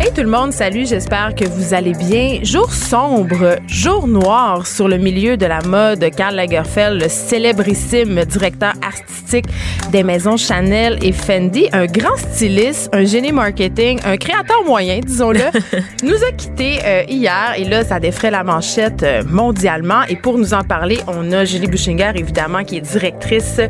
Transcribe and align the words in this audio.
Hey 0.00 0.12
tout 0.12 0.22
le 0.22 0.28
monde, 0.28 0.52
salut, 0.52 0.86
j'espère 0.86 1.34
que 1.34 1.44
vous 1.44 1.72
allez 1.72 1.92
bien. 1.92 2.40
Jour 2.42 2.72
sombre, 2.72 3.56
jour 3.68 4.08
noir 4.08 4.66
sur 4.66 4.88
le 4.88 4.98
milieu 4.98 5.36
de 5.36 5.46
la 5.46 5.60
mode. 5.62 6.04
Karl 6.16 6.34
Lagerfeld, 6.34 7.00
le 7.00 7.08
célébrissime 7.08 8.24
directeur 8.24 8.72
artistique 8.82 9.46
des 9.90 10.02
maisons 10.02 10.36
Chanel 10.36 10.98
et 11.02 11.12
Fendi, 11.12 11.68
un 11.72 11.86
grand 11.86 12.16
styliste, 12.16 12.90
un 12.92 13.04
génie 13.04 13.32
marketing, 13.32 14.00
un 14.04 14.16
créateur 14.16 14.64
moyen, 14.64 14.98
disons-le, 14.98 15.40
nous 16.02 16.24
a 16.24 16.32
quittés 16.32 16.78
euh, 16.84 17.02
hier 17.08 17.54
et 17.56 17.64
là, 17.64 17.84
ça 17.84 18.00
défrait 18.00 18.30
la 18.30 18.42
manchette 18.42 19.02
euh, 19.02 19.22
mondialement. 19.24 20.02
Et 20.08 20.16
pour 20.16 20.38
nous 20.38 20.54
en 20.54 20.62
parler, 20.62 20.98
on 21.06 21.30
a 21.32 21.44
Julie 21.44 21.68
Bouchinger, 21.68 22.12
évidemment, 22.16 22.64
qui 22.64 22.78
est 22.78 22.80
directrice 22.80 23.60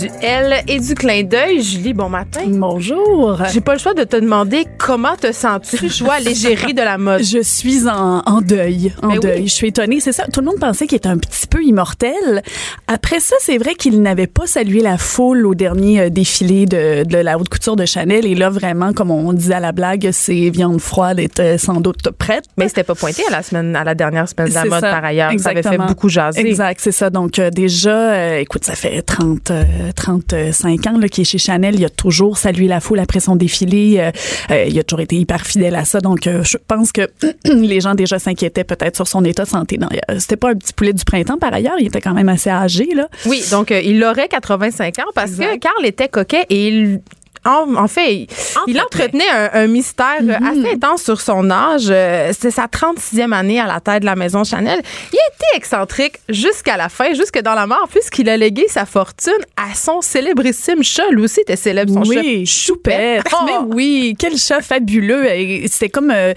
du 0.00 0.10
L 0.22 0.62
et 0.66 0.80
du 0.80 0.94
clin 0.94 1.22
d'œil. 1.22 1.62
Julie, 1.62 1.92
bon 1.92 2.08
matin. 2.08 2.40
Bonjour. 2.46 3.42
J'ai 3.52 3.60
pas 3.60 3.74
le 3.74 3.78
choix 3.78 3.94
de 3.94 4.04
te 4.04 4.16
demander 4.16 4.66
comment 4.78 5.16
te 5.16 5.32
Je 5.70 6.04
vois 6.04 6.20
l'égérie 6.20 6.74
de 6.74 6.82
la 6.82 6.98
mode. 6.98 7.22
Je 7.22 7.42
suis 7.42 7.88
en, 7.88 8.22
en 8.24 8.40
deuil, 8.40 8.92
en 9.02 9.08
Mais 9.08 9.18
deuil. 9.18 9.40
oui. 9.42 9.48
Je 9.48 9.52
suis 9.52 9.68
étonnée, 9.68 10.00
c'est 10.00 10.12
ça. 10.12 10.24
Tout 10.32 10.40
le 10.40 10.46
monde 10.46 10.60
pensait 10.60 10.86
qu'il 10.86 10.96
était 10.96 11.08
un 11.08 11.18
petit 11.18 11.46
peu 11.46 11.62
immortel. 11.62 12.42
Après 12.88 13.20
ça, 13.20 13.36
c'est 13.40 13.58
vrai 13.58 13.74
qu'il 13.74 14.00
n'avait 14.02 14.26
pas 14.26 14.46
salué 14.46 14.80
la 14.80 14.98
foule 14.98 15.46
au 15.46 15.54
dernier 15.54 16.00
euh, 16.00 16.10
défilé 16.10 16.66
de, 16.66 17.04
de 17.04 17.16
la 17.18 17.38
haute 17.38 17.48
couture 17.48 17.76
de 17.76 17.84
Chanel. 17.84 18.26
Et 18.26 18.34
là, 18.34 18.50
vraiment, 18.50 18.92
comme 18.92 19.10
on 19.10 19.32
disait 19.32 19.54
à 19.54 19.60
la 19.60 19.72
blague, 19.72 20.10
ses 20.12 20.50
viandes 20.50 20.80
froides 20.80 21.18
étaient 21.20 21.58
sans 21.58 21.80
doute 21.80 22.10
prêtes. 22.10 22.44
Mais 22.56 22.68
c'était 22.68 22.84
pas 22.84 22.94
pointé 22.94 23.22
à 23.28 23.30
la 23.30 23.42
semaine, 23.42 23.74
à 23.76 23.84
la 23.84 23.94
dernière 23.94 24.28
semaine 24.28 24.48
de 24.48 24.54
la 24.54 24.64
mode 24.64 24.80
ça. 24.80 24.90
par 24.92 25.04
ailleurs. 25.04 25.30
Ça 25.38 25.50
avait 25.50 25.62
fait 25.62 25.68
Exactement. 25.68 25.86
beaucoup 25.86 26.08
jaser. 26.08 26.40
Exact, 26.46 26.80
c'est 26.82 26.92
ça. 26.92 27.10
Donc 27.10 27.38
euh, 27.38 27.50
déjà, 27.50 28.12
euh, 28.12 28.38
écoute, 28.38 28.64
ça 28.64 28.74
fait 28.74 29.02
30, 29.02 29.50
euh, 29.50 29.64
35 29.94 30.86
ans 30.86 30.98
qu'il 31.10 31.22
est 31.22 31.24
chez 31.24 31.38
Chanel. 31.38 31.74
Il 31.76 31.84
a 31.84 31.90
toujours 31.90 32.38
salué 32.38 32.66
la 32.68 32.80
foule 32.80 32.98
après 33.00 33.20
son 33.20 33.36
défilé. 33.36 33.96
Euh, 33.98 34.10
euh, 34.50 34.64
il 34.68 34.78
a 34.78 34.82
toujours 34.84 35.00
été 35.00 35.16
hyper 35.16 35.44
fidèle 35.56 35.74
à 35.74 35.84
ça. 35.84 36.00
Donc 36.00 36.26
euh, 36.26 36.42
je 36.44 36.56
pense 36.68 36.92
que 36.92 37.08
les 37.44 37.80
gens 37.80 37.94
déjà 37.94 38.18
s'inquiétaient 38.18 38.64
peut-être 38.64 38.96
sur 38.96 39.08
son 39.08 39.24
état 39.24 39.44
de 39.44 39.48
santé. 39.48 39.78
Non, 39.78 39.88
euh, 40.10 40.18
c'était 40.18 40.36
pas 40.36 40.50
un 40.50 40.54
petit 40.54 40.72
poulet 40.72 40.92
du 40.92 41.04
printemps 41.04 41.38
par 41.38 41.52
ailleurs. 41.52 41.76
Il 41.78 41.86
était 41.86 42.00
quand 42.00 42.14
même 42.14 42.28
assez 42.28 42.50
âgé 42.50 42.88
là. 42.94 43.08
Oui, 43.26 43.42
donc 43.50 43.70
euh, 43.72 43.80
il 43.80 44.02
aurait 44.04 44.28
85 44.28 44.98
ans 44.98 45.02
parce 45.14 45.32
que. 45.32 45.56
Carl 45.58 45.84
était 45.84 46.08
coquet 46.08 46.44
et 46.50 46.68
il 46.68 47.00
en, 47.46 47.74
en 47.76 47.88
fait, 47.88 48.12
il, 48.14 48.26
il 48.66 48.80
entretenait 48.80 49.28
un, 49.32 49.50
un 49.54 49.66
mystère 49.66 50.18
euh, 50.22 50.34
assez 50.34 50.74
intense 50.74 51.02
sur 51.02 51.20
son 51.20 51.50
âge. 51.50 51.86
Euh, 51.90 52.32
C'est 52.38 52.50
sa 52.50 52.66
36e 52.66 53.32
année 53.32 53.60
à 53.60 53.66
la 53.66 53.80
tête 53.80 54.00
de 54.00 54.06
la 54.06 54.16
maison 54.16 54.44
Chanel. 54.44 54.80
Il 55.12 55.16
a 55.18 55.34
été 55.34 55.56
excentrique 55.56 56.14
jusqu'à 56.28 56.76
la 56.76 56.88
fin, 56.88 57.12
jusque 57.14 57.40
dans 57.42 57.54
la 57.54 57.66
mort, 57.66 57.88
puisqu'il 57.90 58.28
a 58.28 58.36
légué 58.36 58.64
sa 58.68 58.84
fortune 58.86 59.32
à 59.56 59.74
son 59.74 60.00
célébrissime 60.00 60.82
chat. 60.82 61.08
Lui 61.10 61.22
aussi 61.24 61.40
était 61.40 61.56
célèbre, 61.56 61.92
son 61.94 62.04
chat. 62.04 62.20
oui, 62.20 62.46
choupette. 62.46 63.24
Oh! 63.32 63.44
Mais 63.46 63.74
oui, 63.74 64.14
quel 64.18 64.36
chat 64.36 64.60
fabuleux. 64.60 65.26
C'était 65.68 65.88
comme, 65.88 66.10
euh, 66.10 66.32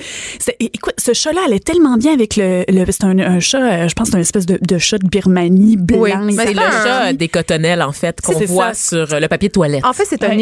écoute, 0.59 0.94
ce 0.97 1.14
chat-là 1.14 1.41
allait 1.46 1.59
tellement 1.59 1.97
bien 1.97 2.14
avec 2.14 2.36
le, 2.36 2.64
le 2.68 2.86
c'est 2.91 3.03
un, 3.03 3.18
un 3.20 3.40
chat, 3.40 3.88
je 3.88 3.94
pense, 3.94 4.08
que 4.08 4.12
c'est 4.12 4.18
une 4.18 4.22
espèce 4.22 4.46
de, 4.46 4.58
de 4.62 4.78
chat 4.78 4.97
de 4.97 5.08
Birmanie 5.08 5.78
blanc. 5.78 6.00
Oui, 6.00 6.12
C'est 6.36 6.53
le 6.53 6.59
un- 6.59 6.72
chat 6.72 7.14
des 7.14 7.28
cotonnelles, 7.28 7.81
en 7.81 7.91
fait, 7.91 8.22
qu'on 8.22 8.34
voit 8.46 8.74
ça. 8.74 9.06
sur 9.08 9.20
le 9.20 9.28
papier 9.28 9.50
toilette. 9.50 9.86
En 9.86 9.94
fait, 9.94 10.06
c'est 10.06 10.24
un 10.24 10.30
Ouais. 10.30 10.36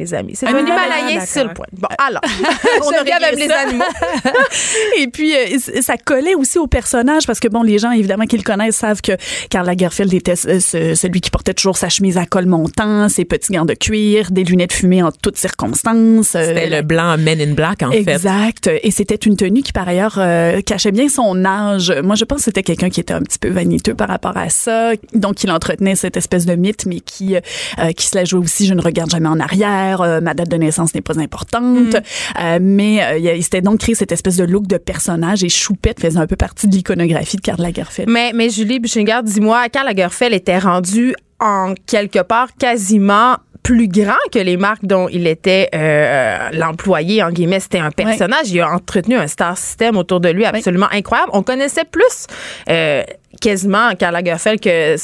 Les 0.00 0.14
amis. 0.14 0.32
C'est 0.34 0.46
un, 0.46 0.56
Himalayen, 0.58 1.24
sur 1.26 1.42
le 1.42 1.48
d'accord. 1.48 1.54
point. 1.54 1.66
Bon, 1.72 1.88
alors, 1.98 2.20
On 2.86 2.90
a 2.90 3.00
avec 3.16 3.38
les 3.38 3.50
animaux. 3.50 3.84
Et 4.98 5.08
puis, 5.08 5.34
euh, 5.34 5.58
ça 5.82 5.96
collait 5.96 6.34
aussi 6.34 6.58
au 6.58 6.66
personnage 6.66 7.26
parce 7.26 7.38
que, 7.40 7.48
bon, 7.48 7.62
les 7.62 7.78
gens, 7.78 7.90
évidemment, 7.90 8.24
qui 8.24 8.36
le 8.36 8.42
connaissent 8.42 8.76
savent 8.76 9.00
que 9.02 9.12
Karl 9.50 9.66
Lagerfeld 9.66 10.12
était 10.14 10.36
ce- 10.36 10.58
ce- 10.60 10.94
celui 10.94 11.20
qui 11.20 11.30
portait 11.30 11.54
toujours 11.54 11.76
sa 11.76 11.88
chemise 11.88 12.16
à 12.16 12.24
col 12.26 12.46
montant, 12.46 13.08
ses 13.08 13.24
petits 13.24 13.52
gants 13.52 13.64
de 13.64 13.74
cuir, 13.74 14.30
des 14.30 14.44
lunettes 14.44 14.72
fumées 14.72 15.02
en 15.02 15.10
toutes 15.12 15.36
circonstances. 15.36 16.34
euh, 16.34 16.44
C'était 16.46 16.70
le 16.70 16.82
blanc 16.82 17.16
Men 17.18 17.40
in 17.40 17.52
Black, 17.54 17.82
en 17.82 17.90
fait. 17.92 17.98
Exact. 17.98 18.70
Et 18.82 18.90
c'était 18.90 19.16
une 19.16 19.36
tenue 19.36 19.62
qui, 19.62 19.72
par 19.72 19.86
ailleurs, 19.88 20.14
euh, 20.18 20.60
cachait 20.62 20.92
bien 20.92 21.08
son 21.08 21.44
âge. 21.44 21.92
Moi, 22.02 22.14
je 22.14 22.24
pense 22.24 22.38
que 22.38 22.44
c'était 22.44 22.62
quelqu'un 22.62 22.88
qui 22.90 23.00
était 23.00 23.12
un 23.14 23.20
petit 23.22 23.38
peu 23.38 23.48
vaniteux 23.48 23.94
par 23.94 24.08
rapport 24.08 24.36
à 24.36 24.48
ça. 24.48 24.92
Donc, 25.12 25.42
il 25.44 25.50
entretenait 25.50 25.94
cette 25.94 26.16
espèce 26.16 26.46
de 26.46 26.54
mythe, 26.54 26.86
mais 26.86 27.00
qui, 27.00 27.36
euh, 27.36 27.92
qui 27.96 28.06
se 28.06 28.16
la 28.16 28.24
jouait 28.24 28.40
aussi, 28.40 28.66
je 28.66 28.74
ne 28.74 28.80
regarde 28.80 29.10
jamais 29.10 29.28
en 29.28 29.40
arrière, 29.40 29.89
euh, 30.00 30.20
ma 30.20 30.34
date 30.34 30.48
de 30.48 30.56
naissance 30.56 30.94
n'est 30.94 31.00
pas 31.00 31.18
importante. 31.18 31.96
Euh, 32.40 32.58
mais 32.60 33.02
euh, 33.02 33.18
il 33.36 33.42
s'était 33.42 33.60
donc 33.60 33.80
créé 33.80 33.94
cette 33.94 34.12
espèce 34.12 34.36
de 34.36 34.44
look 34.44 34.66
de 34.66 34.76
personnage 34.76 35.42
et 35.44 35.48
Choupette 35.48 36.00
faisait 36.00 36.18
un 36.18 36.26
peu 36.26 36.36
partie 36.36 36.68
de 36.68 36.74
l'iconographie 36.74 37.36
de 37.36 37.42
Karl 37.42 37.60
Lagerfeld. 37.60 38.08
Mais, 38.08 38.32
mais 38.34 38.50
Julie 38.50 38.78
Buchinger, 38.78 39.20
dis-moi, 39.24 39.68
Karl 39.68 39.86
Lagerfeld 39.86 40.32
était 40.32 40.58
rendu 40.58 41.14
en 41.40 41.74
quelque 41.86 42.20
part 42.20 42.48
quasiment 42.58 43.36
plus 43.62 43.88
grand 43.88 44.14
que 44.32 44.38
les 44.38 44.56
marques 44.56 44.84
dont 44.84 45.08
il 45.08 45.26
était 45.26 45.68
euh, 45.74 46.50
l'employé, 46.52 47.22
en 47.22 47.30
guillemets. 47.30 47.60
C'était 47.60 47.78
un 47.78 47.90
personnage. 47.90 48.50
Il 48.50 48.60
a 48.60 48.70
entretenu 48.70 49.16
un 49.16 49.26
star 49.26 49.56
system 49.56 49.96
autour 49.96 50.20
de 50.20 50.28
lui 50.28 50.44
absolument 50.44 50.88
incroyable. 50.90 51.30
On 51.34 51.42
connaissait 51.42 51.84
plus 51.84 52.26
euh, 52.68 53.02
quasiment 53.40 53.94
Karl 53.98 54.14
Lagerfeld 54.14 54.60
que 54.60 54.96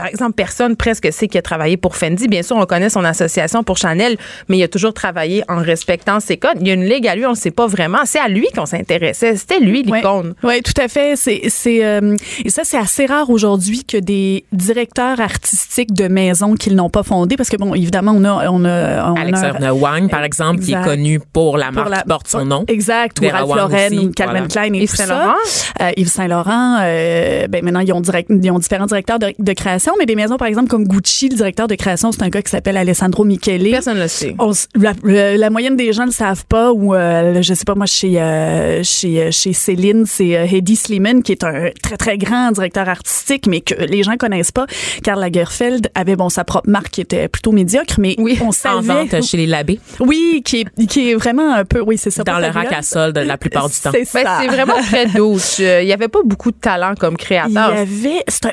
par 0.00 0.06
exemple, 0.08 0.32
personne 0.32 0.76
presque 0.76 1.12
sait 1.12 1.28
qu'il 1.28 1.36
a 1.38 1.42
travaillé 1.42 1.76
pour 1.76 1.94
Fendi. 1.94 2.26
Bien 2.26 2.42
sûr, 2.42 2.56
on 2.56 2.64
connaît 2.64 2.88
son 2.88 3.04
association 3.04 3.62
pour 3.62 3.76
Chanel, 3.76 4.16
mais 4.48 4.56
il 4.56 4.62
a 4.62 4.68
toujours 4.68 4.94
travaillé 4.94 5.44
en 5.48 5.58
respectant 5.58 6.20
ses 6.20 6.38
codes. 6.38 6.56
Il 6.60 6.66
y 6.66 6.70
a 6.70 6.74
une 6.74 6.84
ligue 6.86 7.06
à 7.06 7.14
lui, 7.14 7.26
on 7.26 7.30
ne 7.32 7.34
sait 7.34 7.50
pas 7.50 7.66
vraiment. 7.66 7.98
C'est 8.06 8.18
à 8.18 8.28
lui 8.28 8.46
qu'on 8.56 8.64
s'intéressait. 8.64 9.36
C'était 9.36 9.60
lui 9.60 9.82
l'icône. 9.82 10.32
Oui, 10.42 10.48
ouais, 10.48 10.60
tout 10.62 10.72
à 10.80 10.88
fait. 10.88 11.16
C'est, 11.16 11.42
c'est, 11.48 11.84
euh, 11.84 12.16
et 12.44 12.48
ça, 12.48 12.62
c'est 12.64 12.78
assez 12.78 13.04
rare 13.04 13.28
aujourd'hui 13.28 13.84
que 13.84 13.98
des 13.98 14.44
directeurs 14.52 15.20
artistiques 15.20 15.92
de 15.92 16.08
maisons 16.08 16.54
qu'ils 16.54 16.74
n'ont 16.76 16.88
pas 16.88 17.02
fondées, 17.02 17.36
parce 17.36 17.50
que 17.50 17.56
bon, 17.58 17.74
évidemment, 17.74 18.12
on 18.16 18.24
a, 18.24 18.48
on 18.50 18.64
a, 18.64 19.10
on 19.10 19.16
a- 19.16 19.20
Alexandre 19.20 19.70
Wang, 19.78 20.08
par 20.08 20.24
exemple, 20.24 20.60
qui 20.60 20.72
est 20.72 20.82
connu 20.82 21.20
pour 21.32 21.58
la 21.58 21.66
pour 21.66 21.74
marque 21.74 21.90
la- 21.90 21.98
qui 21.98 22.08
porte 22.08 22.28
son 22.28 22.46
nom. 22.46 22.64
Exact, 22.68 23.18
ou 23.20 23.24
Vera 23.24 23.38
Ralph 23.40 23.48
Wang 23.50 23.58
Lauren, 23.58 23.98
ou 23.98 24.10
Calvin 24.12 24.32
voilà. 24.32 24.46
Klein 24.48 24.72
et 24.72 24.78
Yves 24.78 24.90
tout 24.90 24.96
Saint-Laurent. 24.96 25.34
ça. 25.44 25.66
Euh, 25.82 25.90
Yves 25.98 26.08
Saint 26.08 26.28
Laurent. 26.28 26.78
Euh, 26.80 27.46
ben 27.48 27.62
maintenant 27.64 27.80
ils 27.80 27.92
ont 27.92 28.00
direct, 28.00 28.30
ils 28.30 28.50
ont 28.50 28.58
différents 28.58 28.86
directeurs 28.86 29.18
de, 29.18 29.32
de 29.38 29.52
création, 29.52 29.89
mais 29.98 30.06
des 30.06 30.16
maisons 30.16 30.36
par 30.36 30.48
exemple 30.48 30.68
comme 30.68 30.84
Gucci, 30.86 31.28
le 31.28 31.36
directeur 31.36 31.68
de 31.68 31.74
création, 31.74 32.12
c'est 32.12 32.22
un 32.22 32.28
gars 32.28 32.42
qui 32.42 32.50
s'appelle 32.50 32.76
Alessandro 32.76 33.24
Michele. 33.24 33.70
Personne 33.70 33.96
ne 33.96 34.02
le 34.02 34.08
sait. 34.08 34.34
On 34.38 34.52
la, 34.76 34.92
la- 35.04 35.36
la 35.36 35.50
moyenne 35.50 35.76
des 35.76 35.92
gens 35.92 36.02
ne 36.02 36.06
le 36.08 36.12
savent 36.12 36.44
pas 36.46 36.72
ou 36.72 36.94
euh, 36.94 37.40
je 37.42 37.54
sais 37.54 37.64
pas 37.64 37.74
moi 37.74 37.86
chez 37.86 38.20
euh, 38.20 38.82
chez 38.82 39.22
euh, 39.22 39.30
chez 39.30 39.52
Céline 39.52 40.04
c'est 40.06 40.36
euh, 40.36 40.46
Hedy 40.50 40.76
Sliman 40.76 41.22
qui 41.22 41.32
est 41.32 41.44
un 41.44 41.70
très 41.82 41.96
très 41.96 42.18
grand 42.18 42.50
directeur 42.52 42.88
artistique 42.88 43.46
mais 43.46 43.60
que 43.60 43.74
les 43.74 44.02
gens 44.02 44.16
connaissent 44.16 44.52
pas 44.52 44.66
Karl 45.02 45.20
Lagerfeld 45.20 45.88
avait 45.94 46.16
bon 46.16 46.28
sa 46.28 46.44
propre 46.44 46.68
marque 46.68 46.90
qui 46.90 47.00
était 47.00 47.28
plutôt 47.28 47.52
médiocre 47.52 47.94
mais 47.98 48.14
Oui, 48.18 48.38
on 48.42 48.48
En 48.48 48.52
savait 48.52 48.86
vente 48.86 49.22
chez 49.22 49.36
les 49.36 49.46
labés, 49.46 49.78
oui 50.00 50.42
qui 50.44 50.60
est 50.60 50.86
qui 50.86 51.10
est 51.10 51.14
vraiment 51.14 51.54
un 51.54 51.64
peu 51.64 51.80
oui 51.80 51.96
c'est 51.98 52.10
ça 52.10 52.22
dans 52.24 52.38
le 52.38 52.48
rack 52.48 52.72
à 52.72 52.82
solde 52.82 53.16
la 53.18 53.36
plupart 53.38 53.68
du 53.68 53.74
temps. 53.76 53.90
C'est 53.92 54.06
Ben, 54.24 54.46
vraiment 54.48 54.80
très 54.82 55.06
douce. 55.06 55.58
Euh, 55.60 55.82
Il 55.82 55.86
n'y 55.86 55.92
avait 55.92 56.08
pas 56.08 56.20
beaucoup 56.24 56.50
de 56.50 56.56
talent 56.56 56.94
comme 56.98 57.14
Il 57.18 57.22
y 57.22 57.24
créateur. 57.24 57.70
avait, 57.72 58.22
un- 58.44 58.50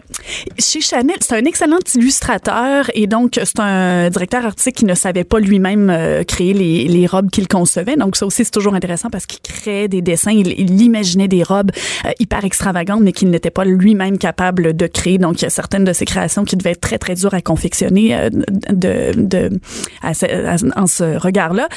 chez 0.59 0.81
Chanel, 0.81 1.17
c'est 1.27 1.35
un 1.35 1.43
excellent 1.43 1.79
illustrateur 1.93 2.89
et 2.93 3.05
donc 3.05 3.37
c'est 3.43 3.59
un 3.59 4.09
directeur 4.09 4.45
artistique 4.45 4.75
qui 4.75 4.85
ne 4.85 4.93
savait 4.93 5.25
pas 5.25 5.39
lui-même 5.39 5.89
euh, 5.89 6.23
créer 6.23 6.53
les, 6.53 7.05
robes 7.05 7.29
qu'il 7.29 7.49
concevait. 7.49 7.97
Donc 7.97 8.15
ça 8.15 8.25
aussi 8.25 8.45
c'est 8.45 8.51
toujours 8.51 8.75
intéressant 8.75 9.09
parce 9.09 9.25
qu'il 9.25 9.39
créait 9.41 9.89
des 9.89 10.01
dessins, 10.01 10.31
il, 10.31 10.81
imaginait 10.81 11.27
des 11.27 11.43
robes 11.43 11.71
euh, 12.05 12.11
hyper 12.19 12.45
extravagantes 12.45 13.01
mais 13.01 13.11
qu'il 13.11 13.29
n'était 13.29 13.49
pas 13.49 13.65
lui-même 13.65 14.17
capable 14.17 14.73
de 14.73 14.87
créer. 14.87 15.17
Donc 15.17 15.41
il 15.41 15.43
y 15.43 15.47
a 15.47 15.49
certaines 15.49 15.83
de 15.83 15.91
ses 15.91 16.05
créations 16.05 16.45
qui 16.45 16.55
devaient 16.55 16.71
être 16.71 16.81
très 16.81 16.97
très 16.97 17.15
dures 17.15 17.33
à 17.33 17.41
confectionner 17.41 18.15
euh, 18.15 18.29
de, 18.29 19.11
de 19.17 19.59
à 20.01 20.13
ce- 20.13 20.25
à- 20.25 20.81
en 20.81 20.87
ce 20.87 21.17
regard-là. 21.17 21.67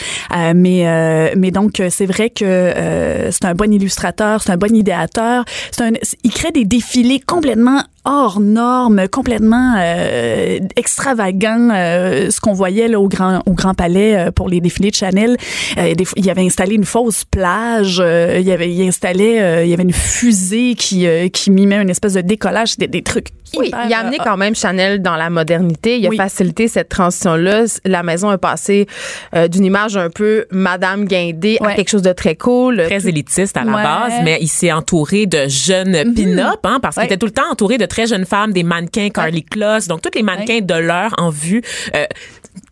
Mais 0.55 1.35
mais 1.37 1.50
donc 1.50 1.82
c'est 1.91 2.06
vrai 2.06 2.31
que 2.31 2.73
c'est 3.31 3.44
un 3.44 3.55
bon 3.55 3.73
illustrateur, 3.73 4.43
c'est 4.43 4.53
un 4.53 4.56
bon 4.56 4.75
idéateur, 4.75 5.44
c'est 5.73 5.82
un 5.82 5.91
il 6.23 6.31
crée 6.32 6.53
des 6.53 6.64
défilés 6.64 7.20
complètement 7.20 7.82
hors 8.05 8.41
norme, 8.41 9.06
complètement 9.08 9.75
euh, 9.79 10.58
extravagant. 10.76 11.69
euh, 11.73 12.31
ce 12.31 12.41
qu'on 12.41 12.52
voyait 12.52 12.88
là 12.88 12.99
au 13.00 13.08
Grand 13.08 13.41
au 13.47 13.52
Grand 13.52 13.75
Palais 13.75 14.17
euh, 14.17 14.31
pour 14.31 14.49
les 14.49 14.61
défilés 14.61 14.91
de 14.91 14.94
Chanel, 14.97 15.37
euh, 15.79 15.94
des 15.94 16.05
fois, 16.05 16.14
il 16.17 16.29
avait 16.31 16.44
installé 16.44 16.75
une 16.75 16.85
fausse 16.85 17.25
plage. 17.25 17.99
euh, 18.00 18.38
il 18.41 18.50
avait 18.50 18.70
il 18.70 18.87
installait, 18.87 19.41
euh, 19.41 19.64
il 19.64 19.70
y 19.70 19.75
avait 19.75 19.82
une 19.82 19.93
fusée 19.93 20.75
qui 20.76 21.06
euh, 21.06 21.29
qui 21.29 21.50
mimait 21.50 21.81
une 21.82 21.91
espèce 21.91 22.14
de 22.14 22.20
décollage, 22.20 22.76
des, 22.76 22.87
des 22.88 23.02
trucs. 23.02 23.29
Oui, 23.56 23.67
hyper, 23.67 23.81
il 23.87 23.93
a 23.93 23.99
amené 23.99 24.19
euh, 24.20 24.25
quand 24.25 24.37
même 24.37 24.55
Chanel 24.55 25.03
dans 25.03 25.17
la 25.17 25.29
modernité. 25.29 25.99
Il 25.99 26.06
a 26.06 26.11
Oui. 26.11 26.17
facilité 26.17 26.69
cette 26.69 26.88
transition-là. 26.88 27.64
La 27.85 28.03
maison 28.05 28.31
est 28.32 28.38
passée 28.38 28.87
euh, 29.35 29.49
d'une 29.49 29.64
image 29.64 29.96
un 29.96 30.08
peu 30.08 30.46
Madame 30.53 31.05
Guindé 31.06 31.58
à 31.61 31.75
quelque 31.75 31.88
chose 31.91 32.03
de 32.03 32.12
très 32.12 32.37
cool. 32.37 32.82
très 32.87 33.08
élitiste 33.08 33.56
à 33.56 33.64
la 33.64 33.73
Ouais. 33.73 33.82
base, 33.82 34.12
mais 34.25 34.38
il 34.41 34.46
s'est 34.49 34.70
entouré 34.73 35.26
de 35.26 35.49
jeunes 35.49 36.14
pin-up, 36.14 36.61
hein, 36.64 36.79
parce 36.81 36.94
qu'il 36.96 37.05
était 37.05 37.17
tout 37.17 37.26
le 37.26 37.32
temps 37.32 37.50
entouré 37.50 37.76
de 37.79 37.87
très 37.91 38.07
jeunes 38.07 38.25
femmes, 38.25 38.53
des 38.55 38.63
mannequins 38.63 39.11
Carly 39.11 39.45
Kloss, 39.45 39.87
donc 39.89 40.01
tous 40.01 40.11
les 40.15 40.23
mannequins 40.23 40.61
de 40.63 40.75
l'heure 40.75 41.15
en 41.19 41.29
vue. 41.31 41.61
Euh, 41.95 42.07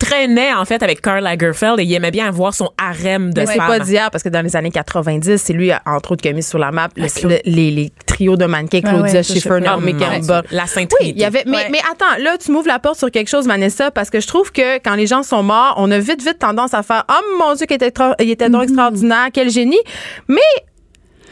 traînait 0.01 0.53
en 0.53 0.65
fait 0.65 0.83
avec 0.83 1.01
Karl 1.01 1.23
Lagerfeld 1.23 1.79
et 1.81 1.85
il 1.85 1.93
aimait 1.95 2.11
bien 2.11 2.27
avoir 2.29 2.53
son 2.55 2.71
harem 2.79 3.33
de 3.33 3.41
Mais 3.41 3.47
c'est 3.47 3.57
femmes. 3.57 3.67
pas 3.69 3.79
d'hier 3.81 4.11
parce 4.11 4.23
que 4.25 4.29
dans 4.29 4.43
les 4.43 4.55
années 4.57 4.71
90, 4.71 5.37
c'est 5.37 5.53
lui, 5.53 5.71
entre 5.87 6.13
autres, 6.13 6.23
qui 6.23 6.29
a 6.29 6.33
mis 6.33 6.43
sur 6.43 6.59
la 6.59 6.71
map 6.73 6.89
le- 6.97 7.07
Claude. 7.09 7.33
le- 7.33 7.39
les, 7.45 7.71
les 7.71 7.93
trios 8.07 8.37
de 8.37 8.45
mannequins 8.47 8.81
Claudia 8.81 9.13
ouais, 9.13 9.23
Schiffer. 9.23 9.61
Naomi 9.61 9.95
mon 9.95 10.01
Campbell. 10.01 10.43
La 10.51 10.67
Sainte 10.67 10.93
Oui, 11.01 11.13
il 11.15 11.19
y 11.21 11.25
avait. 11.25 11.43
Mais, 11.47 11.57
Ouais. 11.57 11.69
mais 11.71 11.79
attends, 11.91 12.21
là, 12.23 12.37
tu 12.39 12.51
m'ouvres 12.53 12.67
la 12.69 12.79
porte 12.81 12.99
sur 12.99 13.11
quelque 13.11 13.29
chose, 13.29 13.47
Vanessa, 13.47 13.91
parce 13.91 14.11
que 14.11 14.21
je 14.21 14.27
trouve 14.27 14.51
que 14.53 14.79
quand 14.79 14.95
les 14.95 15.07
gens 15.07 15.23
sont 15.23 15.43
morts, 15.43 15.75
on 15.79 15.91
a 15.91 15.99
vite, 15.99 16.23
vite 16.23 16.39
tendance 16.41 16.75
à 16.75 16.83
faire 16.83 17.05
Oh 17.11 17.39
mon 17.39 17.55
Dieu, 17.55 17.67
qu'il 17.67 17.77
était, 17.77 17.93
il 18.21 18.31
était 18.31 18.51
donc 18.51 18.65
extraordinaire, 18.65 19.29
quel 19.33 19.51
génie. 19.51 19.81
Mais 20.29 20.39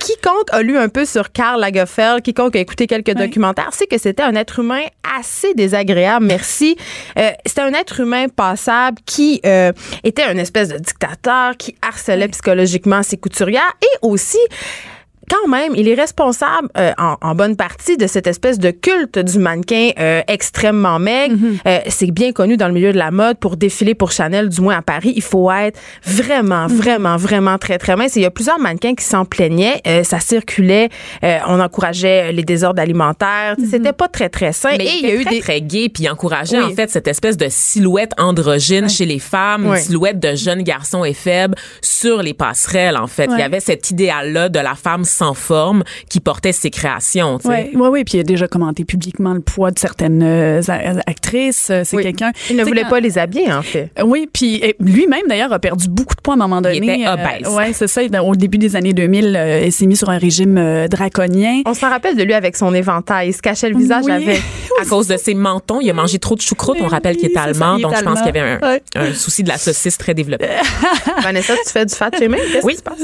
quiconque 0.06 0.53
a 0.53 0.62
lu 0.62 0.79
un 0.79 0.88
peu 0.88 1.05
sur 1.05 1.32
Karl 1.32 1.61
Lagerfeld, 1.61 2.23
quiconque 2.23 2.55
a 2.55 2.61
écouté 2.61 2.87
quelques 2.87 3.14
documentaires, 3.14 3.75
sait 3.75 3.88
que 3.88 3.99
c'était 3.99 4.23
un 4.23 4.37
être 4.37 4.61
humain 4.61 4.82
assez 5.19 5.53
désagréable. 5.55 6.26
Merci. 6.26 6.76
Euh, 7.19 7.31
c'était 7.44 7.62
un 7.62 7.73
être 7.73 7.99
humain 7.99 8.29
passable 8.29 8.99
qui 9.05 9.41
euh, 9.44 9.73
était 10.05 10.31
une 10.31 10.38
espèce 10.38 10.69
de 10.69 10.79
dictateur, 10.79 11.56
qui 11.56 11.75
harcelait 11.82 12.29
psychologiquement 12.29 13.03
ses 13.03 13.17
couturières 13.17 13.73
et 13.82 13.99
aussi 14.03 14.38
quand 15.31 15.49
même, 15.49 15.73
il 15.76 15.88
est 15.88 15.94
responsable 15.94 16.69
euh, 16.78 16.93
en, 16.99 17.17
en 17.20 17.34
bonne 17.34 17.56
partie 17.56 17.96
de 17.96 18.06
cette 18.06 18.26
espèce 18.26 18.58
de 18.58 18.70
culte 18.70 19.19
du 19.19 19.38
mannequin 19.38 19.90
euh, 19.99 20.20
extrêmement 20.28 20.99
maigre. 20.99 21.37
Euh, 21.67 21.78
c'est 21.88 22.11
bien 22.11 22.32
connu 22.32 22.56
dans 22.56 22.69
le 22.69 22.75
milieu 22.75 22.93
de 22.93 22.99
la 22.99 23.11
mode 23.11 23.38
pour 23.38 23.56
défiler 23.56 23.94
pour 23.94 24.12
Chanel, 24.12 24.49
du 24.49 24.61
moins 24.61 24.78
à 24.78 24.82
Paris. 24.82 25.12
Il 25.17 25.23
faut 25.23 25.50
être 25.50 25.78
vraiment, 26.05 26.67
vraiment, 26.67 27.17
vraiment 27.17 27.58
très, 27.58 27.78
très 27.78 27.96
mince. 27.96 28.17
Et 28.17 28.20
il 28.20 28.23
y 28.23 28.26
a 28.26 28.31
plusieurs 28.31 28.58
mannequins 28.58 28.94
qui 28.94 29.05
s'en 29.05 29.25
plaignaient. 29.25 29.81
Euh, 29.87 30.02
ça 30.05 30.20
circulait. 30.20 30.88
euh, 31.25 31.38
on 31.49 31.61
encourageait 31.61 32.32
les 32.32 32.43
désordres 32.44 32.81
alimentaires. 32.81 33.56
C'était 33.70 33.93
pas 33.93 34.08
très, 34.08 34.28
très 34.28 34.52
sain. 34.52 34.70
Mais 34.78 34.84
Et 34.84 34.90
il, 34.99 35.05
il 35.05 35.08
y 35.08 35.12
a 35.12 35.14
eu 35.17 35.25
très, 35.25 35.34
des... 35.34 35.40
très 35.40 35.61
gay 35.61 35.88
puis 35.88 36.05
il 36.05 36.08
encourageait 36.11 36.58
Oui. 36.58 36.73
en 36.73 36.75
fait 36.75 36.90
cette 36.90 37.08
espèce 37.08 37.37
de 37.37 37.46
silhouette 37.49 38.12
androgyne 38.19 38.88
chez 38.88 39.06
les 39.06 39.19
femmes, 39.19 39.67
Oui. 39.67 39.76
une 39.78 39.82
silhouette 39.82 40.19
de 40.20 40.34
jeunes 40.34 40.62
garçons 40.62 41.05
et 41.05 41.12
faibles 41.14 41.55
sur 41.81 42.23
les 42.23 42.34
passerelles 42.34 42.96
en 42.96 43.06
fait. 43.06 43.28
Il 43.32 43.38
y 43.38 43.43
avait 43.43 43.61
cet 43.61 43.90
idéal 43.90 44.32
là 44.32 44.49
de 44.49 44.58
la 44.58 44.75
femme 44.75 45.05
sans 45.16 45.34
forme 45.34 45.82
qui 46.08 46.20
portait 46.20 46.52
ses 46.52 46.70
créations. 46.70 47.38
Oui, 47.44 47.70
oui, 47.74 47.88
oui. 47.90 48.04
Puis 48.04 48.18
il 48.18 48.20
a 48.20 48.24
déjà 48.24 48.48
commenté 48.48 48.84
publiquement 48.84 49.32
le 49.32 49.40
poids 49.40 49.70
de 49.70 49.78
certaines 49.78 50.22
euh, 50.22 50.60
actrices. 51.06 51.68
Euh, 51.70 51.82
C'est 51.84 51.96
Oui. 51.96 52.02
quelqu'un. 52.02 52.32
Il 52.50 52.56
ne 52.56 52.64
voulait 52.64 52.82
quand- 52.82 52.90
pas 52.90 53.00
les 53.00 53.18
habiller, 53.18 53.52
en 53.52 53.62
fait. 53.62 53.90
Oui, 54.04 54.28
puis 54.32 54.62
lui-même 54.80 55.22
d'ailleurs 55.28 55.52
a 55.52 55.58
perdu 55.58 55.88
beaucoup 55.88 56.14
de 56.14 56.20
poids 56.20 56.34
à 56.34 56.36
un 56.36 56.40
moment 56.40 56.60
donné. 56.60 56.76
était 56.76 57.08
obèse. 57.08 57.48
ouais, 57.54 57.72
c'est 57.72 57.86
ça. 57.88 58.02
Au 58.22 58.36
début 58.36 58.58
des 58.58 58.76
années 58.76 58.92
2000, 58.92 59.34
euh, 59.36 59.62
il 59.66 59.72
s'est 59.72 59.86
mis 59.86 59.96
sur 59.96 60.10
un 60.10 60.18
régime 60.18 60.58
euh, 60.58 60.88
draconien. 60.88 61.62
On 61.66 61.74
s'en 61.74 61.88
rappelle 61.90 62.16
de 62.16 62.22
lui 62.22 62.34
avec 62.34 62.56
son 62.56 62.74
éventail. 62.74 63.28
Il 63.28 63.32
se 63.32 63.42
cachait 63.42 63.68
le 63.68 63.76
visage 63.76 64.04
Oui. 64.06 64.12
avec... 64.12 64.42
À 64.78 64.84
cause 64.84 65.06
de 65.08 65.16
ses 65.16 65.32
mentons, 65.34 65.80
il 65.80 65.88
a 65.88 65.94
mangé 65.94 66.18
trop 66.18 66.34
de 66.34 66.40
choucroute. 66.42 66.76
On 66.82 66.86
rappelle 66.86 67.16
qu'il 67.16 67.24
est 67.26 67.28
Oui, 67.28 67.34
ça, 67.34 67.44
allemand, 67.44 67.76
il 67.76 67.80
est 67.80 67.82
donc 67.84 67.96
je 67.96 68.02
pense 68.04 68.18
qu'il 68.18 68.26
y 68.26 68.38
avait 68.38 68.40
un. 68.40 68.58
Ouais. 69.02 69.14
souci 69.14 69.42
de 69.42 69.48
la 69.48 69.56
saucisse 69.56 69.96
très 69.96 70.12
développé. 70.12 70.44
Vanessa, 71.22 71.54
tu 71.64 71.72
fais 71.72 71.86
du 71.86 71.94
fat 71.94 72.10
shaming? 72.18 72.38
Qu'est-ce 72.52 72.66
Oui. 72.66 72.72
qui 72.74 72.78
se 72.78 72.82
passe? 72.82 72.98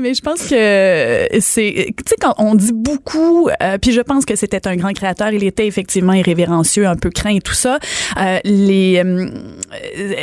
mais 0.00 0.14
je 0.14 0.20
pense 0.22 0.40
que 0.48 0.54
c'est, 1.40 1.86
tu 1.96 2.04
sais, 2.06 2.16
quand 2.20 2.34
on 2.38 2.54
dit 2.54 2.72
beaucoup, 2.72 3.48
euh, 3.62 3.78
puis 3.78 3.92
je 3.92 4.00
pense 4.00 4.24
que 4.24 4.36
c'était 4.36 4.66
un 4.66 4.76
grand 4.76 4.92
créateur, 4.92 5.32
il 5.32 5.44
était 5.44 5.66
effectivement 5.66 6.12
irrévérencieux, 6.12 6.86
un 6.86 6.96
peu 6.96 7.10
craint 7.10 7.34
et 7.34 7.40
tout 7.40 7.54
ça. 7.54 7.78
Euh, 8.18 8.38
les, 8.44 9.02
euh, 9.04 9.28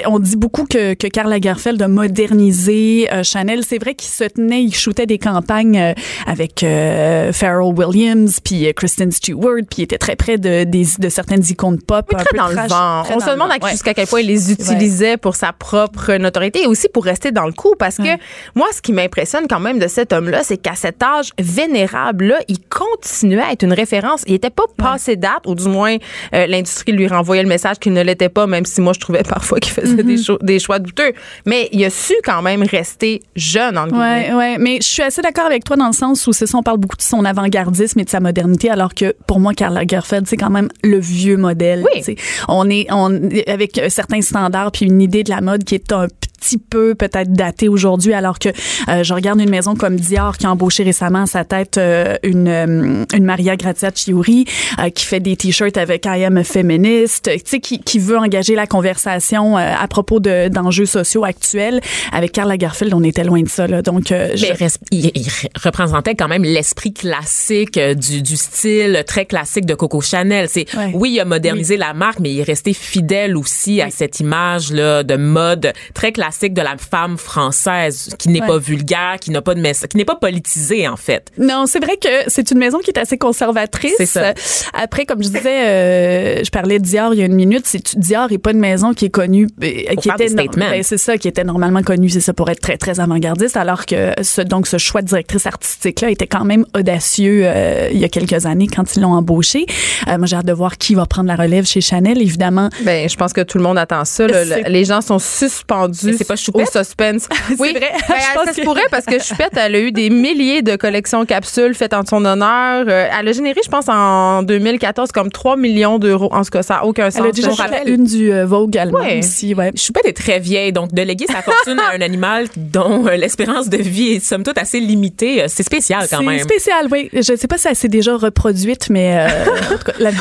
on 0.08 0.20
dit 0.20 0.36
beaucoup 0.36 0.66
que, 0.66 0.94
que 0.94 1.08
Karl 1.08 1.30
Lagerfeld 1.30 1.82
a 1.82 1.88
modernisé 1.88 3.08
euh, 3.12 3.24
Chanel. 3.24 3.64
C'est 3.64 3.80
vrai 3.80 3.96
qu'il 3.96 4.10
se 4.10 4.24
tenait, 4.24 4.64
il 4.64 4.74
shootait 4.74 5.06
des 5.06 5.18
campagnes 5.18 5.78
euh, 5.78 5.94
avec 6.26 6.64
euh, 6.64 7.32
Pharrell 7.32 7.74
Williams, 7.76 8.40
puis 8.44 8.68
euh, 8.68 8.74
Kristen 8.74 9.12
Stewart, 9.12 9.62
puis 9.70 9.80
il 9.80 9.84
était 9.84 9.98
très 9.98 10.16
près 10.16 10.38
de, 10.38 10.64
des, 10.64 10.86
de 11.00 11.10
certaines 11.10 11.44
icônes 11.50 11.82
pop. 11.82 12.06
Oui, 12.12 12.20
un 12.20 12.24
très 12.24 12.30
peu 12.32 12.38
dans 12.38 12.48
le 12.48 12.56
vent. 12.68 13.04
très 13.04 13.16
On 13.16 13.20
se 13.20 13.30
demande 13.30 13.50
ouais. 13.62 13.72
jusqu'à 13.72 13.94
quel 13.94 14.08
point 14.08 14.22
il 14.22 14.28
les 14.28 14.52
utilisait 14.52 15.18
pour 15.18 15.36
sa 15.36 15.54
propre 15.54 16.14
notoriété 16.16 16.64
et 16.64 16.68
aussi 16.68 16.88
pour 16.94 17.06
rester 17.06 17.32
dans 17.32 17.46
le 17.46 17.54
coup. 17.54 17.76
Parce 17.78 17.98
que 17.98 18.18
moi, 18.56 18.68
ce 18.74 18.82
qui 18.82 18.94
m'impressionne 18.94 19.46
quand 19.50 19.60
même 19.60 19.80
de 19.80 19.88
cet 19.88 20.14
homme-là, 20.14 20.42
c'est 20.44 20.53
qu'à 20.58 20.76
cet 20.76 21.02
âge 21.04 21.30
vénérable-là, 21.40 22.40
il 22.48 22.58
continuait 22.70 23.42
à 23.42 23.52
être 23.52 23.64
une 23.64 23.74
référence. 23.74 24.24
Il 24.28 24.34
était 24.34 24.50
pas 24.50 24.64
passé 24.78 25.16
date, 25.16 25.46
ou 25.46 25.56
du 25.56 25.68
moins, 25.68 25.96
euh, 26.34 26.48
l'industrie 26.48 26.92
lui 26.92 27.08
renvoyait 27.08 27.44
le 27.44 27.50
message 27.50 27.78
qu'il 27.80 27.94
ne 27.94 28.02
l'était 28.02 28.30
pas, 28.30 28.48
même 28.48 28.66
si 28.66 28.82
moi, 28.82 28.94
je 28.94 29.00
trouvais 29.00 29.24
parfois 29.24 29.60
qu'il 29.60 29.74
faisait 29.74 30.04
des, 30.04 30.18
cho- 30.18 30.38
des 30.42 30.60
choix 30.60 30.80
douteux. 30.80 31.14
Mais 31.46 31.70
il 31.72 31.84
a 31.86 31.90
su 31.90 32.14
quand 32.24 32.42
même 32.42 32.64
rester 32.64 33.22
jeune, 33.36 33.78
en 33.78 33.88
guillemets. 33.88 34.30
Ouais, 34.32 34.34
ouais, 34.34 34.58
mais 34.60 34.78
je 34.82 34.88
suis 34.88 35.02
assez 35.04 35.22
d'accord 35.22 35.46
avec 35.46 35.64
toi 35.64 35.76
dans 35.76 35.88
le 35.88 35.94
sens 35.94 36.26
où 36.28 36.34
c'est 36.34 36.46
ça, 36.48 36.58
on 36.58 36.64
parle 36.64 36.78
beaucoup 36.80 36.98
de 36.98 37.02
son 37.02 37.26
avant-gardisme 37.26 38.00
et 38.00 38.04
de 38.04 38.10
sa 38.10 38.20
modernité, 38.20 38.70
alors 38.70 38.94
que 38.94 39.16
pour 39.28 39.40
moi, 39.40 39.54
Karl 39.54 39.74
Lagerfeld, 39.74 40.28
c'est 40.28 40.38
quand 40.38 40.50
même 40.50 40.70
le 40.84 41.00
vieux 41.00 41.38
modèle. 41.38 41.84
Oui. 41.96 42.16
On 42.48 42.70
est, 42.70 42.88
on 42.92 43.30
avec 43.48 43.80
certains 43.90 44.22
standards 44.22 44.72
puis 44.72 44.86
une 44.86 45.02
idée 45.02 45.24
de 45.24 45.30
la 45.30 45.42
mode 45.42 45.64
qui 45.64 45.76
est 45.76 45.92
un 45.92 46.08
petit 46.08 46.30
peu 46.58 46.96
peut-être 46.96 47.32
datée 47.34 47.70
aujourd'hui, 47.70 48.14
alors 48.14 48.40
que 48.40 48.50
euh, 48.90 49.04
je 49.04 49.14
regarde 49.14 49.40
une 49.42 49.50
maison 49.50 49.76
comme 49.76 49.96
Dior 49.98 50.38
qui 50.38 50.46
a 50.46 50.52
embauché 50.52 50.84
récemment 50.84 51.24
à 51.24 51.26
sa 51.26 51.44
tête 51.46 51.78
euh, 51.78 52.16
une 52.24 52.48
euh, 52.48 53.06
une 53.14 53.24
Maria 53.26 53.56
Grazia 53.56 53.92
Chiuri 53.94 54.46
euh, 54.80 54.90
qui 54.90 55.06
fait 55.06 55.20
des 55.20 55.36
t-shirts 55.36 55.78
avec 55.78 56.06
I 56.06 56.24
am 56.26 56.38
a 56.38 56.44
feminist, 56.44 57.30
tu 57.34 57.40
sais 57.46 57.60
qui, 57.60 57.80
qui 57.80 58.00
veut 58.00 58.18
engager 58.18 58.56
la 58.56 58.68
conversation 58.68 59.58
euh, 59.58 59.74
à 59.80 59.88
propos 59.88 60.20
de 60.20 60.48
d'enjeux 60.50 60.86
sociaux 60.86 61.24
actuels. 61.24 61.80
Avec 62.12 62.32
Karl 62.32 62.50
Lagerfeld, 62.50 62.94
on 62.94 63.04
était 63.04 63.24
loin 63.24 63.42
de 63.42 63.50
ça 63.50 63.68
là. 63.68 63.82
Donc 63.82 64.12
euh, 64.12 64.32
je- 64.36 64.46
Mais 64.60 64.68
il 64.92 65.12
il, 65.16 65.28
représentait 65.64 66.16
quand 66.16 66.28
même 66.28 66.44
l'esprit 66.44 66.94
classique 66.94 67.80
du, 67.80 68.22
du 68.22 68.38
style 68.38 69.04
très 69.08 69.26
classique 69.26 69.66
de 69.66 69.76
Coco 69.76 70.02
Chanel. 70.02 70.48
C'est 70.50 70.66
Ouais. 70.76 70.92
oui, 70.94 71.12
il 71.14 71.20
a 71.20 71.26
modernisé 71.26 71.78
la 71.78 71.94
marque, 71.94 72.20
mais 72.20 72.32
il 72.32 72.40
est 72.40 72.44
resté 72.44 72.74
fidèle 72.74 73.38
aussi 73.38 73.82
à 73.82 73.90
cette 73.92 74.20
image 74.20 74.72
là 74.72 75.04
de 75.04 75.16
mode 75.16 75.72
très 75.94 76.12
classique 76.12 76.33
de 76.42 76.62
la 76.62 76.76
femme 76.78 77.18
française 77.18 78.10
qui 78.20 78.30
n'est 78.30 78.42
Ouais. 78.42 78.48
pas 78.48 78.58
vulgaire, 78.58 79.16
qui 79.22 79.32
n'a 79.32 79.42
pas 79.42 79.56
de 79.56 79.62
message, 79.62 79.90
qui 79.90 79.98
n'est 79.98 80.06
pas 80.06 80.16
politisée 80.16 80.88
en 80.88 80.98
fait. 80.98 81.28
Non, 81.38 81.66
c'est 81.68 81.80
vrai 81.84 81.98
que 81.98 82.10
c'est 82.28 82.52
une 82.52 82.58
maison 82.58 82.80
qui 82.80 82.90
est 82.92 83.00
assez 83.00 83.18
conservatrice. 83.18 83.94
C'est 83.98 84.06
ça. 84.06 84.34
Après, 84.74 85.06
comme 85.06 85.22
je 85.24 85.30
disais, 85.30 85.68
euh, 85.68 86.44
je 86.44 86.50
parlais 86.50 86.80
de 86.80 86.84
Dior 86.84 87.14
il 87.14 87.20
y 87.20 87.24
a 87.24 87.26
une 87.26 87.36
minute. 87.36 87.64
C'est 87.66 87.98
Dior 87.98 88.32
est 88.32 88.38
pas 88.38 88.52
une 88.52 88.60
maison 88.60 88.94
qui 88.94 89.06
est 89.06 89.10
connue, 89.10 89.48
euh, 89.64 89.96
qui 90.02 90.10
était 90.10 90.28
statements. 90.30 90.70
ben, 90.70 90.84
c'est 90.84 90.98
ça, 90.98 91.18
qui 91.18 91.28
était 91.28 91.44
normalement 91.44 91.82
connue, 91.84 92.10
c'est 92.10 92.20
ça 92.22 92.34
pour 92.34 92.50
être 92.50 92.60
très 92.62 92.78
très 92.78 93.00
avant-gardiste, 93.00 93.56
alors 93.58 93.86
que 93.86 94.12
ce, 94.22 94.42
donc 94.42 94.68
ce 94.68 94.78
choix 94.78 95.02
de 95.02 95.08
directrice 95.08 95.46
artistique 95.46 96.02
là 96.02 96.10
était 96.10 96.28
quand 96.28 96.44
même 96.46 96.66
audacieux 96.76 97.44
euh, 97.46 97.90
il 97.94 98.00
y 98.00 98.04
a 98.04 98.10
quelques 98.10 98.46
années 98.46 98.68
quand 98.68 98.96
ils 98.96 99.02
l'ont 99.02 99.14
embauché. 99.14 99.66
Euh, 100.08 100.18
moi, 100.18 100.28
j'ai 100.28 100.36
hâte 100.36 100.46
de 100.46 100.54
voir 100.54 100.78
qui 100.78 100.96
va 100.96 101.06
prendre 101.06 101.28
la 101.28 101.36
relève 101.36 101.66
chez 101.66 101.82
Chanel. 101.82 102.22
Évidemment, 102.22 102.70
Ben, 102.84 103.08
je 103.08 103.16
pense 103.16 103.34
que 103.34 103.42
tout 103.42 103.58
le 103.58 103.64
monde 103.64 103.78
attend 103.78 104.04
ça. 104.06 104.28
là. 104.28 104.44
Les 104.68 104.86
gens 104.86 105.02
sont 105.02 105.20
suspendus 105.20 106.18
c'est 106.24 106.28
pas 106.28 106.34
au 106.34 106.38
Choupette? 106.38 106.72
suspense. 106.72 107.28
oui, 107.60 107.72
vrai. 107.74 107.92
Ben, 108.10 108.16
Je 108.20 108.34
pense 108.34 108.46
ça 108.46 108.54
se 108.54 108.62
pourrait 108.62 108.82
parce 108.92 109.06
que 109.06 109.20
Choupette, 109.22 109.56
elle 109.56 109.76
a 109.76 109.80
eu 109.80 109.92
des 109.92 110.10
milliers 110.10 110.62
de 110.62 110.76
collections 110.76 111.26
capsules 111.26 111.76
faites 111.76 111.94
en 111.94 112.06
son 112.06 112.24
honneur. 112.26 112.86
Euh, 112.88 113.08
Elle 113.20 113.28
a 113.28 113.32
généré, 113.32 113.60
je 113.64 113.70
pense, 113.70 113.86
en 113.90 114.44
2014 114.44 115.12
comme 115.12 115.32
3 115.32 115.58
millions 115.58 116.00
d'euros. 116.00 116.30
En 116.32 116.44
ce 116.44 116.52
cas, 116.52 116.64
ça 116.64 116.76
n'a 116.76 116.86
aucun 116.86 117.12
sens. 117.12 117.22
elle 117.22 117.30
a 117.30 117.32
déjà 117.32 117.52
Je 117.52 117.56
rappelle. 117.62 117.90
une 117.90 118.04
du 118.06 118.32
euh, 118.32 118.46
Vogue 118.46 118.78
allemand 118.78 119.00
Ouais. 119.00 119.20
aussi. 119.20 119.54
Ouais. 119.54 119.72
Choupette 119.76 120.06
est 120.06 120.14
très 120.18 120.40
vieille, 120.40 120.72
donc 120.74 120.94
de 120.94 121.02
léguer 121.02 121.26
sa 121.28 121.42
fortune 121.42 121.80
à 121.80 121.96
un 121.96 122.02
animal 122.02 122.48
dont 122.58 123.06
euh, 123.08 123.16
l'espérance 123.16 123.70
de 123.70 123.78
vie 123.78 124.14
est 124.14 124.20
somme 124.26 124.44
toute 124.44 124.58
assez 124.58 124.80
limitée, 124.80 125.44
euh, 125.44 125.46
c'est 125.48 125.64
spécial 125.64 126.08
quand 126.10 126.20
C'est 126.20 126.24
même. 126.26 126.40
spécial, 126.40 126.88
oui. 126.92 127.10
Je 127.14 127.32
ne 127.34 127.38
sais 127.38 127.48
pas 127.48 127.58
si 127.58 127.68
elle 127.68 127.76
s'est 127.76 127.88
déjà 127.88 128.16
reproduite, 128.16 128.90
mais 128.90 129.18
euh, 129.18 129.28
en 129.74 129.78
tout 129.78 129.84
cas, 129.86 129.94
la- 130.00 130.12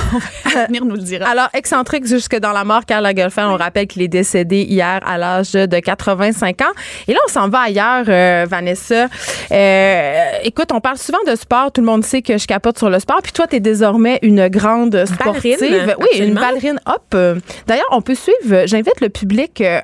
l'avenir 0.55 0.85
nous 0.85 0.97
le 0.97 1.03
dira. 1.03 1.29
Alors, 1.29 1.49
excentrique 1.55 2.07
jusque 2.07 2.39
dans 2.39 2.53
la 2.53 2.65
mort, 2.65 2.85
Karl 2.87 3.03
Lagerfeld, 3.03 3.49
on 3.51 3.57
rappelle 3.57 3.87
qu'il 3.87 4.03
est 4.03 4.09
décédé 4.09 4.63
hier 4.63 5.01
à 5.07 5.19
l'âge 5.19 5.53
de 5.53 5.79
85 5.97 6.63
ans. 6.63 6.73
Et 7.07 7.13
là, 7.13 7.19
on 7.27 7.31
s'en 7.31 7.49
va 7.49 7.61
ailleurs, 7.61 8.05
euh, 8.09 8.47
Vanessa. 8.49 9.09
Euh, 9.51 10.25
écoute, 10.45 10.71
on 10.73 10.81
parle 10.81 10.99
souvent 10.99 11.23
de 11.27 11.37
sport. 11.37 11.71
Tout 11.73 11.81
le 11.81 11.87
monde 11.87 12.05
sait 12.05 12.23
que 12.23 12.39
je 12.39 12.47
capote 12.47 12.79
sur 12.79 12.91
le 12.91 12.99
sport. 12.99 13.21
Puis 13.23 13.33
toi, 13.33 13.47
tu 13.47 13.57
es 13.57 13.61
désormais 13.61 14.19
une 14.23 14.49
grande 14.49 15.05
sportive. 15.05 15.59
Ballerine, 15.61 15.95
oui, 16.01 16.19
une 16.19 16.35
ballerine 16.35 16.81
hop. 16.87 17.03
Euh, 17.15 17.37
D'ailleurs, 17.67 17.87
on 17.91 18.03
peut 18.03 18.15
suivre, 18.15 18.67
j'invite 18.67 19.01
le 19.01 19.09
public, 19.09 19.61
un, 19.61 19.81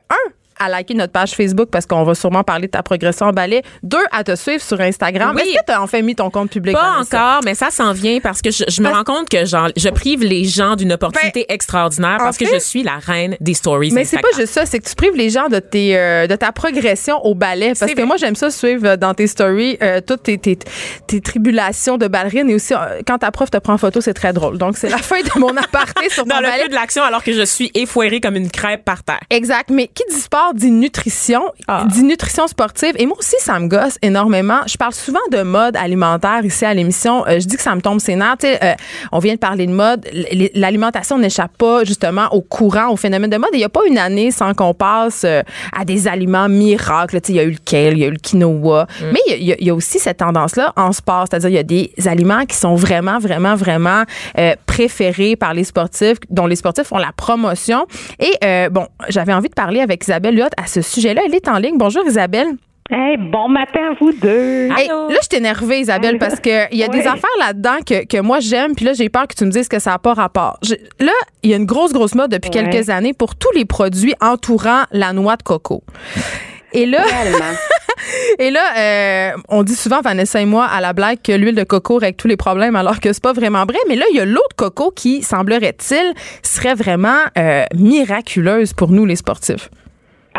à 0.58 0.68
liker 0.68 0.94
notre 0.94 1.12
page 1.12 1.32
Facebook 1.32 1.68
parce 1.70 1.86
qu'on 1.86 2.04
va 2.04 2.14
sûrement 2.14 2.44
parler 2.44 2.66
de 2.66 2.72
ta 2.72 2.82
progression 2.82 3.26
en 3.26 3.32
ballet. 3.32 3.62
Deux, 3.82 3.98
à 4.12 4.24
te 4.24 4.34
suivre 4.36 4.62
sur 4.62 4.80
Instagram. 4.80 5.32
Oui. 5.34 5.42
Est-ce 5.42 5.60
que 5.60 5.64
tu 5.66 5.72
as 5.72 5.82
enfin 5.82 6.02
mis 6.02 6.14
ton 6.14 6.30
compte 6.30 6.50
public? 6.50 6.74
Pas 6.74 7.00
encore, 7.00 7.40
mais 7.44 7.54
ça 7.54 7.70
s'en 7.70 7.92
vient 7.92 8.20
parce 8.20 8.42
que 8.42 8.50
je, 8.50 8.64
je 8.68 8.82
me 8.82 8.88
rends 8.88 9.04
compte 9.04 9.28
que 9.28 9.44
genre, 9.44 9.68
je 9.76 9.88
prive 9.88 10.22
les 10.22 10.44
gens 10.44 10.76
d'une 10.76 10.92
opportunité 10.92 11.46
extraordinaire 11.48 12.18
en 12.20 12.24
parce 12.24 12.38
que 12.38 12.46
je 12.46 12.58
suis 12.58 12.82
la 12.82 12.96
reine 12.96 13.36
des 13.40 13.54
stories 13.54 13.92
Mais 13.92 14.04
c'est 14.04 14.20
pas 14.20 14.28
juste 14.36 14.52
ça, 14.52 14.66
c'est 14.66 14.78
que 14.78 14.88
tu 14.88 14.94
prives 14.94 15.16
les 15.16 15.30
gens 15.30 15.48
de 15.48 15.58
tes 15.58 15.96
euh, 15.96 16.26
de 16.26 16.36
ta 16.36 16.52
progression 16.52 17.24
au 17.24 17.34
ballet 17.34 17.72
parce 17.78 17.92
que 17.92 17.96
vrai. 17.96 18.06
moi 18.06 18.16
j'aime 18.16 18.36
ça 18.36 18.50
suivre 18.50 18.86
euh, 18.86 18.96
dans 18.96 19.14
tes 19.14 19.26
stories 19.26 19.78
euh, 19.82 20.00
toutes 20.00 20.24
tes, 20.24 20.38
tes, 20.38 20.58
tes 21.06 21.20
tribulations 21.20 21.98
de 21.98 22.08
ballerine 22.08 22.50
et 22.50 22.54
aussi 22.54 22.74
euh, 22.74 23.00
quand 23.06 23.18
ta 23.18 23.30
prof 23.30 23.50
te 23.50 23.58
prend 23.58 23.74
en 23.74 23.78
photo, 23.78 24.00
c'est 24.00 24.14
très 24.14 24.32
drôle. 24.32 24.58
Donc 24.58 24.76
c'est 24.76 24.88
la 24.88 24.98
fin 25.10 25.20
de 25.20 25.38
mon 25.38 25.56
aparté 25.56 26.08
sur 26.10 26.24
dans 26.26 26.36
le 26.36 26.42
ballet. 26.42 26.62
feu 26.64 26.68
de 26.68 26.74
l'action 26.74 27.02
alors 27.02 27.22
que 27.22 27.32
je 27.32 27.44
suis 27.44 27.70
effoirée 27.74 28.20
comme 28.20 28.36
une 28.36 28.50
crêpe 28.50 28.84
par 28.84 29.02
terre. 29.02 29.20
Exact, 29.30 29.70
mais 29.70 29.88
qui 29.88 30.02
dit 30.10 30.20
sport 30.20 30.47
dit 30.54 30.70
nutrition, 30.70 31.42
Ah. 31.66 31.84
dit 31.88 32.02
nutrition 32.02 32.46
sportive. 32.46 32.94
Et 32.98 33.06
moi 33.06 33.16
aussi 33.18 33.36
ça 33.38 33.58
me 33.58 33.68
gosse 33.68 33.98
énormément. 34.02 34.60
Je 34.66 34.76
parle 34.76 34.94
souvent 34.94 35.18
de 35.30 35.42
mode 35.42 35.76
alimentaire 35.76 36.44
ici 36.44 36.64
à 36.64 36.74
l'émission, 36.74 37.24
Euh, 37.26 37.40
je 37.40 37.46
dis 37.46 37.56
que 37.56 37.62
ça 37.62 37.74
me 37.74 37.80
tombe 37.80 38.00
sais, 38.00 38.16
euh, 38.62 38.74
on 39.12 39.18
vient 39.18 39.34
de 39.34 39.38
parler 39.38 39.66
de 39.66 39.72
mode, 39.72 40.06
l'alimentation 40.54 41.18
n'échappe 41.18 41.56
pas 41.56 41.84
justement 41.84 42.28
au 42.32 42.40
courant, 42.40 42.88
au 42.88 42.96
phénomène 42.96 43.30
de 43.30 43.36
mode, 43.36 43.50
il 43.52 43.58
n'y 43.58 43.64
a 43.64 43.68
pas 43.68 43.86
une 43.86 43.98
année 43.98 44.30
sans 44.30 44.54
qu'on 44.54 44.74
passe 44.74 45.22
euh, 45.24 45.42
à 45.78 45.84
des 45.84 46.08
aliments 46.08 46.48
miracles, 46.48 47.18
il 47.28 47.34
y 47.34 47.40
a 47.40 47.44
eu 47.44 47.50
le 47.50 47.58
kale, 47.64 47.94
il 47.94 47.98
y 47.98 48.04
a 48.04 48.08
eu 48.08 48.12
le 48.12 48.18
quinoa, 48.18 48.86
mais 49.12 49.20
il 49.28 49.42
y 49.42 49.56
y 49.64 49.70
a 49.70 49.74
aussi 49.74 49.98
cette 49.98 50.18
tendance-là 50.18 50.72
en 50.76 50.92
sport, 50.92 51.26
c'est-à-dire 51.28 51.48
il 51.50 51.54
y 51.54 51.58
a 51.58 51.62
des 51.62 51.92
aliments 52.06 52.44
qui 52.46 52.56
sont 52.56 52.74
vraiment, 52.74 53.18
vraiment, 53.18 53.54
vraiment 53.54 54.04
euh, 54.38 54.54
préférés 54.78 55.34
par 55.34 55.54
les 55.54 55.64
sportifs, 55.64 56.18
dont 56.30 56.46
les 56.46 56.54
sportifs 56.54 56.86
font 56.86 56.98
la 56.98 57.10
promotion. 57.16 57.86
Et 58.20 58.30
euh, 58.44 58.68
bon, 58.68 58.86
j'avais 59.08 59.32
envie 59.34 59.48
de 59.48 59.54
parler 59.54 59.80
avec 59.80 60.04
Isabelle 60.04 60.36
Lyotte 60.36 60.52
à 60.56 60.68
ce 60.68 60.82
sujet-là. 60.82 61.22
Elle 61.26 61.34
est 61.34 61.48
en 61.48 61.58
ligne. 61.58 61.76
Bonjour 61.76 62.04
Isabelle. 62.06 62.46
Hey, 62.90 63.16
bon 63.18 63.48
matin 63.48 63.80
à 63.90 63.94
vous 64.00 64.12
deux. 64.12 64.68
Hey, 64.76 64.86
là, 64.88 65.18
je 65.20 65.28
t'ai 65.28 65.38
énervée, 65.38 65.80
Isabelle, 65.80 66.10
Allô? 66.10 66.18
parce 66.20 66.38
qu'il 66.40 66.68
y 66.78 66.84
a 66.84 66.88
des 66.88 67.00
affaires 67.06 67.28
là-dedans 67.40 67.78
que, 67.84 68.06
que 68.06 68.20
moi 68.20 68.38
j'aime, 68.40 68.74
puis 68.76 68.84
là, 68.86 68.92
j'ai 68.94 69.08
peur 69.10 69.26
que 69.28 69.34
tu 69.34 69.44
me 69.44 69.50
dises 69.50 69.68
que 69.68 69.78
ça 69.80 69.90
n'a 69.90 69.98
pas 69.98 70.14
rapport. 70.14 70.58
Je- 70.62 70.74
là, 71.04 71.12
il 71.42 71.50
y 71.50 71.54
a 71.54 71.56
une 71.56 71.66
grosse, 71.66 71.92
grosse 71.92 72.14
mode 72.14 72.30
depuis 72.30 72.50
quelques 72.50 72.88
années 72.88 73.12
pour 73.12 73.34
tous 73.34 73.50
les 73.54 73.64
produits 73.66 74.14
entourant 74.22 74.84
la 74.92 75.12
noix 75.12 75.36
de 75.36 75.42
coco. 75.42 75.82
Et 76.72 76.86
là, 76.86 77.02
Tellement. 77.04 77.54
et 78.38 78.50
là 78.50 78.60
euh, 78.76 79.36
on 79.48 79.62
dit 79.62 79.74
souvent, 79.74 80.00
Vanessa 80.00 80.40
et 80.40 80.44
moi, 80.44 80.66
à 80.66 80.80
la 80.80 80.92
blague, 80.92 81.18
que 81.22 81.32
l'huile 81.32 81.54
de 81.54 81.64
coco 81.64 81.96
règle 81.96 82.16
tous 82.16 82.28
les 82.28 82.36
problèmes, 82.36 82.76
alors 82.76 83.00
que 83.00 83.12
c'est 83.12 83.22
pas 83.22 83.32
vraiment 83.32 83.64
vrai. 83.64 83.78
Mais 83.88 83.96
là, 83.96 84.04
il 84.10 84.16
y 84.16 84.20
a 84.20 84.24
l'eau 84.24 84.42
de 84.50 84.54
coco 84.56 84.90
qui, 84.90 85.22
semblerait-il, 85.22 86.14
serait 86.42 86.74
vraiment 86.74 87.20
euh, 87.36 87.64
miraculeuse 87.74 88.72
pour 88.72 88.90
nous, 88.90 89.04
les 89.04 89.16
sportifs. 89.16 89.70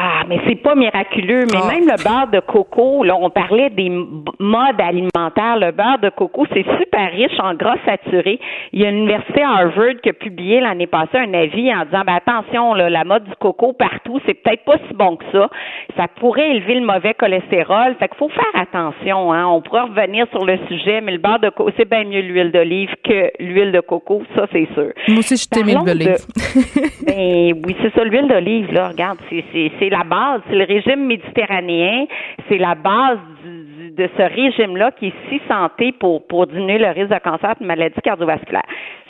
Ah, 0.01 0.24
mais 0.29 0.39
c'est 0.48 0.56
pas 0.56 0.75
miraculeux. 0.75 1.46
Mais 1.51 1.60
Ah. 1.62 1.68
même 1.74 1.86
le 1.86 2.01
beurre 2.01 2.27
de 2.32 2.39
coco, 2.39 3.03
là, 3.03 3.18
on 3.20 3.29
parlait 3.29 3.70
des 3.70 3.89
modes 3.89 4.79
alimentaires. 4.79 5.58
Le 5.58 5.72
beurre 5.72 6.00
de 6.01 6.10
coco, 6.10 6.46
c'est 6.53 6.65
super 6.79 7.12
riche 7.12 7.38
en 7.39 7.53
gras 7.53 7.75
saturés. 7.86 8.39
Il 8.72 8.82
y 8.82 8.86
a 8.86 8.91
l'université 8.91 9.41
Harvard 9.44 9.96
qui 10.01 10.10
a 10.10 10.13
publié 10.13 10.62
l'année 10.62 10.88
passée 10.88 11.18
un 11.18 11.34
avis 11.34 11.70
en 11.74 11.84
disant, 11.84 12.03
ben 12.06 12.15
attention, 12.15 12.74
là, 12.75 12.89
la 12.89 13.03
mode 13.03 13.25
du 13.25 13.36
coco 13.41 13.74
partout, 13.74 14.22
c'est 14.25 14.36
peut-être 14.36 14.63
pas 14.63 14.77
si 14.88 14.94
bon 14.94 15.18
que 15.18 15.25
ça. 15.34 15.50
Ça 15.98 16.08
pourrait 16.08 16.51
élever 16.51 16.75
le 16.75 16.86
mauvais 16.86 17.13
cholestérol. 17.15 17.96
Fait 18.00 18.08
qu'il 18.08 18.18
faut 18.18 18.29
faire 18.29 18.62
attention. 18.62 19.34
Hein. 19.34 19.48
On 19.48 19.62
pourra 19.62 19.84
revenir 19.84 20.27
sur 20.32 20.46
le 20.46 20.58
sujet, 20.70 21.01
mais 21.01 21.12
le 21.12 21.18
beurre 21.18 21.39
de 21.39 21.50
coco, 21.50 21.72
c'est 21.75 21.89
bien 21.89 22.06
mieux 22.06 22.22
l'huile 22.22 22.51
d'olive 22.53 22.96
que 23.03 23.32
l'huile 23.44 23.74
de 23.74 23.82
coco. 23.82 24.24
Ça, 24.36 24.46
c'est 24.53 24.68
sûr. 24.75 24.91
Moi 25.10 25.20
aussi, 25.20 25.36
je 25.36 25.50
t'ai 25.50 25.63
mis 25.63 25.74
Parlons 25.74 25.91
le 25.91 25.98
livre. 26.00 26.12
de- 26.13 27.06
Ben 27.06 27.62
oui, 27.65 27.75
c'est 27.82 27.94
ça, 27.94 28.03
l'huile 28.06 28.27
d'olive, 28.29 28.72
là, 28.72 28.88
regarde, 28.89 29.18
c'est, 29.29 29.44
c'est, 29.51 29.72
c'est 29.79 29.88
la 29.89 30.03
base, 30.03 30.41
c'est 30.50 30.55
le 30.55 30.65
régime 30.65 31.05
méditerranéen, 31.05 32.05
c'est 32.48 32.58
la 32.58 32.75
base 32.75 33.17
du- 33.43 33.89
du- 33.89 33.91
de 33.91 34.10
ce 34.17 34.22
régime-là 34.22 34.91
qui 34.91 35.08
est 35.08 35.13
si 35.29 35.41
santé 35.48 35.91
pour, 35.91 36.25
pour 36.27 36.48
diminuer 36.48 36.77
le 36.77 36.88
risque 36.89 37.10
de 37.13 37.19
cancer 37.19 37.51
et 37.60 37.63
de 37.63 37.67
maladies 37.67 38.01
cardiovasculaires. 38.03 38.63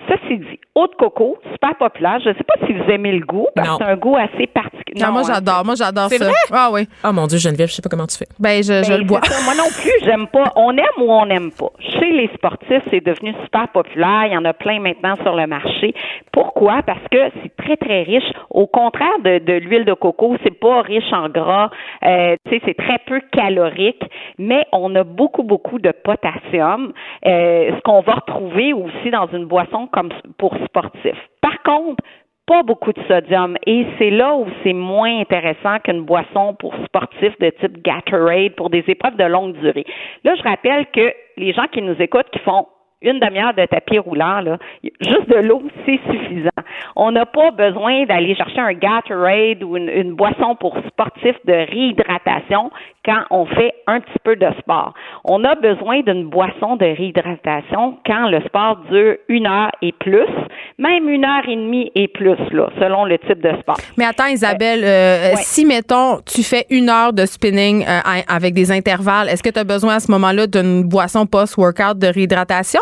Ceci 0.07 0.37
dit, 0.37 0.59
eau 0.75 0.87
de 0.87 0.95
coco, 0.95 1.37
super 1.51 1.75
populaire. 1.75 2.19
Je 2.23 2.29
ne 2.29 2.33
sais 2.33 2.43
pas 2.43 2.55
si 2.65 2.73
vous 2.73 2.89
aimez 2.89 3.11
le 3.11 3.25
goût, 3.25 3.47
parce 3.55 3.67
que 3.77 3.83
c'est 3.85 3.91
un 3.91 3.95
goût 3.97 4.15
assez 4.15 4.47
particulier. 4.47 4.78
Non, 4.95 5.11
moi, 5.11 5.21
hein, 5.21 5.33
j'adore. 5.33 5.65
Moi, 5.65 5.75
j'adore 5.75 6.09
C'est 6.09 6.17
ça. 6.17 6.25
vrai? 6.25 6.33
Ah 6.51 6.69
oui. 6.71 6.87
Oh 7.03 7.11
mon 7.13 7.27
Dieu, 7.27 7.37
Geneviève, 7.37 7.67
je 7.69 7.73
sais 7.73 7.81
pas 7.81 7.89
comment 7.89 8.07
tu 8.07 8.17
fais. 8.17 8.27
Ben, 8.39 8.63
je, 8.63 8.83
je 8.83 8.89
Ben, 8.89 8.97
le 8.99 9.03
bois. 9.05 9.21
ça. 9.23 9.43
Moi 9.43 9.55
non 9.55 9.69
plus, 9.81 9.91
j'aime 10.03 10.27
pas. 10.27 10.51
On 10.55 10.75
aime 10.77 10.85
ou 10.99 11.11
on 11.11 11.25
n'aime 11.25 11.51
pas. 11.51 11.69
Chez 11.79 12.11
les 12.11 12.29
sportifs, 12.35 12.83
c'est 12.89 13.03
devenu 13.05 13.33
super 13.43 13.67
populaire. 13.69 14.25
Il 14.27 14.33
y 14.33 14.37
en 14.37 14.45
a 14.45 14.53
plein 14.53 14.79
maintenant 14.79 15.15
sur 15.23 15.35
le 15.35 15.47
marché. 15.47 15.93
Pourquoi? 16.31 16.81
Parce 16.85 17.03
que 17.11 17.17
c'est 17.41 17.55
très, 17.57 17.77
très 17.77 18.03
riche. 18.03 18.31
Au 18.49 18.67
contraire 18.67 19.19
de, 19.23 19.39
de 19.39 19.53
l'huile 19.53 19.85
de 19.85 19.93
coco, 19.93 20.35
c'est 20.43 20.57
pas 20.59 20.81
riche 20.81 21.11
en 21.11 21.29
gras. 21.29 21.69
Euh, 22.05 22.35
tu 22.45 22.55
sais, 22.55 22.61
c'est 22.65 22.77
très 22.77 22.99
peu 23.05 23.21
calorique, 23.31 24.03
mais 24.37 24.65
on 24.71 24.93
a 24.95 25.03
beaucoup, 25.03 25.43
beaucoup 25.43 25.79
de 25.79 25.91
potassium. 26.03 26.93
Euh, 27.25 27.71
ce 27.75 27.81
qu'on 27.81 28.01
va 28.01 28.13
retrouver 28.13 28.73
aussi 28.73 29.09
dans 29.11 29.27
une 29.27 29.45
boisson 29.45 29.87
comme 29.91 30.09
pour 30.37 30.55
sportifs. 30.65 31.17
Par 31.41 31.61
contre, 31.63 32.03
pas 32.49 32.63
beaucoup 32.63 32.91
de 32.91 33.01
sodium 33.07 33.57
et 33.67 33.85
c'est 33.99 34.09
là 34.09 34.33
où 34.33 34.47
c'est 34.63 34.73
moins 34.73 35.19
intéressant 35.19 35.77
qu'une 35.83 36.01
boisson 36.01 36.55
pour 36.57 36.73
sportifs 36.83 37.37
de 37.39 37.51
type 37.61 37.83
Gatorade 37.83 38.55
pour 38.55 38.71
des 38.71 38.83
épreuves 38.87 39.17
de 39.17 39.23
longue 39.25 39.53
durée. 39.59 39.85
Là, 40.23 40.33
je 40.35 40.41
rappelle 40.41 40.87
que 40.87 41.13
les 41.37 41.53
gens 41.53 41.67
qui 41.71 41.83
nous 41.83 41.95
écoutent 42.01 42.31
qui 42.31 42.39
font 42.39 42.65
une 43.01 43.19
demi-heure 43.19 43.53
de 43.53 43.65
tapis 43.65 43.99
roulant, 43.99 44.41
là, 44.41 44.57
juste 44.83 45.29
de 45.29 45.35
l'eau, 45.35 45.61
c'est 45.85 45.99
suffisant. 46.11 46.49
On 46.95 47.11
n'a 47.11 47.25
pas 47.25 47.51
besoin 47.51 48.05
d'aller 48.05 48.35
chercher 48.35 48.59
un 48.59 48.73
Gatorade 48.73 49.63
ou 49.63 49.77
une, 49.77 49.89
une 49.89 50.15
boisson 50.15 50.55
pour 50.55 50.75
sportifs 50.87 51.39
de 51.45 51.53
réhydratation 51.53 52.71
quand 53.05 53.23
on 53.29 53.45
fait 53.45 53.73
un 53.87 54.01
petit 54.01 54.19
peu 54.23 54.35
de 54.35 54.47
sport. 54.59 54.93
On 55.23 55.43
a 55.45 55.55
besoin 55.55 56.01
d'une 56.01 56.25
boisson 56.25 56.75
de 56.75 56.85
réhydratation 56.85 57.99
quand 58.05 58.27
le 58.27 58.41
sport 58.41 58.77
dure 58.91 59.15
une 59.29 59.47
heure 59.47 59.71
et 59.81 59.93
plus, 59.93 60.27
même 60.77 61.09
une 61.09 61.25
heure 61.25 61.47
et 61.47 61.55
demie 61.55 61.91
et 61.95 62.07
plus, 62.07 62.37
là, 62.51 62.69
selon 62.79 63.05
le 63.05 63.17
type 63.19 63.41
de 63.41 63.51
sport. 63.61 63.77
Mais 63.97 64.05
attends, 64.05 64.27
Isabelle, 64.27 64.81
euh, 64.83 65.35
ouais. 65.35 65.41
si, 65.41 65.65
mettons, 65.65 66.19
tu 66.25 66.43
fais 66.43 66.65
une 66.69 66.89
heure 66.89 67.13
de 67.13 67.25
spinning 67.25 67.85
euh, 67.87 67.99
avec 68.27 68.53
des 68.53 68.71
intervalles, 68.71 69.29
est-ce 69.29 69.43
que 69.43 69.49
tu 69.49 69.59
as 69.59 69.63
besoin 69.63 69.95
à 69.95 69.99
ce 69.99 70.11
moment-là 70.11 70.47
d'une 70.47 70.83
boisson 70.83 71.25
post-workout 71.25 71.97
de 71.97 72.07
réhydratation? 72.07 72.81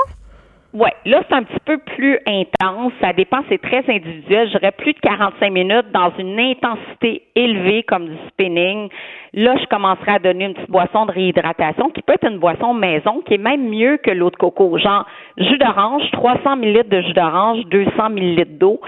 Oui, 0.79 0.89
là, 1.05 1.23
c'est 1.27 1.33
un 1.33 1.41
petit 1.41 1.59
peu 1.65 1.79
plus 1.79 2.19
intense. 2.27 2.93
Ça 3.01 3.11
dépend, 3.11 3.39
c'est 3.49 3.59
très 3.59 3.83
individuel. 3.89 4.47
J'aurais 4.53 4.71
plus 4.71 4.93
de 4.93 4.99
45 4.99 5.51
minutes 5.51 5.91
dans 5.91 6.11
une 6.19 6.39
intensité 6.39 7.23
élevée 7.35 7.81
comme 7.81 8.09
du 8.09 8.17
spinning. 8.27 8.87
Là, 9.33 9.55
je 9.59 9.65
commencerai 9.65 10.11
à 10.11 10.19
donner 10.19 10.45
une 10.45 10.53
petite 10.53 10.69
boisson 10.69 11.07
de 11.07 11.13
réhydratation 11.13 11.89
qui 11.89 12.03
peut 12.03 12.13
être 12.13 12.29
une 12.29 12.37
boisson 12.37 12.75
maison 12.75 13.23
qui 13.25 13.33
est 13.33 13.39
même 13.39 13.67
mieux 13.67 13.97
que 13.97 14.11
l'eau 14.11 14.29
de 14.29 14.35
coco. 14.35 14.77
Genre, 14.77 15.03
jus 15.37 15.57
d'orange, 15.57 16.03
300 16.11 16.57
ml 16.57 16.87
de 16.89 17.01
jus 17.01 17.13
d'orange, 17.13 17.65
200 17.65 18.09
ml 18.15 18.57
d'eau. 18.59 18.79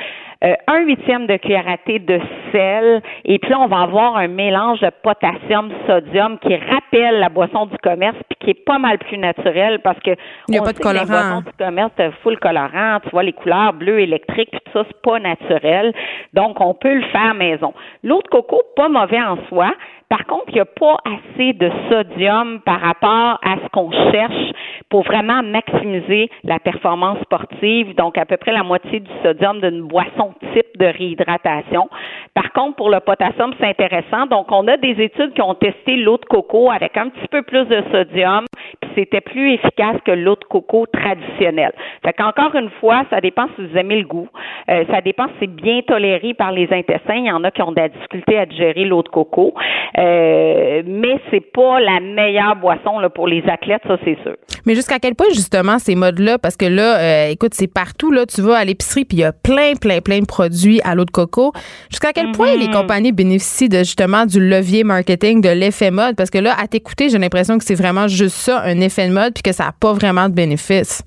Euh, 0.44 0.54
un 0.68 0.80
huitième 0.86 1.28
de 1.28 1.36
cuillère 1.38 1.68
à 1.68 1.78
thé 1.78 2.00
de 2.00 2.20
sel, 2.52 3.02
et 3.26 3.40
puis 3.40 3.52
là, 3.52 3.60
on 3.60 3.68
va 3.68 3.82
avoir 3.82 4.16
un 4.16 4.28
mélange 4.30 4.80
de 4.80 4.90
potassium, 5.04 5.70
sodium 5.86 6.40
qui 6.40 6.56
rappelle 6.56 7.20
la 7.20 7.28
boisson 7.30 7.66
du 7.66 7.78
commerce, 7.80 8.16
puis 8.30 8.38
qui 8.40 8.50
est 8.52 8.66
pas 8.66 8.80
mal 8.80 8.98
plus 9.00 9.18
naturel 9.18 9.80
parce 9.84 10.00
que 10.00 10.12
Il 10.48 10.58
a 10.58 10.62
on 10.62 10.64
pas 10.64 10.72
de 10.72 10.78
sait 10.78 10.84
que 10.84 10.88
les 10.88 11.00
colorant. 11.00 11.08
boissons 11.08 11.42
du 11.42 11.52
commerce, 11.58 11.92
t'as 11.98 12.12
full 12.24 12.40
colorant, 12.40 13.00
tu 13.04 13.10
vois 13.10 13.24
les 13.24 13.34
couleurs 13.34 13.74
bleues 13.74 14.00
électriques, 14.00 14.50
puis 14.52 14.62
tout 14.66 14.72
ça, 14.74 14.86
c'est 14.88 15.02
pas 15.02 15.20
naturel. 15.20 15.94
Donc, 16.34 16.62
on 16.62 16.74
peut 16.74 16.94
le 16.94 17.04
faire 17.08 17.34
maison. 17.34 17.74
L'eau 18.04 18.22
de 18.22 18.28
coco, 18.30 18.62
pas 18.76 18.88
mauvais 18.88 19.22
en 19.22 19.38
soi. 19.50 19.74
Par 20.10 20.26
contre, 20.26 20.46
il 20.48 20.56
n'y 20.56 20.60
a 20.60 20.66
pas 20.66 20.98
assez 21.06 21.54
de 21.54 21.70
sodium 21.88 22.62
par 22.62 22.82
rapport 22.82 23.40
à 23.44 23.58
ce 23.64 23.70
qu'on 23.72 23.92
cherche 24.12 24.52
pour 24.90 25.04
vraiment 25.04 25.44
maximiser 25.44 26.32
la 26.44 26.58
performance 26.58 27.20
sportive. 27.22 27.94
Donc, 27.96 28.18
à 28.18 28.26
peu 28.26 28.38
près 28.38 28.52
la 28.52 28.64
moitié 28.64 29.02
du 29.02 29.12
sodium 29.24 29.62
d'une 29.62 29.84
boisson 29.84 30.34
type 30.54 30.78
de 30.80 30.86
réhydratation. 30.88 31.90
Par 32.34 32.52
contre, 32.54 32.78
pour 32.78 32.90
le 32.90 33.00
potassium, 33.02 33.54
c'est 33.60 33.68
intéressant. 33.68 34.26
Donc, 34.26 34.52
on 34.52 34.68
a 34.68 34.78
des 34.78 35.00
études 35.00 35.34
qui 35.34 35.42
ont 35.44 35.54
testé 35.54 35.96
l'eau 35.98 36.18
de 36.18 36.26
coco 36.26 36.72
avec 36.72 36.98
un 36.98 37.10
petit 37.10 37.28
peu 37.28 37.44
plus 37.44 37.66
de 37.66 37.84
sodium, 37.92 38.46
puis 38.82 38.90
c'était 38.96 39.22
plus 39.22 39.54
efficace 39.54 39.98
que 40.06 40.12
l'eau 40.12 40.36
de 40.36 40.46
coco 40.46 40.88
traditionnelle. 40.88 41.74
Fait 42.04 42.14
qu'encore 42.14 42.56
une 42.56 42.72
fois, 42.80 43.04
ça 43.12 43.22
dépend 43.22 43.46
si 43.56 43.66
vous 43.68 43.78
aimez 43.78 43.98
le 43.98 44.08
goût. 44.08 44.28
Euh, 44.70 44.86
ça 44.90 45.02
dépend 45.02 45.28
si 45.28 45.34
c'est 45.42 45.56
bien 45.56 45.82
toléré 45.82 46.34
par 46.34 46.52
les 46.52 46.68
intestins. 46.74 47.16
Il 47.16 47.26
y 47.26 47.32
en 47.32 47.44
a 47.44 47.52
qui 47.52 47.62
ont 47.62 47.72
de 47.72 47.80
la 47.80 47.90
difficulté 47.90 48.40
à 48.40 48.46
digérer 48.48 48.86
l'eau 48.86 49.04
de 49.04 49.10
coco. 49.10 49.54
Euh, 50.00 50.82
mais 50.86 51.20
c'est 51.30 51.52
pas 51.52 51.80
la 51.82 52.00
meilleure 52.00 52.56
boisson 52.56 53.00
là, 53.00 53.10
pour 53.10 53.28
les 53.28 53.44
athlètes, 53.50 53.82
ça 53.86 53.98
c'est 54.06 54.18
sûr. 54.24 54.36
Mais 54.66 54.74
jusqu'à 54.74 54.98
quel 54.98 55.14
point, 55.14 55.28
justement, 55.34 55.78
ces 55.78 55.96
modes-là, 55.96 56.38
parce 56.38 56.56
que 56.56 56.66
là, 56.66 57.00
euh, 57.00 57.32
écoute, 57.32 57.54
c'est 57.54 57.72
partout, 57.72 58.10
là, 58.12 58.26
tu 58.26 58.42
vas 58.42 58.56
à 58.56 58.64
l'épicerie, 58.64 59.04
puis 59.04 59.18
il 59.18 59.22
y 59.22 59.24
a 59.26 59.34
plein, 59.34 59.74
plein, 59.74 60.00
plein 60.00 60.20
de 60.20 60.26
produits 60.26 60.80
à 60.86 60.96
l'eau 60.96 61.04
de 61.04 61.12
coco. 61.12 61.52
Jusqu'à 61.90 62.14
quel 62.14 62.32
point 62.32 62.56
les 62.56 62.70
compagnies 62.70 63.12
bénéficient 63.12 63.68
de, 63.68 63.80
justement, 63.80 64.26
du 64.26 64.40
levier 64.40 64.86
marketing, 64.86 65.42
de 65.42 65.50
l'effet 65.50 65.92
mode? 65.92 66.16
Parce 66.16 66.30
que 66.30 66.38
là, 66.38 66.54
à 66.58 66.68
t'écouter, 66.68 67.10
j'ai 67.10 67.18
l'impression 67.18 67.58
que 67.58 67.66
c'est 67.66 67.76
vraiment 67.76 68.08
juste 68.08 68.36
ça, 68.36 68.62
un 68.64 68.80
effet 68.80 69.08
de 69.08 69.14
mode, 69.14 69.34
puis 69.34 69.44
que 69.44 69.52
ça 69.52 69.66
n'a 69.66 69.74
pas 69.78 69.92
vraiment 69.92 70.30
de 70.30 70.34
bénéfice. 70.34 71.04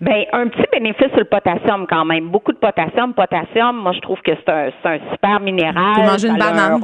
Ben, 0.00 0.24
un 0.32 0.48
petit 0.48 0.64
bénéfice 0.72 1.10
sur 1.10 1.18
le 1.18 1.26
potassium 1.26 1.86
quand 1.88 2.04
même. 2.04 2.28
Beaucoup 2.28 2.52
de 2.52 2.58
potassium. 2.58 3.14
Potassium, 3.14 3.76
moi, 3.76 3.92
je 3.92 4.00
trouve 4.00 4.18
que 4.22 4.32
c'est 4.34 4.50
un, 4.50 4.98
super 5.12 5.38
minéral. 5.38 5.94
Tu 5.94 6.00
manger 6.00 6.28
une 6.28 6.34
un 6.34 6.38
banane. 6.38 6.80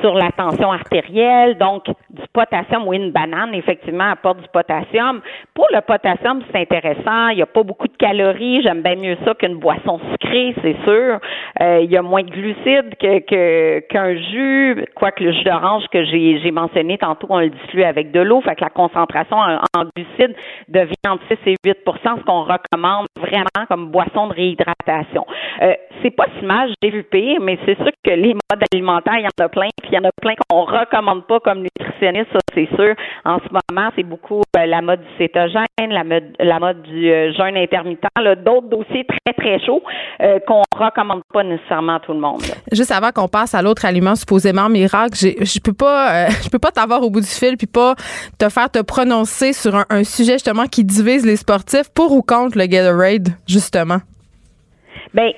Sur 0.00 0.14
la 0.14 0.30
tension 0.32 0.72
artérielle, 0.72 1.58
donc 1.58 1.84
du 2.16 2.26
potassium, 2.32 2.86
oui, 2.86 2.96
une 2.96 3.12
banane, 3.12 3.54
effectivement, 3.54 4.10
apporte 4.10 4.40
du 4.40 4.48
potassium. 4.48 5.20
Pour 5.54 5.68
le 5.72 5.80
potassium, 5.80 6.42
c'est 6.50 6.60
intéressant. 6.60 7.28
Il 7.28 7.36
n'y 7.36 7.42
a 7.42 7.46
pas 7.46 7.62
beaucoup 7.62 7.88
de 7.88 7.96
calories. 7.96 8.62
J'aime 8.62 8.82
bien 8.82 8.96
mieux 8.96 9.16
ça 9.24 9.34
qu'une 9.34 9.56
boisson 9.56 10.00
sucrée, 10.10 10.54
c'est 10.62 10.76
sûr. 10.84 11.20
Euh, 11.60 11.80
il 11.82 11.90
y 11.90 11.96
a 11.96 12.02
moins 12.02 12.22
de 12.22 12.30
glucides 12.30 12.96
que, 13.00 13.18
que, 13.20 13.80
qu'un 13.88 14.14
jus, 14.16 14.84
quoique 14.94 15.22
le 15.22 15.32
jus 15.32 15.44
d'orange 15.44 15.84
que 15.92 16.04
j'ai, 16.04 16.50
mentionné 16.50 16.98
tantôt, 16.98 17.26
on 17.30 17.40
le 17.40 17.50
dilue 17.50 17.82
avec 17.82 18.12
de 18.12 18.20
l'eau, 18.20 18.40
fait 18.40 18.54
que 18.54 18.62
la 18.62 18.70
concentration 18.70 19.36
en, 19.36 19.84
glucides 19.94 20.34
devient 20.68 20.94
entre 21.08 21.24
6 21.28 21.38
et 21.46 21.54
8% 21.66 22.18
ce 22.18 22.24
qu'on 22.24 22.42
recommande 22.42 23.06
vraiment 23.18 23.66
comme 23.68 23.90
boisson 23.90 24.28
de 24.28 24.34
réhydratation. 24.34 25.26
Euh, 25.62 25.74
c'est 26.02 26.10
pas 26.10 26.26
si 26.38 26.44
mal, 26.44 26.70
j'ai 26.82 26.90
vu 26.90 27.02
pire, 27.02 27.40
mais 27.40 27.58
c'est 27.64 27.76
sûr 27.76 27.90
que 28.04 28.10
les 28.10 28.34
modes 28.34 28.62
alimentaires, 28.72 29.18
il 29.18 29.24
y 29.24 29.26
en 29.26 29.44
a 29.44 29.48
plein, 29.48 29.68
puis 29.82 29.90
il 29.92 29.94
y 29.94 29.98
en 29.98 30.04
a 30.04 30.12
plein 30.20 30.34
qu'on 30.48 30.64
recommande 30.64 31.26
pas 31.26 31.40
comme 31.40 31.62
nutritionniste, 31.62 32.05
ça 32.32 32.38
c'est 32.54 32.68
sûr. 32.74 32.94
En 33.24 33.38
ce 33.38 33.48
moment, 33.52 33.90
c'est 33.94 34.02
beaucoup 34.02 34.42
euh, 34.56 34.66
la 34.66 34.80
mode 34.80 35.00
du 35.00 35.16
cétogène, 35.18 35.66
la 35.78 36.04
mode, 36.04 36.24
la 36.38 36.58
mode 36.58 36.82
du 36.82 37.10
euh, 37.10 37.32
jeûne 37.34 37.56
intermittent, 37.56 38.04
d'autres 38.44 38.68
dossiers 38.68 39.04
très 39.04 39.32
très 39.34 39.64
chauds 39.64 39.82
euh, 40.22 40.38
qu'on 40.46 40.62
recommande 40.76 41.22
pas 41.32 41.44
nécessairement 41.44 41.96
à 41.96 42.00
tout 42.00 42.12
le 42.12 42.20
monde. 42.20 42.40
là. 42.42 42.54
Juste 42.72 42.90
avant 42.90 43.10
qu'on 43.10 43.28
passe 43.28 43.54
à 43.54 43.62
l'autre 43.62 43.84
aliment 43.84 44.14
supposément 44.14 44.68
miracle, 44.68 45.14
je 45.14 45.60
peux 45.60 45.74
pas, 45.74 46.26
euh, 46.26 46.28
je 46.44 46.48
peux 46.48 46.58
pas 46.58 46.70
t'avoir 46.70 47.02
au 47.02 47.10
bout 47.10 47.20
du 47.20 47.26
fil 47.26 47.56
puis 47.56 47.66
pas 47.66 47.94
te 48.38 48.48
faire 48.48 48.70
te 48.70 48.82
prononcer 48.82 49.52
sur 49.52 49.74
un, 49.74 49.84
un 49.90 50.04
sujet 50.04 50.32
justement 50.32 50.66
qui 50.66 50.84
divise 50.84 51.26
les 51.26 51.36
sportifs 51.36 51.92
pour 51.94 52.12
ou 52.12 52.22
contre 52.22 52.58
le 52.58 52.66
Gatorade 52.66 53.28
justement. 53.46 53.98
Ben, 55.14 55.32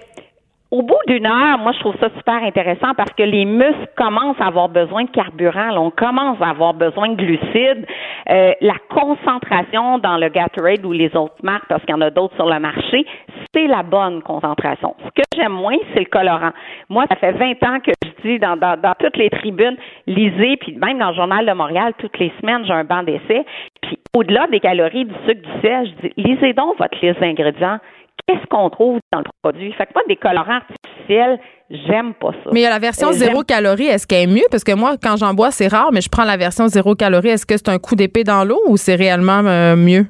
au 0.70 0.82
bout 0.82 0.98
d'une 1.06 1.25
heure, 1.25 1.58
moi, 1.58 1.72
je 1.72 1.78
trouve 1.80 1.96
ça 1.98 2.10
super 2.16 2.42
intéressant 2.42 2.92
parce 2.94 3.12
que 3.12 3.22
les 3.22 3.46
muscles 3.46 3.88
commencent 3.96 4.40
à 4.40 4.48
avoir 4.48 4.68
besoin 4.68 5.04
de 5.04 5.10
carburant. 5.10 5.75
on 5.78 5.90
commence 5.90 6.37
à 6.42 6.50
avoir 6.50 6.75
besoin 6.75 7.08
de 7.08 7.14
glucides. 7.14 7.87
Euh, 8.28 8.52
la 8.60 8.75
concentration 8.90 9.98
dans 9.98 10.18
le 10.18 10.28
Gatorade 10.28 10.84
ou 10.84 10.92
les 10.92 11.16
autres 11.16 11.37
marques, 11.42 11.66
parce 11.68 11.82
qu'il 11.84 11.94
y 11.94 11.98
en 11.98 12.02
a 12.02 12.10
d'autres 12.10 12.34
sur 12.34 12.46
le 12.46 12.60
marché, 12.60 13.06
c'est 13.54 13.66
la 13.66 13.82
bonne 13.82 14.20
concentration. 14.22 14.94
Ce 15.06 15.10
que 15.22 15.22
j'aime 15.34 15.52
moins, 15.52 15.76
c'est 15.94 16.00
le 16.00 16.06
colorant. 16.06 16.50
Moi, 16.90 17.06
ça 17.08 17.16
fait 17.16 17.32
20 17.32 17.50
ans 17.64 17.80
que 17.80 17.92
je 18.04 18.28
dis 18.28 18.38
dans 18.38 18.58
toutes 18.98 19.16
les 19.16 19.30
tribunes, 19.30 19.76
lisez, 20.06 20.58
puis 20.58 20.76
même 20.76 20.98
dans 20.98 21.10
le 21.10 21.14
Journal 21.14 21.46
de 21.46 21.52
Montréal, 21.52 21.94
toutes 21.96 22.18
les 22.18 22.30
semaines, 22.42 22.66
j'ai 22.66 22.75
un 22.75 22.84
banc 22.84 23.02
d'essai. 23.04 23.46
Puis 23.80 23.98
au-delà 24.14 24.46
des 24.48 24.60
calories, 24.60 25.06
du 25.06 25.14
sucre, 25.26 25.40
du 25.40 25.60
sel, 25.62 25.87
je 25.87 26.08
dis, 26.08 26.12
lisez 26.18 26.52
donc 26.52 26.76
votre 26.78 26.98
liste 27.00 27.20
d'ingrédients 27.20 27.78
qu'est-ce 28.28 28.47
qu'on 28.50 28.68
trouve 28.70 28.99
dans 29.12 29.18
le 29.20 29.25
produit. 29.42 29.73
Fait 29.73 29.87
que 29.87 29.90
moi, 29.94 30.02
des 30.08 30.16
colorants 30.16 30.61
artificiels, 30.61 31.40
j'aime 31.70 32.12
pas 32.14 32.32
ça. 32.44 32.50
Mais 32.52 32.61
il 32.61 32.62
y 32.64 32.66
a 32.66 32.70
la 32.70 32.78
version 32.78 33.08
Euh, 33.08 33.12
zéro 33.12 33.42
calorie. 33.42 33.87
Est-ce 33.87 34.06
qu'elle 34.06 34.28
est 34.30 34.32
mieux? 34.35 34.47
Parce 34.50 34.64
que 34.64 34.73
moi, 34.75 34.97
quand 35.02 35.16
j'en 35.16 35.32
bois, 35.35 35.50
c'est 35.50 35.68
rare, 35.68 35.90
mais 35.92 36.00
je 36.02 36.08
prends 36.11 36.25
la 36.25 36.37
version 36.37 36.68
zéro 36.68 36.94
calorie. 36.94 37.28
Est-ce 37.30 37.47
que 37.47 37.56
c'est 37.56 37.70
un 37.70 37.78
coup 37.78 37.94
d'épée 37.97 38.25
dans 38.25 38.44
l'eau 38.44 38.61
ou 38.68 38.76
c'est 38.76 38.94
réellement 38.97 39.40
euh, 39.44 39.75
mieux? 39.76 40.06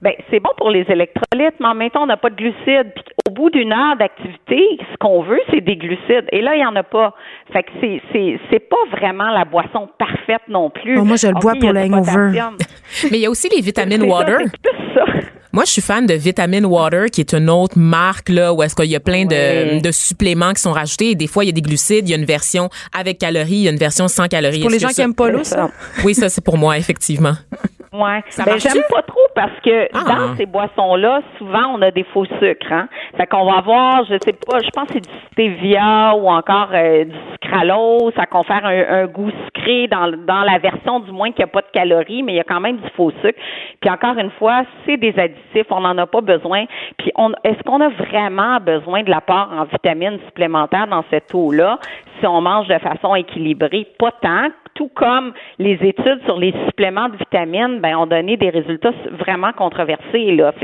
Ben, 0.00 0.12
c'est 0.30 0.38
bon 0.38 0.50
pour 0.56 0.70
les 0.70 0.84
électrolytes, 0.88 1.54
mais 1.58 1.66
en 1.66 1.74
même 1.74 1.90
temps, 1.90 2.04
on 2.04 2.06
n'a 2.06 2.16
pas 2.16 2.30
de 2.30 2.36
glucides. 2.36 2.92
Puis 2.94 3.04
au 3.28 3.32
bout 3.32 3.50
d'une 3.50 3.72
heure 3.72 3.96
d'activité, 3.98 4.78
ce 4.92 4.96
qu'on 5.00 5.22
veut, 5.22 5.40
c'est 5.50 5.60
des 5.60 5.74
glucides. 5.76 6.26
Et 6.30 6.40
là, 6.40 6.54
il 6.54 6.58
n'y 6.60 6.66
en 6.66 6.76
a 6.76 6.84
pas. 6.84 7.14
Fait 7.52 7.64
que 7.64 7.70
c'est, 7.80 8.00
c'est, 8.12 8.38
c'est 8.48 8.60
pas 8.60 8.76
vraiment 8.92 9.28
la 9.32 9.44
boisson 9.44 9.88
parfaite 9.98 10.42
non 10.48 10.70
plus. 10.70 10.98
Oh, 11.00 11.04
moi, 11.04 11.16
je 11.16 11.26
le 11.26 11.34
Ok, 11.34 11.42
bois 11.42 11.54
pour 11.60 11.72
le 11.72 11.80
hangover. 11.80 12.40
Mais 13.10 13.18
il 13.18 13.22
y 13.22 13.26
a 13.26 13.30
aussi 13.30 13.48
les 13.48 13.60
vitamines 13.60 14.02
ça, 14.02 14.06
water. 14.06 14.38
c'est 14.38 14.70
plus 14.70 14.94
ça. 14.94 15.04
Moi, 15.52 15.64
je 15.64 15.70
suis 15.72 15.82
fan 15.82 16.04
de 16.06 16.14
Vitamine 16.14 16.66
Water, 16.66 17.06
qui 17.10 17.20
est 17.20 17.32
une 17.32 17.48
autre 17.48 17.78
marque 17.78 18.28
là 18.28 18.52
où 18.52 18.62
est-ce 18.62 18.74
qu'il 18.74 18.86
y 18.90 18.96
a 18.96 19.00
plein 19.00 19.24
de, 19.24 19.34
Ouais. 19.34 19.80
de 19.80 19.90
suppléments 19.90 20.52
qui 20.52 20.60
sont 20.60 20.72
rajoutés. 20.72 21.10
Et 21.10 21.14
des 21.14 21.26
fois, 21.26 21.44
il 21.44 21.46
y 21.46 21.50
a 21.50 21.52
des 21.52 21.62
glucides. 21.62 22.06
Il 22.08 22.10
y 22.10 22.14
a 22.14 22.18
une 22.18 22.24
version 22.26 22.68
avec 22.92 23.18
calories, 23.18 23.52
il 23.56 23.62
y 23.62 23.68
a 23.68 23.70
une 23.70 23.78
version 23.78 24.08
sans 24.08 24.28
calories. 24.28 24.60
Pour 24.60 24.70
les 24.70 24.78
gens 24.78 24.88
qui 24.88 25.00
aiment 25.00 25.14
pas 25.14 25.30
l'eau, 25.30 25.44
ça? 25.44 25.70
Oui, 26.04 26.14
ça 26.14 26.28
c'est 26.28 26.42
pour 26.42 26.58
moi 26.58 26.76
effectivement. 26.78 27.34
Ouais. 27.92 28.22
Ça 28.28 28.44
Ben, 28.44 28.58
j'aime 28.58 28.82
pas 28.90 29.02
trop 29.02 29.26
parce 29.34 29.58
que 29.64 29.88
Ah. 29.94 30.04
dans 30.28 30.36
ces 30.36 30.44
boissons-là, 30.46 31.20
souvent, 31.38 31.74
on 31.74 31.82
a 31.82 31.90
des 31.90 32.04
faux 32.04 32.26
sucres. 32.38 32.70
Hein? 32.72 32.88
Fait 33.16 33.26
qu'on 33.26 33.44
va 33.44 33.58
avoir, 33.58 34.04
je 34.04 34.14
sais 34.22 34.34
pas, 34.34 34.58
je 34.62 34.70
pense 34.70 34.88
que 34.88 34.94
c'est 34.94 35.00
du 35.08 35.18
stevia 35.32 36.14
ou 36.16 36.28
encore 36.28 36.68
euh, 36.74 37.04
du 37.04 37.16
sucralose. 37.32 38.12
Ça 38.14 38.26
confère 38.26 38.64
un, 38.66 39.02
un 39.02 39.06
goût 39.06 39.30
sucré 39.46 39.86
dans, 39.88 40.10
dans 40.26 40.42
la 40.42 40.58
version, 40.58 41.00
du 41.00 41.12
moins, 41.12 41.30
qu'il 41.32 41.44
n'y 41.44 41.50
a 41.50 41.52
pas 41.52 41.62
de 41.62 41.70
calories, 41.72 42.22
mais 42.22 42.32
il 42.32 42.36
y 42.36 42.40
a 42.40 42.44
quand 42.44 42.60
même 42.60 42.76
du 42.76 42.88
faux 42.90 43.10
sucre. 43.22 43.38
Puis 43.80 43.90
encore 43.90 44.18
une 44.18 44.30
fois, 44.32 44.62
c'est 44.84 44.96
des 44.96 45.18
additifs. 45.18 45.66
On 45.70 45.80
n'en 45.80 45.96
a 45.98 46.06
pas 46.06 46.20
besoin. 46.20 46.66
Puis 46.98 47.10
on, 47.16 47.32
est-ce 47.44 47.62
qu'on 47.64 47.80
a 47.80 47.88
vraiment 47.88 48.58
besoin 48.60 49.02
de 49.02 49.10
l'apport 49.10 49.48
en 49.52 49.64
vitamines 49.64 50.18
supplémentaires 50.26 50.88
dans 50.88 51.04
cette 51.10 51.34
eau-là? 51.34 51.78
Si 52.20 52.26
on 52.26 52.40
mange 52.40 52.66
de 52.68 52.78
façon 52.78 53.14
équilibrée? 53.14 53.86
Pas 53.98 54.10
tant 54.20 54.48
tout 54.78 54.90
comme 54.94 55.32
les 55.58 55.74
études 55.82 56.20
sur 56.24 56.38
les 56.38 56.54
suppléments 56.66 57.08
de 57.08 57.16
vitamines, 57.16 57.80
ben, 57.80 57.96
ont 57.96 58.06
donné 58.06 58.36
des 58.36 58.48
résultats 58.48 58.92
vraiment 59.18 59.52
controversés. 59.52 60.36
Là. 60.36 60.54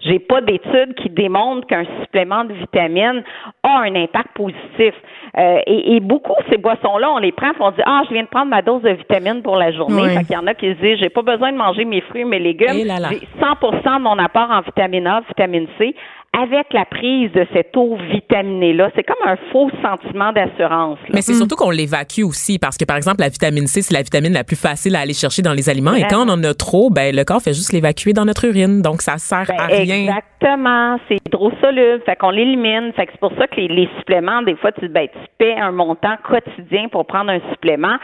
J'ai 0.00 0.18
pas 0.18 0.40
d'études 0.40 0.94
qui 0.96 1.10
démontrent 1.10 1.66
qu'un 1.66 1.84
supplément 2.00 2.44
de 2.44 2.54
vitamines 2.54 3.22
a 3.62 3.80
un 3.80 3.94
impact 3.94 4.30
positif. 4.34 4.94
Euh, 5.36 5.58
et, 5.66 5.96
et 5.96 6.00
beaucoup 6.00 6.32
ces 6.48 6.56
boissons-là, 6.56 7.10
on 7.10 7.18
les 7.18 7.32
prend, 7.32 7.50
on 7.60 7.70
dit 7.70 7.82
ah, 7.84 8.02
je 8.08 8.14
viens 8.14 8.22
de 8.22 8.28
prendre 8.28 8.50
ma 8.50 8.62
dose 8.62 8.82
de 8.82 8.90
vitamines 8.90 9.42
pour 9.42 9.56
la 9.56 9.72
journée. 9.72 10.02
Oui. 10.02 10.16
Fait 10.16 10.24
qu'il 10.24 10.34
y 10.34 10.38
en 10.38 10.46
a 10.46 10.54
qui 10.54 10.66
se 10.74 10.80
disent 10.80 10.98
j'ai 10.98 11.10
pas 11.10 11.22
besoin 11.22 11.52
de 11.52 11.58
manger 11.58 11.84
mes 11.84 12.00
fruits, 12.00 12.24
mes 12.24 12.38
légumes. 12.38 12.86
Là 12.86 12.98
là. 12.98 13.10
J'ai 13.10 13.28
100% 13.40 13.98
de 13.98 14.02
mon 14.02 14.18
apport 14.18 14.50
en 14.50 14.62
vitamine 14.62 15.06
A, 15.06 15.20
vitamine 15.28 15.66
C 15.78 15.94
avec 16.32 16.72
la 16.72 16.84
prise 16.84 17.32
de 17.32 17.44
cette 17.52 17.76
eau 17.76 17.96
vitaminée-là. 18.12 18.90
C'est 18.94 19.02
comme 19.02 19.16
un 19.26 19.36
faux 19.50 19.68
sentiment 19.82 20.32
d'assurance. 20.32 20.98
là. 21.02 21.08
Mais 21.14 21.22
c'est 21.22 21.34
surtout 21.34 21.56
qu'on 21.56 21.70
l'évacue 21.70 22.22
aussi 22.22 22.58
parce 22.58 22.76
que 22.76 22.84
par 22.84 22.96
exemple 22.96 23.20
la 23.20 23.28
vitamine 23.28 23.66
C 23.66 23.82
c'est 23.82 23.92
la 23.92 24.02
vitamine 24.02 24.32
la 24.32 24.44
plus 24.44 24.56
facile 24.56 24.94
à 24.94 25.00
aller 25.00 25.12
chercher 25.12 25.42
dans 25.42 25.52
les 25.52 25.68
aliments 25.68 25.94
et 25.94 26.04
quand 26.08 26.24
on 26.26 26.30
en 26.30 26.42
a 26.44 26.54
trop 26.54 26.88
ben 26.90 27.14
le 27.14 27.24
corps 27.24 27.42
fait 27.42 27.52
juste 27.52 27.72
l'évacuer 27.72 28.12
dans 28.12 28.24
notre 28.24 28.44
urine 28.46 28.80
donc 28.80 29.02
ça 29.02 29.18
sert 29.18 29.44
Ben, 29.48 29.56
à 29.58 29.66
rien. 29.66 29.96
Exactement. 30.06 30.98
C'est 31.08 31.16
hydrosoluble. 31.26 32.02
Fait 32.06 32.16
qu'on 32.16 32.30
l'élimine. 32.30 32.92
Fait 32.94 33.06
que 33.06 33.12
c'est 33.12 33.20
pour 33.20 33.32
ça 33.36 33.46
que 33.46 33.56
les, 33.56 33.68
les 33.68 33.88
suppléments, 33.98 34.42
des 34.42 34.56
fois, 34.56 34.72
tu, 34.72 34.88
ben, 34.88 35.06
tu 35.12 35.18
paies 35.38 35.56
un 35.58 35.72
montant 35.72 36.16
quotidien 36.26 36.88
pour 36.90 37.06
prendre 37.06 37.30
un 37.30 37.40
supplément 37.52 37.96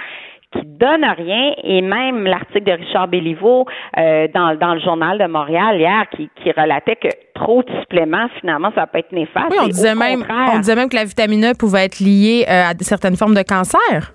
qui 0.53 0.61
donne 0.65 1.05
rien 1.05 1.55
et 1.63 1.83
même 1.83 2.25
l'article 2.25 2.65
de 2.65 2.73
Richard 2.73 3.09
Béliveau 3.09 3.67
euh, 3.99 4.29
dans, 4.35 4.57
dans 4.59 4.75
le 4.75 4.81
journal 4.81 5.19
de 5.19 5.27
Montréal 5.27 5.79
hier 5.79 6.05
qui, 6.15 6.31
qui 6.43 6.51
relatait 6.53 6.97
que 6.97 7.09
trop 7.35 7.63
de 7.63 7.71
suppléments 7.81 8.29
finalement 8.41 8.71
ça 8.75 8.87
peut 8.87 8.99
être 8.99 9.13
néfaste. 9.13 9.47
Oui, 9.51 9.59
on 9.61 9.69
disait 9.69 9.95
même, 9.95 10.21
contraire, 10.21 10.51
on 10.55 10.59
disait 10.59 10.77
même 10.77 10.89
que 10.89 10.97
la 10.97 11.05
vitamine 11.05 11.45
E 11.47 11.55
pouvait 11.59 11.85
être 11.85 12.01
liée 12.01 12.45
euh, 12.49 12.71
à 12.71 12.73
certaines 12.81 13.17
formes 13.17 13.35
de 13.35 13.43
cancer. 13.43 14.13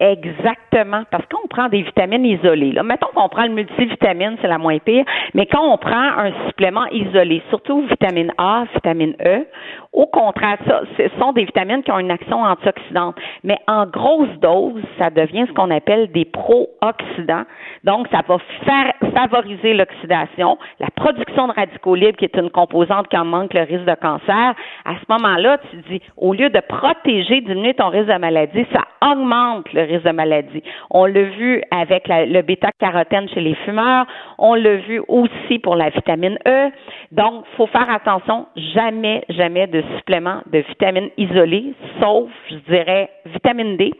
Exactement, 0.00 1.02
parce 1.10 1.26
qu'on 1.26 1.46
prend 1.48 1.68
des 1.68 1.82
vitamines 1.82 2.24
isolées. 2.24 2.72
Là. 2.72 2.82
Mettons 2.82 3.08
qu'on 3.14 3.28
prend 3.28 3.42
le 3.42 3.50
multivitamine, 3.50 4.38
c'est 4.40 4.48
la 4.48 4.56
moins 4.56 4.78
pire, 4.78 5.04
mais 5.34 5.44
quand 5.44 5.62
on 5.62 5.76
prend 5.76 5.92
un 5.92 6.32
supplément 6.46 6.86
isolé, 6.86 7.42
surtout 7.50 7.82
vitamine 7.82 8.32
A, 8.38 8.64
vitamine 8.72 9.14
E, 9.22 9.44
au 9.92 10.06
contraire, 10.06 10.56
ça, 10.68 10.82
ce 10.96 11.08
sont 11.18 11.32
des 11.32 11.44
vitamines 11.44 11.82
qui 11.82 11.90
ont 11.90 11.98
une 11.98 12.12
action 12.12 12.42
antioxydante. 12.42 13.16
Mais 13.42 13.58
en 13.66 13.86
grosse 13.86 14.30
dose, 14.40 14.82
ça 14.98 15.10
devient 15.10 15.46
ce 15.48 15.52
qu'on 15.52 15.70
appelle 15.70 16.12
des 16.12 16.24
pro-oxydants. 16.24 17.42
Donc, 17.82 18.06
ça 18.12 18.22
va 18.26 18.38
faire 18.64 18.92
favoriser 19.12 19.74
l'oxydation, 19.74 20.58
la 20.78 20.88
production 20.94 21.48
de 21.48 21.52
radicaux 21.52 21.96
libres, 21.96 22.16
qui 22.16 22.26
est 22.26 22.36
une 22.36 22.50
composante 22.50 23.08
qui 23.08 23.18
en 23.18 23.24
manque 23.24 23.52
le 23.52 23.62
risque 23.62 23.84
de 23.84 23.94
cancer. 23.94 24.54
À 24.84 24.94
ce 24.94 25.12
moment-là, 25.12 25.58
tu 25.70 25.76
dis, 25.90 26.00
au 26.16 26.34
lieu 26.34 26.50
de 26.50 26.60
protéger, 26.60 27.40
diminuer 27.40 27.74
ton 27.74 27.88
risque 27.88 28.12
de 28.12 28.18
maladie, 28.18 28.66
ça 28.72 28.82
augmente 29.10 29.72
le 29.72 29.82
risque 29.82 30.04
de 30.04 30.12
maladie. 30.12 30.62
On 30.90 31.06
l'a 31.06 31.22
vu 31.22 31.62
avec 31.72 32.04
le 32.08 32.42
bêta-carotène 32.42 33.28
chez 33.30 33.40
les 33.40 33.54
fumeurs. 33.56 34.06
On 34.38 34.54
l'a 34.54 34.76
vu 34.76 35.02
aussi 35.08 35.58
pour 35.58 35.74
la 35.74 35.90
vitamine 35.90 36.38
E. 36.46 36.70
Donc, 37.10 37.44
faut 37.56 37.66
faire 37.66 37.90
attention. 37.90 38.46
Jamais, 38.74 39.24
jamais 39.30 39.66
de 39.66 39.79
supplément 39.96 40.42
de 40.52 40.58
vitamine 40.58 41.10
isolée, 41.16 41.74
sauf, 42.00 42.28
je 42.50 42.56
dirais, 42.70 43.10
vitamine 43.26 43.76
D 43.76 43.92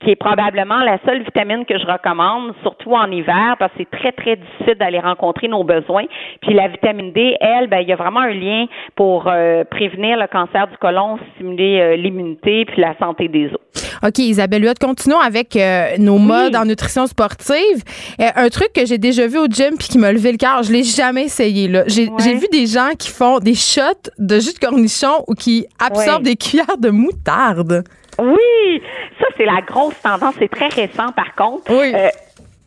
qui 0.00 0.10
est 0.10 0.16
probablement 0.16 0.82
la 0.82 0.98
seule 1.04 1.22
vitamine 1.22 1.64
que 1.64 1.78
je 1.78 1.86
recommande, 1.86 2.54
surtout 2.62 2.92
en 2.92 3.10
hiver, 3.10 3.56
parce 3.58 3.72
que 3.72 3.78
c'est 3.78 3.98
très, 3.98 4.12
très 4.12 4.36
difficile 4.36 4.76
d'aller 4.76 5.00
rencontrer 5.00 5.48
nos 5.48 5.64
besoins. 5.64 6.04
Puis 6.40 6.54
la 6.54 6.68
vitamine 6.68 7.12
D, 7.12 7.36
elle, 7.40 7.66
ben, 7.66 7.80
il 7.80 7.88
y 7.88 7.92
a 7.92 7.96
vraiment 7.96 8.20
un 8.20 8.32
lien 8.32 8.66
pour 8.94 9.26
euh, 9.26 9.64
prévenir 9.64 10.16
le 10.16 10.26
cancer 10.26 10.66
du 10.68 10.76
côlon, 10.78 11.18
stimuler 11.34 11.80
euh, 11.80 11.96
l'immunité 11.96 12.64
puis 12.64 12.80
la 12.80 12.94
santé 12.98 13.28
des 13.28 13.46
os. 13.46 13.87
OK, 14.06 14.18
Isabelle 14.18 14.64
Huot, 14.64 14.74
continuons 14.80 15.18
avec 15.20 15.56
euh, 15.56 15.96
nos 15.98 16.18
modes 16.18 16.54
en 16.56 16.64
nutrition 16.64 17.06
sportive. 17.06 17.82
Euh, 18.20 18.26
un 18.36 18.48
truc 18.48 18.72
que 18.72 18.86
j'ai 18.86 18.98
déjà 18.98 19.26
vu 19.26 19.38
au 19.38 19.46
gym 19.46 19.74
puis 19.78 19.88
qui 19.88 19.98
m'a 19.98 20.12
levé 20.12 20.32
le 20.32 20.38
cœur, 20.38 20.62
je 20.62 20.72
l'ai 20.72 20.84
jamais 20.84 21.24
essayé. 21.24 21.68
là. 21.68 21.84
J'ai 21.86 22.08
Ouais. 22.08 22.14
j'ai 22.24 22.34
vu 22.34 22.46
des 22.52 22.66
gens 22.66 22.90
qui 22.98 23.08
font 23.10 23.38
des 23.38 23.54
shots 23.54 24.10
de 24.18 24.38
jus 24.40 24.52
de 24.54 24.58
cornichon 24.58 25.24
ou 25.26 25.34
qui 25.34 25.66
absorbent 25.78 26.24
Ouais. 26.24 26.30
des 26.32 26.36
cuillères 26.36 26.78
de 26.78 26.90
moutarde. 26.90 27.84
Oui, 28.18 28.82
ça 29.20 29.26
c'est 29.36 29.44
la 29.44 29.60
grosse 29.66 29.94
tendance. 30.02 30.34
C'est 30.38 30.50
très 30.50 30.68
récent 30.68 31.12
par 31.14 31.34
contre. 31.36 31.70
Oui. 31.70 31.92
Euh, 31.94 32.08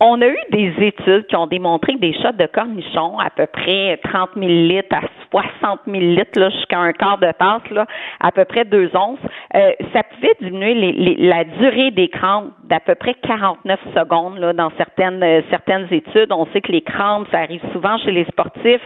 on 0.04 0.20
a 0.20 0.26
eu 0.26 0.38
des 0.50 0.74
études 0.80 1.26
qui 1.28 1.36
ont 1.36 1.46
démontré 1.46 1.94
que 1.94 2.00
des 2.00 2.12
shots 2.14 2.32
de 2.32 2.46
cornichons, 2.46 3.18
à 3.20 3.30
peu 3.30 3.46
près 3.46 4.00
30 4.02 4.30
000 4.36 4.48
litres 4.48 4.96
à 4.96 5.02
60 5.30 5.80
000 5.86 5.98
litres, 5.98 6.40
là, 6.40 6.50
jusqu'à 6.50 6.80
un 6.80 6.92
quart 6.92 7.18
de 7.18 7.30
tasse, 7.38 7.70
là, 7.70 7.86
à 8.18 8.32
peu 8.32 8.44
près 8.44 8.64
deux 8.64 8.90
onces, 8.96 9.20
euh, 9.54 9.70
ça 9.92 10.02
pouvait 10.02 10.34
diminuer 10.40 11.16
la 11.18 11.44
durée 11.44 11.92
des 11.92 12.08
crampes 12.08 12.50
d'à 12.64 12.80
peu 12.80 12.96
près 12.96 13.14
49 13.14 13.78
secondes 13.94 14.38
là, 14.38 14.52
dans 14.52 14.72
certaines, 14.76 15.22
euh, 15.22 15.40
certaines 15.50 15.86
études. 15.92 16.32
On 16.32 16.46
sait 16.46 16.60
que 16.60 16.72
les 16.72 16.82
crampes, 16.82 17.28
ça 17.30 17.38
arrive 17.38 17.62
souvent 17.72 17.96
chez 17.98 18.10
les 18.10 18.24
sportifs. 18.24 18.82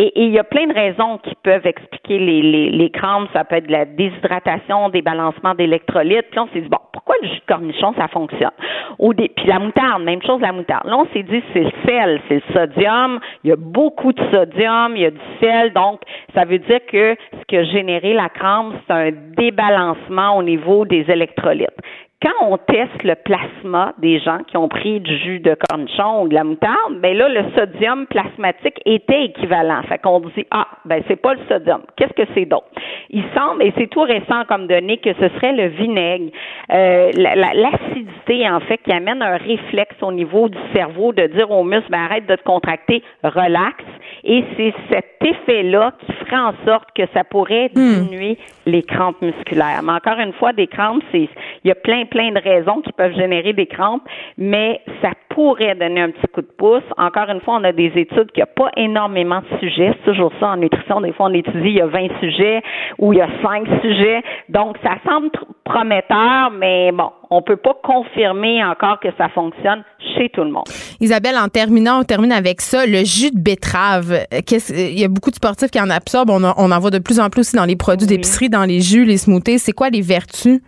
Et, 0.00 0.12
il 0.14 0.30
y 0.30 0.38
a 0.38 0.44
plein 0.44 0.68
de 0.68 0.72
raisons 0.72 1.18
qui 1.18 1.34
peuvent 1.42 1.66
expliquer 1.66 2.20
les, 2.20 2.70
les, 2.70 2.90
crampes. 2.90 3.28
Ça 3.32 3.42
peut 3.42 3.56
être 3.56 3.66
de 3.66 3.72
la 3.72 3.84
déshydratation, 3.84 4.90
des 4.90 5.02
balancements 5.02 5.56
d'électrolytes. 5.56 6.30
Puis 6.30 6.38
on 6.38 6.46
s'est 6.48 6.60
dit, 6.60 6.68
bon, 6.68 6.78
pourquoi 6.92 7.16
le 7.20 7.28
jus 7.28 7.40
de 7.40 7.46
cornichon, 7.52 7.92
ça 7.98 8.06
fonctionne? 8.06 8.52
Au 9.00 9.12
puis 9.12 9.28
la 9.46 9.58
moutarde, 9.58 10.04
même 10.04 10.22
chose, 10.22 10.40
la 10.40 10.52
moutarde. 10.52 10.86
Là, 10.86 10.98
on 10.98 11.06
s'est 11.12 11.24
dit, 11.24 11.42
c'est 11.52 11.64
le 11.64 11.72
sel, 11.84 12.20
c'est 12.28 12.36
le 12.36 12.42
sodium. 12.54 13.18
Il 13.42 13.50
y 13.50 13.52
a 13.52 13.56
beaucoup 13.56 14.12
de 14.12 14.22
sodium, 14.32 14.92
il 14.94 15.02
y 15.02 15.06
a 15.06 15.10
du 15.10 15.20
sel. 15.40 15.72
Donc, 15.72 16.00
ça 16.32 16.44
veut 16.44 16.60
dire 16.60 16.80
que 16.86 17.16
ce 17.32 17.44
qui 17.48 17.56
a 17.56 17.64
généré 17.64 18.14
la 18.14 18.28
crampe, 18.28 18.74
c'est 18.86 18.94
un 18.94 19.10
débalancement 19.36 20.36
au 20.36 20.44
niveau 20.44 20.84
des 20.84 21.04
électrolytes 21.08 21.74
quand 22.20 22.48
on 22.50 22.56
teste 22.56 23.04
le 23.04 23.14
plasma 23.14 23.92
des 23.98 24.18
gens 24.18 24.38
qui 24.48 24.56
ont 24.56 24.68
pris 24.68 24.98
du 24.98 25.16
jus 25.18 25.38
de 25.38 25.54
cornichon 25.54 26.22
ou 26.22 26.28
de 26.28 26.34
la 26.34 26.42
moutarde, 26.42 26.98
ben 27.00 27.16
là, 27.16 27.28
le 27.28 27.44
sodium 27.56 28.06
plasmatique 28.08 28.80
était 28.84 29.26
équivalent. 29.26 29.82
Fait 29.88 29.98
qu'on 29.98 30.18
dit, 30.20 30.44
ah, 30.50 30.66
ben 30.84 31.00
c'est 31.06 31.16
pas 31.16 31.34
le 31.34 31.40
sodium. 31.48 31.82
Qu'est-ce 31.96 32.14
que 32.14 32.28
c'est 32.34 32.46
d'autre? 32.46 32.66
Il 33.10 33.22
semble, 33.36 33.62
et 33.62 33.72
c'est 33.78 33.86
tout 33.86 34.02
récent 34.02 34.44
comme 34.48 34.66
donné, 34.66 34.96
que 34.96 35.12
ce 35.12 35.28
serait 35.28 35.52
le 35.52 35.68
vinaigre, 35.68 36.32
euh, 36.72 37.12
l'acidité, 37.14 38.48
en 38.50 38.60
fait, 38.60 38.78
qui 38.78 38.92
amène 38.92 39.22
un 39.22 39.36
réflexe 39.36 39.96
au 40.02 40.10
niveau 40.10 40.48
du 40.48 40.58
cerveau 40.74 41.12
de 41.12 41.26
dire 41.28 41.50
au 41.52 41.62
muscle, 41.62 41.88
ben 41.90 42.00
arrête 42.00 42.26
de 42.26 42.34
te 42.34 42.42
contracter, 42.42 43.02
relax. 43.22 43.84
Et 44.24 44.44
c'est 44.56 44.74
cet 44.90 45.18
effet-là 45.22 45.92
qui 46.00 46.12
ferait 46.12 46.40
en 46.40 46.52
sorte 46.66 46.88
que 46.96 47.04
ça 47.14 47.22
pourrait 47.22 47.70
hmm. 47.74 47.80
diminuer 47.80 48.38
les 48.66 48.82
crampes 48.82 49.22
musculaires. 49.22 49.82
Mais 49.84 49.92
encore 49.92 50.18
une 50.18 50.32
fois, 50.32 50.52
des 50.52 50.66
crampes, 50.66 51.02
c'est, 51.12 51.28
il 51.64 51.68
y 51.68 51.70
a 51.70 51.76
plein 51.76 52.04
plein 52.08 52.32
de 52.32 52.40
raisons 52.40 52.80
qui 52.82 52.92
peuvent 52.92 53.14
générer 53.14 53.52
des 53.52 53.66
crampes, 53.66 54.02
mais 54.36 54.80
ça 55.02 55.10
pourrait 55.30 55.74
donner 55.76 56.00
un 56.00 56.10
petit 56.10 56.26
coup 56.32 56.40
de 56.40 56.50
pouce. 56.58 56.82
Encore 56.96 57.28
une 57.28 57.40
fois, 57.40 57.58
on 57.60 57.64
a 57.64 57.72
des 57.72 57.92
études 57.94 58.32
qui 58.32 58.40
n'ont 58.40 58.46
pas 58.56 58.70
énormément 58.76 59.40
de 59.40 59.58
sujets. 59.60 59.94
C'est 59.98 60.10
toujours 60.10 60.32
ça 60.40 60.48
en 60.48 60.56
nutrition. 60.56 61.00
Des 61.00 61.12
fois, 61.12 61.26
on 61.26 61.34
étudie, 61.34 61.68
il 61.68 61.76
y 61.76 61.80
a 61.80 61.86
20 61.86 62.08
sujets 62.20 62.62
ou 62.98 63.12
il 63.12 63.18
y 63.18 63.22
a 63.22 63.28
5 63.42 63.66
sujets. 63.82 64.22
Donc, 64.48 64.76
ça 64.82 64.96
semble 65.06 65.30
prometteur, 65.64 66.50
mais 66.50 66.90
bon, 66.92 67.10
on 67.30 67.42
peut 67.42 67.56
pas 67.56 67.76
confirmer 67.82 68.64
encore 68.64 68.98
que 69.00 69.08
ça 69.16 69.28
fonctionne 69.28 69.84
chez 70.16 70.28
tout 70.30 70.42
le 70.42 70.50
monde. 70.50 70.64
Isabelle, 71.00 71.36
en 71.36 71.48
terminant, 71.48 72.00
on 72.00 72.04
termine 72.04 72.32
avec 72.32 72.60
ça, 72.60 72.86
le 72.86 73.04
jus 73.04 73.30
de 73.30 73.40
betterave. 73.40 74.26
Il 74.32 74.98
y 74.98 75.04
a 75.04 75.08
beaucoup 75.08 75.30
de 75.30 75.36
sportifs 75.36 75.70
qui 75.70 75.80
en 75.80 75.90
absorbent. 75.90 76.30
On, 76.30 76.72
en 76.72 76.78
voit 76.78 76.90
de 76.90 76.98
plus 76.98 77.20
en 77.20 77.30
plus 77.30 77.40
aussi 77.40 77.56
dans 77.56 77.64
les 77.64 77.76
produits 77.76 78.06
d'épicerie, 78.06 78.48
dans 78.48 78.64
les 78.64 78.80
jus, 78.80 79.04
les 79.04 79.18
smoothies. 79.18 79.58
C'est 79.58 79.72
quoi 79.72 79.90
les 79.90 80.02
vertus? 80.02 80.60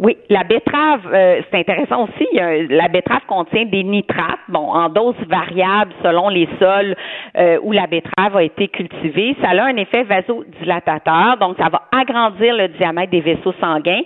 Oui, 0.00 0.16
la 0.30 0.44
betterave, 0.44 1.08
euh, 1.12 1.42
c'est 1.50 1.58
intéressant 1.58 2.04
aussi. 2.04 2.28
la 2.32 2.86
betterave 2.86 3.26
contient 3.26 3.64
des 3.64 3.82
nitrates, 3.82 4.38
bon, 4.48 4.70
en 4.70 4.88
doses 4.88 5.16
variables 5.28 5.92
selon 6.04 6.28
les 6.28 6.48
sols 6.60 6.94
euh, 7.36 7.58
où 7.62 7.72
la 7.72 7.88
betterave 7.88 8.36
a 8.36 8.44
été 8.44 8.68
cultivée. 8.68 9.36
Ça 9.42 9.50
a 9.50 9.64
un 9.64 9.76
effet 9.76 10.04
vasodilatateur, 10.04 11.38
donc 11.38 11.56
ça 11.58 11.68
va 11.68 11.82
agrandir 11.90 12.54
le 12.54 12.68
diamètre 12.68 13.10
des 13.10 13.20
vaisseaux 13.20 13.54
sanguins. 13.60 14.02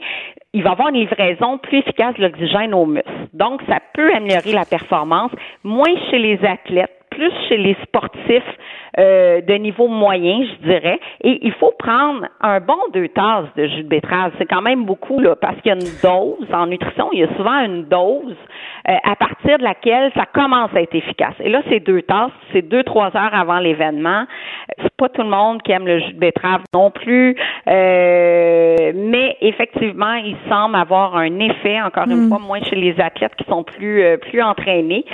Il 0.54 0.62
va 0.62 0.70
avoir 0.70 0.88
une 0.88 0.96
livraison 0.96 1.58
plus 1.58 1.78
efficace 1.78 2.14
de 2.16 2.22
l'oxygène 2.22 2.72
aux 2.72 2.86
muscles. 2.86 3.10
Donc, 3.34 3.60
ça 3.68 3.78
peut 3.94 4.14
améliorer 4.14 4.52
la 4.52 4.64
performance, 4.64 5.30
moins 5.64 5.94
chez 6.10 6.18
les 6.18 6.38
athlètes, 6.44 6.90
plus 7.10 7.32
chez 7.48 7.56
les 7.58 7.76
sportifs 7.82 8.58
euh, 8.98 9.40
de 9.40 9.54
niveau 9.54 9.88
moyen, 9.88 10.44
je 10.44 10.68
dirais. 10.68 11.00
Et 11.22 11.38
il 11.46 11.52
faut 11.52 11.72
prendre 11.78 12.26
un 12.42 12.60
bon 12.60 12.76
deux 12.92 13.08
tasses 13.08 13.48
de 13.56 13.66
jus 13.66 13.84
de 13.84 13.88
betterave. 13.88 14.32
C'est 14.36 14.44
quand 14.44 14.60
même 14.60 14.84
beaucoup, 14.84 15.18
là, 15.18 15.34
parce 15.34 15.56
qu'il 15.62 15.70
y 15.70 15.74
a 15.74 15.76
une 15.76 16.00
dose. 16.02 16.46
En 16.52 16.66
nutrition, 16.66 17.08
il 17.12 17.20
y 17.20 17.22
a 17.22 17.34
souvent 17.36 17.58
une 17.64 17.84
dose 17.84 18.36
euh, 18.88 18.94
à 19.02 19.16
partir 19.16 19.56
de 19.56 19.62
laquelle 19.62 20.12
ça 20.14 20.26
commence 20.26 20.70
à 20.74 20.82
être 20.82 20.94
efficace. 20.94 21.34
Et 21.40 21.48
là, 21.48 21.62
c'est 21.70 21.80
deux 21.80 22.02
tasses, 22.02 22.32
c'est 22.52 22.60
deux, 22.60 22.82
trois 22.82 23.16
heures 23.16 23.34
avant 23.34 23.60
l'événement. 23.60 24.24
C'est 24.82 24.94
pas 24.98 25.08
tout 25.08 25.22
le 25.22 25.28
monde 25.28 25.62
qui 25.62 25.72
aime 25.72 25.86
le 25.86 26.00
jus 26.00 26.12
de 26.12 26.18
betterave 26.18 26.60
non 26.74 26.90
plus. 26.90 27.34
Euh, 27.68 28.92
mais 28.94 29.38
effectivement, 29.40 30.14
il 30.14 30.36
semble 30.50 30.76
avoir 30.76 31.16
un 31.16 31.38
effet, 31.38 31.80
encore 31.80 32.04
une 32.10 32.26
hmm. 32.26 32.28
fois, 32.28 32.40
moins 32.40 32.60
chez 32.60 32.76
les 32.76 33.00
athlètes 33.00 33.36
qui 33.36 33.44
sont 33.44 33.62
plus, 33.62 34.04
plus 34.20 34.42
entraînés, 34.42 35.06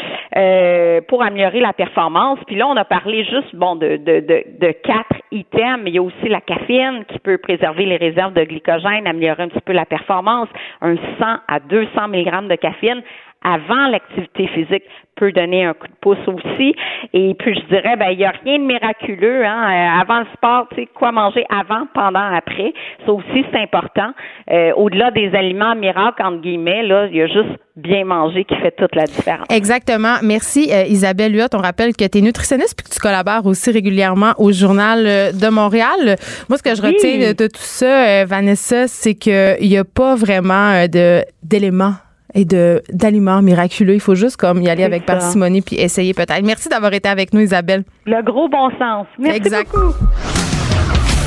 pour 1.07 1.23
améliorer 1.23 1.61
la 1.61 1.73
performance. 1.73 2.41
Puis 2.47 2.57
là, 2.57 2.67
on 2.67 2.77
a 2.77 2.85
parlé 2.85 3.25
juste, 3.25 3.55
bon, 3.55 3.68
de, 3.77 3.97
de, 3.97 4.73
quatre 4.73 5.17
items, 5.31 5.83
il 5.87 5.95
y 5.95 5.99
a 5.99 6.03
aussi 6.03 6.29
la 6.29 6.41
caféine 6.41 7.05
qui 7.07 7.19
peut 7.19 7.39
préserver 7.39 7.85
les 7.85 7.97
réserves 7.97 8.35
de 8.35 8.45
glycogène, 8.45 9.07
améliorer 9.07 9.45
un 9.45 9.49
petit 9.49 9.61
peu 9.61 9.73
la 9.73 9.87
performance, 9.87 10.49
un 10.81 10.97
100 10.97 11.03
à 11.49 11.61
200 11.61 12.09
mg 12.09 12.49
de 12.49 12.57
caféine 12.57 13.03
avant 13.45 13.89
l'activité 13.89 14.49
physique 14.49 14.85
peut 15.17 15.33
donner 15.33 15.65
un 15.65 15.75
coup 15.75 15.87
de 15.87 15.93
pouce 16.01 16.19
aussi. 16.27 16.75
Et 17.13 17.35
puis 17.35 17.55
je 17.55 17.75
dirais, 17.75 17.97
ben 17.97 18.11
il 18.11 18.19
n'y 18.19 18.25
a 18.25 18.33
rien 18.45 18.59
de 18.59 18.65
miraculeux. 18.65 19.45
Hein? 19.45 19.71
Euh, 19.71 20.01
avant 20.01 20.21
le 20.21 20.27
sport, 20.35 20.67
tu 20.71 20.77
sais 20.77 20.89
quoi 20.95 21.13
manger 21.13 21.45
avant, 21.51 21.87
pendant, 21.95 22.35
après. 22.35 22.73
Ça 23.05 23.13
aussi 23.13 23.45
c'est 23.53 23.61
important. 23.61 24.13
Euh, 24.51 24.73
au-delà 24.77 25.11
des 25.11 25.35
aliments 25.35 25.75
miracles 25.75 26.23
entre 26.23 26.41
guillemets, 26.41 26.83
là, 26.83 27.07
il 27.07 27.17
y 27.17 27.23
a 27.23 27.27
juste 27.27 27.59
bien 27.77 28.05
manger 28.05 28.45
qui 28.45 28.57
fait 28.57 28.73
toute 28.73 28.95
la 28.97 29.05
différence. 29.05 29.47
Exactement. 29.51 30.17
Merci 30.23 30.71
euh, 30.73 30.83
Isabelle 30.85 31.35
Huot. 31.35 31.55
On 31.55 31.59
rappelle 31.59 31.95
que 31.95 32.05
tu 32.09 32.19
es 32.19 32.21
nutritionniste 32.21 32.77
puis 32.77 32.89
que 32.89 32.95
tu 32.95 33.01
collabores 33.01 33.47
aussi 33.47 33.71
régulièrement 33.71 34.33
au 34.39 34.51
Journal 34.53 35.05
de 35.05 35.49
Montréal. 35.49 36.17
Moi, 36.49 36.59
ce 36.59 36.63
que 36.63 36.75
je 36.75 36.83
retiens 36.83 37.33
de, 37.33 37.47
tout 37.47 37.61
ça, 37.61 38.25
Vanessa, 38.25 38.89
c'est 38.89 39.15
qu'il 39.15 39.69
n'y 39.69 39.79
a 39.79 39.85
pas 39.85 40.17
vraiment 40.17 40.87
de 40.89 41.23
d'éléments 41.43 41.95
et 42.35 42.45
de 42.45 42.83
d'aliments 42.93 43.43
miraculeux. 43.43 43.95
Il 43.95 44.01
faut 44.01 44.15
juste 44.15 44.37
comme 44.37 44.63
y 44.63 44.69
aller 44.69 44.85
avec 44.85 45.07
parcimonie 45.07 45.63
puis 45.63 45.77
essayer 45.77 46.15
peut-être. 46.15 46.45
Merci 46.45 46.69
d'avoir 46.69 46.93
été 46.93 47.09
avec 47.09 47.33
nous, 47.33 47.41
Isabelle. 47.41 47.85
Le 48.07 48.23
gros 48.23 48.49
bon 48.49 48.71
sens. 48.79 49.07
Merci 49.19 49.37
exact. 49.37 49.71
beaucoup. 49.73 49.95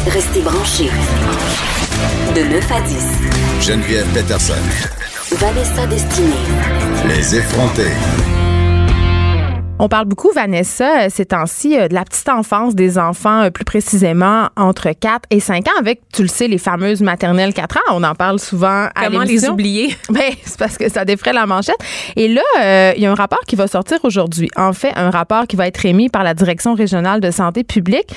Restez 0.07 0.41
branchés. 0.41 0.89
De 2.35 2.41
9 2.41 2.71
à 2.71 2.81
10. 2.81 3.67
Geneviève 3.67 4.07
Peterson. 4.13 4.53
Vanessa 5.37 5.85
Destinée. 5.87 6.33
Les 7.07 7.35
effrontés. 7.35 8.40
On 9.83 9.89
parle 9.89 10.05
beaucoup, 10.05 10.29
Vanessa, 10.35 11.05
euh, 11.05 11.07
ces 11.09 11.25
temps-ci, 11.25 11.75
euh, 11.75 11.87
de 11.87 11.95
la 11.95 12.05
petite 12.05 12.29
enfance 12.29 12.75
des 12.75 12.99
enfants, 12.99 13.45
euh, 13.45 13.49
plus 13.49 13.65
précisément 13.65 14.49
entre 14.55 14.91
4 14.91 15.21
et 15.31 15.39
5 15.39 15.67
ans, 15.69 15.79
avec, 15.79 16.01
tu 16.13 16.21
le 16.21 16.27
sais, 16.27 16.47
les 16.47 16.59
fameuses 16.59 17.01
maternelles 17.01 17.51
4 17.51 17.77
ans. 17.77 17.95
On 17.95 18.03
en 18.03 18.13
parle 18.13 18.37
souvent 18.37 18.89
à 18.93 19.07
Comment 19.07 19.23
les 19.23 19.49
oublier? 19.49 19.97
Ben, 20.11 20.33
c'est 20.45 20.59
parce 20.59 20.77
que 20.77 20.87
ça 20.87 21.03
défrait 21.03 21.33
la 21.33 21.47
manchette. 21.47 21.79
Et 22.15 22.27
là, 22.27 22.93
il 22.95 23.01
y 23.01 23.07
a 23.07 23.11
un 23.11 23.15
rapport 23.15 23.39
qui 23.47 23.55
va 23.55 23.65
sortir 23.65 23.97
aujourd'hui. 24.03 24.51
En 24.55 24.71
fait, 24.71 24.91
un 24.95 25.09
rapport 25.09 25.47
qui 25.47 25.55
va 25.55 25.65
être 25.65 25.83
émis 25.83 26.09
par 26.09 26.23
la 26.23 26.35
Direction 26.35 26.75
régionale 26.75 27.19
de 27.19 27.31
santé 27.31 27.63
publique 27.63 28.13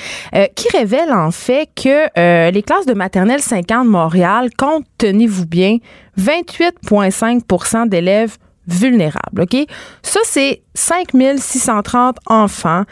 qui 0.55 0.67
révèle 0.77 1.11
en 1.11 1.31
fait 1.31 1.69
que 1.75 2.51
les 2.51 2.63
classes 2.63 2.85
de 2.85 2.93
maternelle 2.93 3.39
5 3.39 3.71
ans 3.71 3.85
de 3.85 3.89
Montréal 3.89 4.49
comptent, 4.55 4.85
tenez-vous 4.97 5.47
bien, 5.47 5.77
28,5% 6.19 7.87
d'élèves 7.87 8.37
vulnérables. 8.67 9.41
OK? 9.41 9.55
Ça, 10.01 10.19
c'est 10.23 10.61
5630 10.75 12.17
enfants 12.27 12.83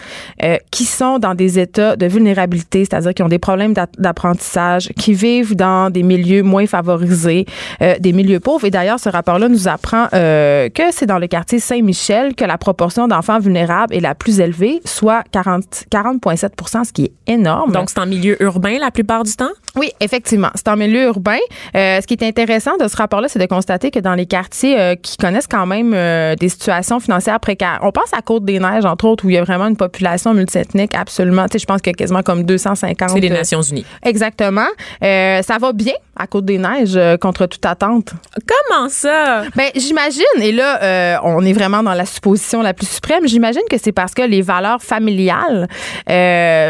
euh, 0.41 0.57
qui 0.71 0.85
sont 0.85 1.19
dans 1.19 1.35
des 1.35 1.59
états 1.59 1.95
de 1.95 2.05
vulnérabilité, 2.05 2.85
c'est-à-dire 2.85 3.13
qui 3.13 3.23
ont 3.23 3.29
des 3.29 3.39
problèmes 3.39 3.73
d'apprentissage, 3.97 4.89
qui 4.97 5.13
vivent 5.13 5.55
dans 5.55 5.89
des 5.89 6.03
milieux 6.03 6.43
moins 6.43 6.65
favorisés, 6.65 7.45
euh, 7.81 7.95
des 7.99 8.13
milieux 8.13 8.39
pauvres. 8.39 8.65
Et 8.65 8.71
d'ailleurs, 8.71 8.99
ce 8.99 9.09
rapport-là 9.09 9.49
nous 9.49 9.67
apprend 9.67 10.07
euh, 10.13 10.69
que 10.69 10.83
c'est 10.91 11.05
dans 11.05 11.19
le 11.19 11.27
quartier 11.27 11.59
Saint-Michel 11.59 12.35
que 12.35 12.45
la 12.45 12.57
proportion 12.57 13.07
d'enfants 13.07 13.39
vulnérables 13.39 13.93
est 13.93 13.99
la 13.99 14.15
plus 14.15 14.39
élevée, 14.39 14.81
soit 14.85 15.23
40,7 15.33 15.85
40, 15.89 16.85
ce 16.85 16.93
qui 16.93 17.05
est 17.05 17.13
énorme. 17.27 17.71
Donc, 17.71 17.89
c'est 17.89 17.99
en 17.99 18.05
milieu 18.05 18.41
urbain 18.41 18.77
la 18.79 18.91
plupart 18.91 19.23
du 19.23 19.35
temps? 19.35 19.51
Oui, 19.75 19.91
effectivement. 19.99 20.49
C'est 20.55 20.67
en 20.67 20.77
milieu 20.77 21.05
urbain. 21.05 21.39
ce 21.73 22.05
qui 22.05 22.13
est 22.13 22.23
intéressant 22.23 22.77
de 22.77 22.87
ce 22.87 22.95
rapport-là, 22.95 23.27
c'est 23.27 23.39
de 23.39 23.45
constater 23.45 23.91
que 23.91 23.99
dans 23.99 24.13
les 24.13 24.25
quartiers 24.25 24.97
qui 25.01 25.17
connaissent 25.17 25.47
quand 25.47 25.65
même 25.65 25.91
des 26.35 26.49
situations 26.49 26.99
financières 26.99 27.39
précaires, 27.39 27.79
on 27.81 27.91
pense 27.91 28.13
à 28.13 28.21
Côte-des-Neiges, 28.21 28.85
entre 28.85 29.05
autres, 29.05 29.25
où 29.25 29.29
il 29.29 29.35
y 29.35 29.37
a 29.37 29.43
vraiment 29.43 29.67
une 29.67 29.77
population 29.77 30.33
multiethnique 30.33 30.95
absolument. 30.95 31.45
Tu 31.45 31.53
sais, 31.53 31.59
je 31.59 31.65
pense 31.65 31.81
qu'il 31.81 31.91
y 31.91 31.95
a 31.95 31.97
quasiment 31.97 32.21
comme 32.21 32.43
250. 32.43 33.09
C'est 33.09 33.19
les 33.19 33.29
Nations 33.29 33.61
Unies. 33.61 33.85
Exactement. 34.03 34.67
Euh, 35.03 35.41
ça 35.41 35.57
va 35.57 35.73
bien 35.73 35.93
à 36.15 36.27
Côte-des-Neiges 36.27 36.95
euh, 36.95 37.17
contre 37.17 37.47
toute 37.47 37.65
attente. 37.65 38.13
Comment 38.47 38.89
ça? 38.89 39.43
Ben, 39.55 39.69
j'imagine, 39.75 40.23
et 40.41 40.51
là, 40.51 40.83
euh, 40.83 41.17
on 41.23 41.43
est 41.43 41.53
vraiment 41.53 41.81
dans 41.81 41.93
la 41.93 42.05
supposition 42.05 42.61
la 42.61 42.73
plus 42.73 42.87
suprême, 42.87 43.27
j'imagine 43.27 43.63
que 43.69 43.77
c'est 43.81 43.91
parce 43.91 44.13
que 44.13 44.21
les 44.21 44.41
valeurs 44.41 44.81
familiales 44.81 45.67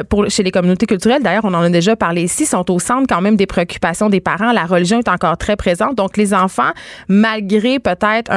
pour, 0.10 0.30
chez 0.30 0.44
les 0.44 0.52
communautés 0.52 0.86
culturelles, 0.86 1.22
d'ailleurs, 1.24 1.46
on 1.46 1.54
en 1.54 1.62
a 1.62 1.70
déjà 1.70 1.96
parlé 1.96 2.24
ici, 2.24 2.46
sont 2.46 2.70
au 2.72 2.80
centre 2.80 2.93
quand 3.08 3.22
même 3.22 3.36
des 3.36 3.46
préoccupations 3.46 4.10
des 4.10 4.22
parents. 4.22 4.52
La 4.52 4.66
religion 4.66 5.00
est 5.00 5.10
encore 5.10 5.38
très 5.38 5.56
présente. 5.56 5.96
Donc, 5.96 6.18
les 6.18 6.34
enfants, 6.34 6.72
malgré 7.08 7.80
peut-être 7.80 8.32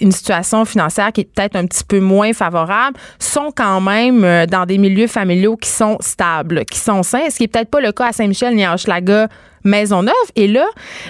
une 0.00 0.12
situation 0.12 0.64
financière 0.64 1.12
qui 1.12 1.22
est 1.22 1.24
peut-être 1.24 1.56
un 1.56 1.66
petit 1.66 1.84
peu 1.84 2.00
moins 2.00 2.32
favorable, 2.32 2.96
sont 3.18 3.50
quand 3.54 3.80
même 3.80 4.24
euh, 4.24 4.46
dans 4.46 4.66
des 4.66 4.78
milieux 4.78 5.06
familiaux 5.06 5.56
qui 5.56 5.70
sont 5.70 5.96
stables, 6.00 6.64
qui 6.64 6.78
sont 6.78 7.02
sains, 7.02 7.30
ce 7.30 7.36
qui 7.36 7.44
est 7.44 7.48
peut-être 7.48 7.70
pas 7.70 7.80
le 7.80 7.92
cas 7.92 8.08
à 8.08 8.12
Saint-Michel 8.12 8.54
ni 8.54 8.64
à 8.64 8.74
Hochelaga 8.74 9.28
Maisonneuve. 9.66 10.14
Et 10.36 10.48
là, 10.48 10.66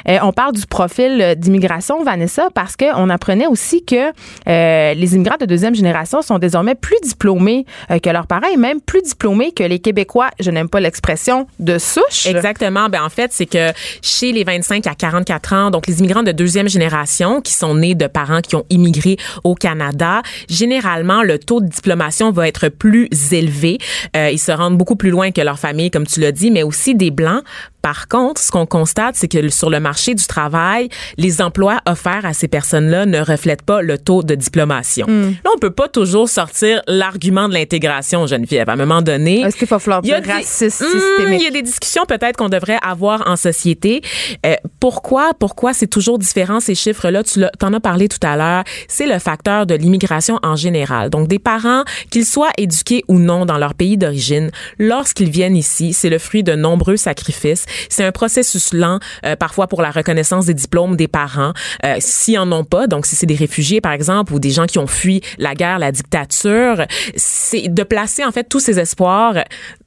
euh, 0.08 0.18
on 0.22 0.32
parle 0.32 0.52
du 0.52 0.66
profil 0.66 1.34
d'immigration, 1.36 2.02
Vanessa, 2.02 2.48
parce 2.54 2.76
qu'on 2.76 3.08
apprenait 3.10 3.46
aussi 3.46 3.84
que 3.84 4.10
euh, 4.48 4.94
les 4.94 5.14
immigrants 5.14 5.36
de 5.38 5.46
deuxième 5.46 5.74
génération 5.74 6.22
sont 6.22 6.38
désormais 6.38 6.74
plus 6.74 6.96
diplômés 7.02 7.66
euh, 7.90 7.98
que 7.98 8.10
leurs 8.10 8.26
parents 8.26 8.48
et 8.52 8.56
même 8.56 8.80
plus 8.80 9.02
diplômés 9.02 9.52
que 9.52 9.62
les 9.62 9.78
Québécois, 9.78 10.30
je 10.40 10.50
n'aime 10.50 10.68
pas 10.68 10.80
l'expression, 10.80 11.46
de 11.58 11.78
souche. 11.78 12.26
Exactement. 12.26 12.88
Ben, 12.88 13.02
en 13.02 13.08
fait, 13.08 13.32
c'est 13.32 13.46
que 13.46 13.72
chez 14.02 14.32
les 14.32 14.44
25 14.44 14.86
à 14.86 14.94
44 14.94 15.52
ans, 15.52 15.70
donc 15.70 15.86
les 15.86 15.98
immigrants 15.98 16.22
de 16.22 16.32
deuxième 16.32 16.68
génération 16.68 17.40
qui 17.40 17.52
sont 17.52 17.74
nés 17.74 17.94
de 17.94 18.06
parents 18.06 18.40
qui 18.40 18.56
ont 18.56 18.64
immigré 18.70 19.16
au 19.44 19.54
Canada, 19.54 20.22
généralement, 20.48 21.22
le 21.22 21.38
taux 21.38 21.60
de 21.60 21.68
diplomation 21.68 22.30
va 22.30 22.48
être 22.48 22.68
plus 22.68 23.08
élevé. 23.32 23.78
ils 24.14 24.38
se 24.38 24.52
rendent 24.52 24.78
beaucoup 24.78 24.96
plus 24.96 25.10
loin 25.10 25.30
que 25.30 25.40
leur 25.40 25.58
famille, 25.58 25.90
comme 25.90 26.06
tu 26.06 26.20
l'as 26.20 26.32
dit, 26.32 26.50
mais 26.50 26.62
aussi 26.62 26.94
des 26.94 27.10
Blancs 27.10 27.42
par 27.86 28.08
contre, 28.08 28.40
ce 28.40 28.50
qu'on 28.50 28.66
constate, 28.66 29.14
c'est 29.14 29.28
que 29.28 29.48
sur 29.48 29.70
le 29.70 29.78
marché 29.78 30.16
du 30.16 30.26
travail, 30.26 30.88
les 31.18 31.40
emplois 31.40 31.78
offerts 31.86 32.26
à 32.26 32.32
ces 32.32 32.48
personnes-là 32.48 33.06
ne 33.06 33.20
reflètent 33.20 33.62
pas 33.62 33.80
le 33.80 33.96
taux 33.96 34.24
de 34.24 34.34
diplomation. 34.34 35.06
Hmm. 35.06 35.34
Là, 35.44 35.50
on 35.54 35.58
peut 35.60 35.70
pas 35.70 35.86
toujours 35.86 36.28
sortir 36.28 36.82
l'argument 36.88 37.48
de 37.48 37.54
l'intégration, 37.54 38.26
Geneviève. 38.26 38.68
À 38.68 38.72
un 38.72 38.76
moment 38.76 39.02
donné, 39.02 39.42
est-ce 39.42 39.56
qu'il 39.56 39.68
faut 39.68 39.78
falloir 39.78 40.02
dire 40.02 40.20
raciste 40.26 40.82
hmm, 40.82 41.32
Il 41.32 41.40
y 41.40 41.46
a 41.46 41.50
des 41.52 41.62
discussions 41.62 42.02
peut-être 42.06 42.36
qu'on 42.36 42.48
devrait 42.48 42.78
avoir 42.82 43.22
en 43.28 43.36
société. 43.36 44.02
Euh, 44.44 44.56
pourquoi 44.80 45.30
Pourquoi 45.38 45.72
c'est 45.72 45.86
toujours 45.86 46.18
différent 46.18 46.58
ces 46.58 46.74
chiffres-là? 46.74 47.22
Tu 47.22 47.44
en 47.62 47.72
as 47.72 47.78
parlé 47.78 48.08
tout 48.08 48.26
à 48.26 48.36
l'heure. 48.36 48.64
C'est 48.88 49.06
le 49.06 49.20
facteur 49.20 49.64
de 49.64 49.76
l'immigration 49.76 50.40
en 50.42 50.56
général. 50.56 51.08
Donc, 51.08 51.28
des 51.28 51.38
parents, 51.38 51.84
qu'ils 52.10 52.26
soient 52.26 52.50
éduqués 52.58 53.04
ou 53.06 53.20
non 53.20 53.46
dans 53.46 53.58
leur 53.58 53.74
pays 53.74 53.96
d'origine, 53.96 54.50
lorsqu'ils 54.80 55.30
viennent 55.30 55.56
ici, 55.56 55.92
c'est 55.92 56.10
le 56.10 56.18
fruit 56.18 56.42
de 56.42 56.56
nombreux 56.56 56.96
sacrifices 56.96 57.66
c'est 57.88 58.04
un 58.04 58.12
processus 58.12 58.72
lent, 58.72 58.98
euh, 59.24 59.36
parfois 59.36 59.66
pour 59.66 59.82
la 59.82 59.90
reconnaissance 59.90 60.46
des 60.46 60.54
diplômes 60.54 60.96
des 60.96 61.08
parents. 61.08 61.52
Euh, 61.84 61.96
S'ils 61.98 62.38
en 62.38 62.50
ont 62.52 62.64
pas, 62.64 62.86
donc 62.86 63.06
si 63.06 63.16
c'est 63.16 63.26
des 63.26 63.34
réfugiés 63.34 63.80
par 63.80 63.92
exemple 63.92 64.32
ou 64.32 64.38
des 64.38 64.50
gens 64.50 64.66
qui 64.66 64.78
ont 64.78 64.86
fui 64.86 65.22
la 65.38 65.54
guerre, 65.54 65.78
la 65.78 65.92
dictature, 65.92 66.84
c'est 67.16 67.68
de 67.68 67.82
placer 67.82 68.24
en 68.24 68.32
fait 68.32 68.44
tous 68.44 68.60
ces 68.60 68.78
espoirs 68.78 69.34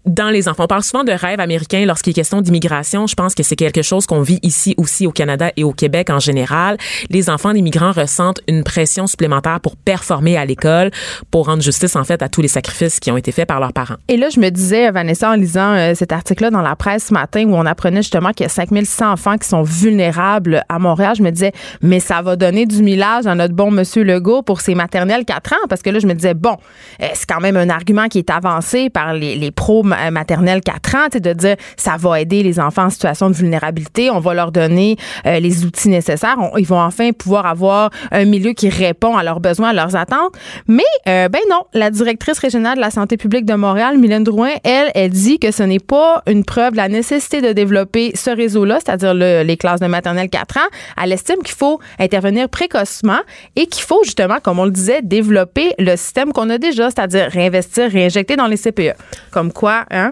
dans 0.05 0.29
les 0.29 0.47
enfants. 0.47 0.63
On 0.63 0.67
parle 0.67 0.83
souvent 0.83 1.03
de 1.03 1.11
rêve 1.11 1.39
américain 1.39 1.85
lorsqu'il 1.85 2.11
est 2.11 2.13
question 2.13 2.41
d'immigration. 2.41 3.07
Je 3.07 3.15
pense 3.15 3.35
que 3.35 3.43
c'est 3.43 3.55
quelque 3.55 3.81
chose 3.81 4.05
qu'on 4.05 4.21
vit 4.21 4.39
ici 4.43 4.73
aussi 4.77 5.05
au 5.05 5.11
Canada 5.11 5.51
et 5.55 5.63
au 5.63 5.71
Québec 5.71 6.09
en 6.09 6.19
général. 6.19 6.77
Les 7.09 7.29
enfants 7.29 7.53
d'immigrants 7.53 7.91
ressentent 7.91 8.41
une 8.47 8.63
pression 8.63 9.07
supplémentaire 9.07 9.59
pour 9.59 9.75
performer 9.75 10.37
à 10.37 10.45
l'école, 10.45 10.91
pour 11.31 11.45
rendre 11.45 11.61
justice 11.61 11.95
en 11.95 12.03
fait 12.03 12.21
à 12.21 12.29
tous 12.29 12.41
les 12.41 12.47
sacrifices 12.47 12.99
qui 12.99 13.11
ont 13.11 13.17
été 13.17 13.31
faits 13.31 13.47
par 13.47 13.59
leurs 13.59 13.73
parents. 13.73 13.95
Et 14.07 14.17
là, 14.17 14.29
je 14.29 14.39
me 14.39 14.49
disais, 14.49 14.89
Vanessa, 14.91 15.29
en 15.29 15.35
lisant 15.35 15.73
euh, 15.73 15.93
cet 15.95 16.11
article-là 16.11 16.49
dans 16.49 16.61
la 16.61 16.75
presse 16.75 17.05
ce 17.07 17.13
matin 17.13 17.45
où 17.45 17.55
on 17.55 17.65
apprenait 17.79 18.01
justement 18.01 18.31
qu'il 18.33 18.43
y 18.43 18.45
a 18.45 18.49
5600 18.49 19.11
enfants 19.11 19.37
qui 19.37 19.47
sont 19.47 19.63
vulnérables 19.63 20.63
à 20.67 20.79
Montréal, 20.79 21.15
je 21.17 21.23
me 21.23 21.31
disais, 21.31 21.53
mais 21.81 22.01
ça 22.01 22.21
va 22.21 22.35
donner 22.35 22.65
du 22.65 22.83
millage 22.83 23.25
à 23.25 23.35
notre 23.35 23.53
bon 23.53 23.71
monsieur 23.71 24.03
Legault 24.03 24.41
pour 24.41 24.59
ses 24.59 24.75
maternelles 24.75 25.23
4 25.23 25.53
ans? 25.53 25.67
Parce 25.69 25.81
que 25.81 25.89
là, 25.89 25.99
je 25.99 26.07
me 26.07 26.13
disais, 26.13 26.33
bon, 26.33 26.57
euh, 27.01 27.07
c'est 27.13 27.25
quand 27.25 27.39
même 27.39 27.55
un 27.55 27.69
argument 27.69 28.09
qui 28.09 28.17
est 28.17 28.29
avancé 28.29 28.89
par 28.89 29.13
les, 29.13 29.35
les 29.35 29.51
pros 29.51 29.85
euh, 29.85 30.11
maternelle 30.11 30.59
4 30.61 30.95
ans, 30.95 31.07
de 31.13 31.33
dire 31.33 31.55
ça 31.77 31.95
va 31.97 32.19
aider 32.19 32.43
les 32.43 32.59
enfants 32.59 32.85
en 32.85 32.89
situation 32.89 33.29
de 33.29 33.35
vulnérabilité, 33.35 34.11
on 34.11 34.19
va 34.19 34.33
leur 34.33 34.51
donner 34.51 34.97
euh, 35.25 35.39
les 35.39 35.63
outils 35.63 35.89
nécessaires, 35.89 36.35
ils 36.57 36.67
vont 36.67 36.81
enfin 36.81 37.11
pouvoir 37.11 37.45
avoir 37.45 37.91
un 38.11 38.25
milieu 38.25 38.51
qui 38.51 38.67
répond 38.67 39.15
à 39.15 39.23
leurs 39.23 39.39
besoins, 39.39 39.69
à 39.69 39.73
leurs 39.73 39.95
attentes. 39.95 40.33
Mais 40.67 40.83
euh, 41.07 41.29
ben 41.29 41.41
non, 41.49 41.63
la 41.73 41.91
directrice 41.91 42.39
régionale 42.39 42.75
de 42.75 42.81
la 42.81 42.91
santé 42.91 43.15
publique 43.15 43.45
de 43.45 43.53
Montréal, 43.53 43.97
Mylène 43.97 44.25
Drouin, 44.25 44.51
elle, 44.65 44.91
elle 44.95 45.11
dit 45.11 45.39
que 45.39 45.51
ce 45.51 45.63
n'est 45.63 45.79
pas 45.79 46.23
une 46.27 46.43
preuve 46.43 46.71
de 46.71 46.77
la 46.77 46.89
nécessité 46.89 47.41
de 47.41 47.53
développer 47.53 47.68
ce 47.69 48.35
réseau-là, 48.35 48.79
c'est-à-dire 48.83 49.13
les 49.13 49.57
classes 49.57 49.79
de 49.79 49.87
maternelle 49.87 50.29
4 50.29 50.57
ans. 50.57 50.69
Elle 51.01 51.11
estime 51.11 51.43
qu'il 51.43 51.55
faut 51.55 51.79
intervenir 51.99 52.49
précocement 52.49 53.19
et 53.55 53.67
qu'il 53.67 53.83
faut 53.83 54.03
justement, 54.03 54.37
comme 54.41 54.59
on 54.59 54.65
le 54.65 54.71
disait, 54.71 55.01
développer 55.01 55.73
le 55.79 55.95
système 55.95 56.33
qu'on 56.33 56.49
a 56.49 56.57
déjà, 56.57 56.89
c'est-à-dire 56.89 57.29
réinvestir, 57.31 57.91
réinjecter 57.91 58.35
dans 58.35 58.47
les 58.47 58.57
CPE. 58.57 58.93
Comme 59.31 59.51
quoi, 59.53 59.85
hein, 59.91 60.11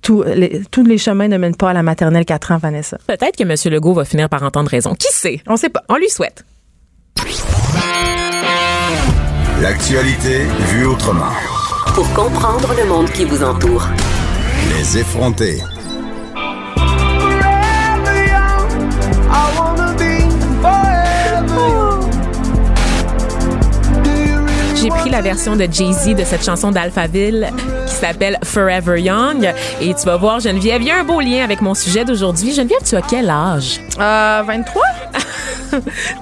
tous 0.00 0.22
les 0.24 0.98
chemins 0.98 1.28
ne 1.28 1.36
mènent 1.36 1.56
pas 1.56 1.70
à 1.70 1.72
la 1.74 1.82
maternelle 1.82 2.24
4 2.24 2.52
ans, 2.52 2.58
Vanessa. 2.58 2.98
Peut-être 3.06 3.36
que 3.36 3.42
M. 3.42 3.54
Legault 3.72 3.94
va 3.94 4.04
finir 4.04 4.28
par 4.28 4.42
entendre 4.42 4.70
raison. 4.70 4.94
Qui 4.94 5.12
sait? 5.12 5.40
On 5.46 5.56
sait 5.56 5.68
pas. 5.68 5.82
On 5.88 5.96
lui 5.96 6.08
souhaite. 6.08 6.44
L'actualité 9.60 10.40
vue 10.72 10.86
autrement. 10.86 11.30
Pour 11.94 12.12
comprendre 12.12 12.74
le 12.76 12.88
monde 12.88 13.10
qui 13.10 13.24
vous 13.24 13.42
entoure. 13.44 13.86
Les 14.70 14.98
effronter. 14.98 15.58
J'ai 24.84 24.90
pris 24.90 25.08
la 25.08 25.22
version 25.22 25.56
de 25.56 25.66
Jay-Z 25.70 26.14
de 26.14 26.24
cette 26.24 26.44
chanson 26.44 26.70
d'Alphaville 26.70 27.48
qui 27.86 27.94
s'appelle 27.94 28.38
Forever 28.44 29.00
Young. 29.00 29.50
Et 29.80 29.94
tu 29.94 30.04
vas 30.04 30.18
voir, 30.18 30.40
Geneviève, 30.40 30.82
il 30.82 30.88
y 30.88 30.90
a 30.90 30.98
un 30.98 31.04
beau 31.04 31.22
lien 31.22 31.42
avec 31.42 31.62
mon 31.62 31.72
sujet 31.72 32.04
d'aujourd'hui. 32.04 32.52
Geneviève, 32.52 32.82
tu 32.84 32.94
as 32.94 33.00
quel 33.00 33.30
âge? 33.30 33.80
Euh, 33.98 34.42
23. 34.46 34.82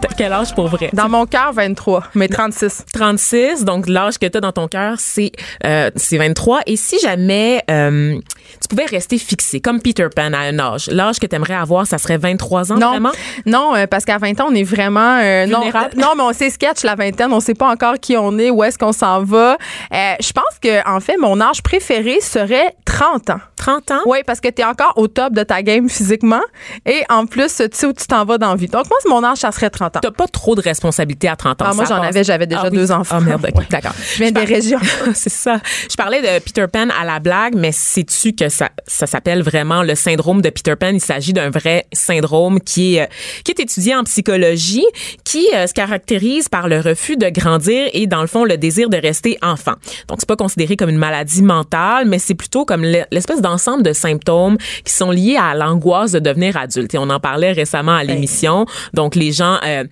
T'as 0.01 0.09
quel 0.17 0.33
âge 0.33 0.55
pour 0.55 0.69
vrai? 0.69 0.91
Dans 0.93 1.09
mon 1.09 1.27
cœur, 1.27 1.53
23, 1.53 2.05
mais 2.15 2.29
36. 2.29 2.85
36, 2.93 3.65
donc 3.65 3.89
l'âge 3.89 4.19
que 4.19 4.27
tu 4.27 4.39
as 4.39 4.41
dans 4.41 4.53
ton 4.53 4.69
cœur, 4.69 4.95
c'est 4.99 5.33
euh, 5.67 5.91
23. 6.13 6.61
Et 6.67 6.77
si 6.77 7.01
jamais 7.01 7.65
euh, 7.69 8.17
tu 8.63 8.69
pouvais 8.69 8.87
rester 8.87 9.19
fixé, 9.19 9.61
comme 9.61 9.81
Peter 9.81 10.09
Pan 10.15 10.33
à 10.33 10.39
un 10.39 10.59
âge, 10.59 10.89
l'âge 10.89 11.19
que 11.19 11.27
tu 11.27 11.37
aimerais 11.37 11.55
avoir, 11.55 11.87
ça 11.87 11.99
serait 11.99 12.17
23 12.17 12.73
ans 12.73 12.77
non, 12.77 12.91
vraiment? 12.91 13.13
Non, 13.47 13.75
euh, 13.75 13.87
parce 13.87 14.05
qu'à 14.05 14.19
20 14.19 14.41
ans, 14.41 14.47
on 14.51 14.55
est 14.55 14.63
vraiment... 14.63 15.19
Euh, 15.23 15.47
non, 15.47 15.65
non, 15.97 16.13
mais 16.17 16.23
on 16.23 16.33
sait 16.33 16.51
sketch 16.51 16.83
la 16.85 16.95
vingtaine, 16.95 17.33
on 17.33 17.41
sait 17.41 17.55
pas 17.55 17.71
encore 17.71 17.95
qui 18.01 18.17
on 18.17 18.39
est, 18.39 18.51
où 18.51 18.63
est-ce 18.65 18.79
qu'on 18.79 18.93
s'en 18.93 19.23
va. 19.23 19.57
je 19.91 20.33
pense 20.33 20.59
que 20.61 20.89
en 20.89 21.01
fait, 21.01 21.17
mon 21.17 21.41
âge 21.41 21.63
préféré 21.63 22.21
serait 22.21 22.75
30 22.85 23.31
ans. 23.31 23.41
30 23.63 23.91
ans? 23.93 24.01
Oui, 24.07 24.19
parce 24.27 24.41
que 24.41 24.49
tu 24.49 24.61
es 24.61 24.65
encore 24.65 24.93
au 24.97 25.07
top 25.07 25.35
de 25.35 25.45
ta 25.45 25.63
game 25.63 25.89
physiquement 25.89 26.41
et 26.85 27.03
en 27.09 27.27
plus, 27.27 27.59
tu 27.59 27.69
sais 27.71 27.87
où 27.87 27.93
tu 27.93 28.09
t'en 28.09 28.25
vas 28.25 28.37
dans 28.37 28.51
la 28.51 28.57
vie. 28.57 28.67
Donc 28.67 28.87
moi, 28.91 28.99
mon 29.09 29.25
âge, 29.25 29.39
ça 29.39 29.53
serait 29.53 29.71
30 29.71 29.99
ans. 29.99 30.01
T'as 30.03 30.11
pas 30.11 30.27
trop 30.27 30.57
de 30.57 30.61
responsabilités 30.61 31.29
à 31.29 31.37
30 31.37 31.63
ans. 31.63 31.67
Ah, 31.69 31.75
moi, 31.75 31.85
j'en 31.85 32.03
avais, 32.03 32.25
j'avais 32.25 32.49
déjà 32.49 32.63
ah 32.65 32.71
deux 32.71 32.91
enfants. 32.91 33.19
Ah, 33.19 33.21
merde, 33.21 33.47
d'accord. 33.71 33.93
Je 34.15 34.19
viens 34.19 34.33
des 34.33 34.45
régions. 34.45 34.81
c'est 35.15 35.31
ça. 35.31 35.61
Je 35.89 35.95
parlais 35.95 36.21
de 36.21 36.43
Peter 36.43 36.67
Pan 36.67 36.89
à 37.01 37.05
la 37.05 37.21
blague, 37.21 37.55
mais 37.55 37.71
sais-tu 37.71 38.33
que 38.33 38.49
ça, 38.49 38.71
ça 38.89 39.07
s'appelle 39.07 39.45
vraiment 39.45 39.85
le 39.85 39.95
syndrome 39.95 40.43
de 40.43 40.51
Peter 40.51 40.75
Pan? 40.75 40.89
Il 40.89 41.01
s'agit 41.01 41.33
d'un 41.33 41.51
vrai 41.51 41.87
syndrome 41.93 42.61
qui 42.61 42.97
est, 42.97 43.09
qui 43.45 43.53
est 43.53 43.61
étudié 43.61 43.95
en 43.95 44.03
psychologie, 44.03 44.87
qui 45.25 45.47
euh, 45.55 45.69
se 45.69 45.73
caractérise 45.73 46.49
par 46.49 46.67
le 46.67 46.81
refus 46.81 47.17
de 47.17 47.29
grandir 47.29 47.89
et, 47.93 48.09
dans 48.09 48.23
le 48.23 48.27
fond, 48.27 48.45
le 48.45 48.57
désir 48.57 48.91
de 48.91 48.97
rester 48.97 49.39
enfant. 49.41 49.75
Donc, 50.09 50.19
c'est 50.19 50.29
pas 50.29 50.35
considéré 50.35 50.77
comme 50.77 50.91
une 50.91 50.99
maladie 50.99 51.43
mentale, 51.43 52.09
mais 52.09 52.19
c'est 52.19 52.35
plutôt 52.35 52.65
comme 52.65 52.83
l'espèce 52.83 53.41
d'ensemble 53.53 53.83
de 53.83 53.93
symptômes 53.93 54.57
qui 54.85 54.93
sont 54.93 55.11
liés 55.11 55.37
à 55.39 55.55
l'angoisse 55.55 56.13
de 56.13 56.19
devenir 56.19 56.57
adulte. 56.57 56.95
Et 56.95 56.99
on 56.99 57.11
en 57.11 57.21
parlait 57.21 57.53
récemment 57.53 57.95
à 57.95 58.05
l'émission. 58.05 58.67
Donc, 58.95 59.15
les 59.15 59.33
gens 59.33 59.59
euh, 59.65 59.85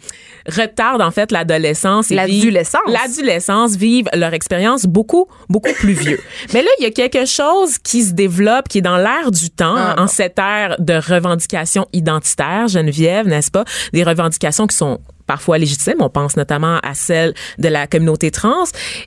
retardent 0.47 1.03
en 1.03 1.11
fait 1.11 1.31
l'adolescence. 1.31 2.11
L'adolescence. 2.11 2.81
L'adolescence, 2.87 3.77
vivent 3.77 4.09
leur 4.15 4.35
expérience 4.35 4.85
beaucoup, 4.85 5.27
beaucoup 5.49 5.73
plus 5.75 5.93
vieux. 5.93 6.21
Mais 6.55 6.63
là, 6.63 6.71
il 6.79 6.85
y 6.85 6.87
a 6.87 6.91
quelque 6.91 7.27
chose 7.27 7.79
qui 7.79 8.03
se 8.03 8.13
développe, 8.13 8.69
qui 8.69 8.79
est 8.79 8.83
dans 8.83 8.97
l'air 8.97 9.31
du 9.31 9.51
temps, 9.51 9.77
ah, 9.77 9.97
en 9.99 10.07
cette 10.07 10.39
ère 10.39 10.77
de 10.79 10.95
revendications 10.95 11.87
identitaires, 11.93 12.69
Geneviève, 12.69 13.27
n'est-ce 13.27 13.51
pas? 13.51 13.65
Des 13.93 14.03
revendications 14.03 14.67
qui 14.67 14.77
sont 14.77 15.01
parfois 15.31 15.59
légitimes. 15.59 16.01
On 16.01 16.11
pense 16.11 16.37
notamment 16.37 16.81
à 16.83 16.93
celle 16.95 17.35
de 17.59 17.69
la 17.69 17.87
communauté 17.87 18.33
trans 18.33 18.65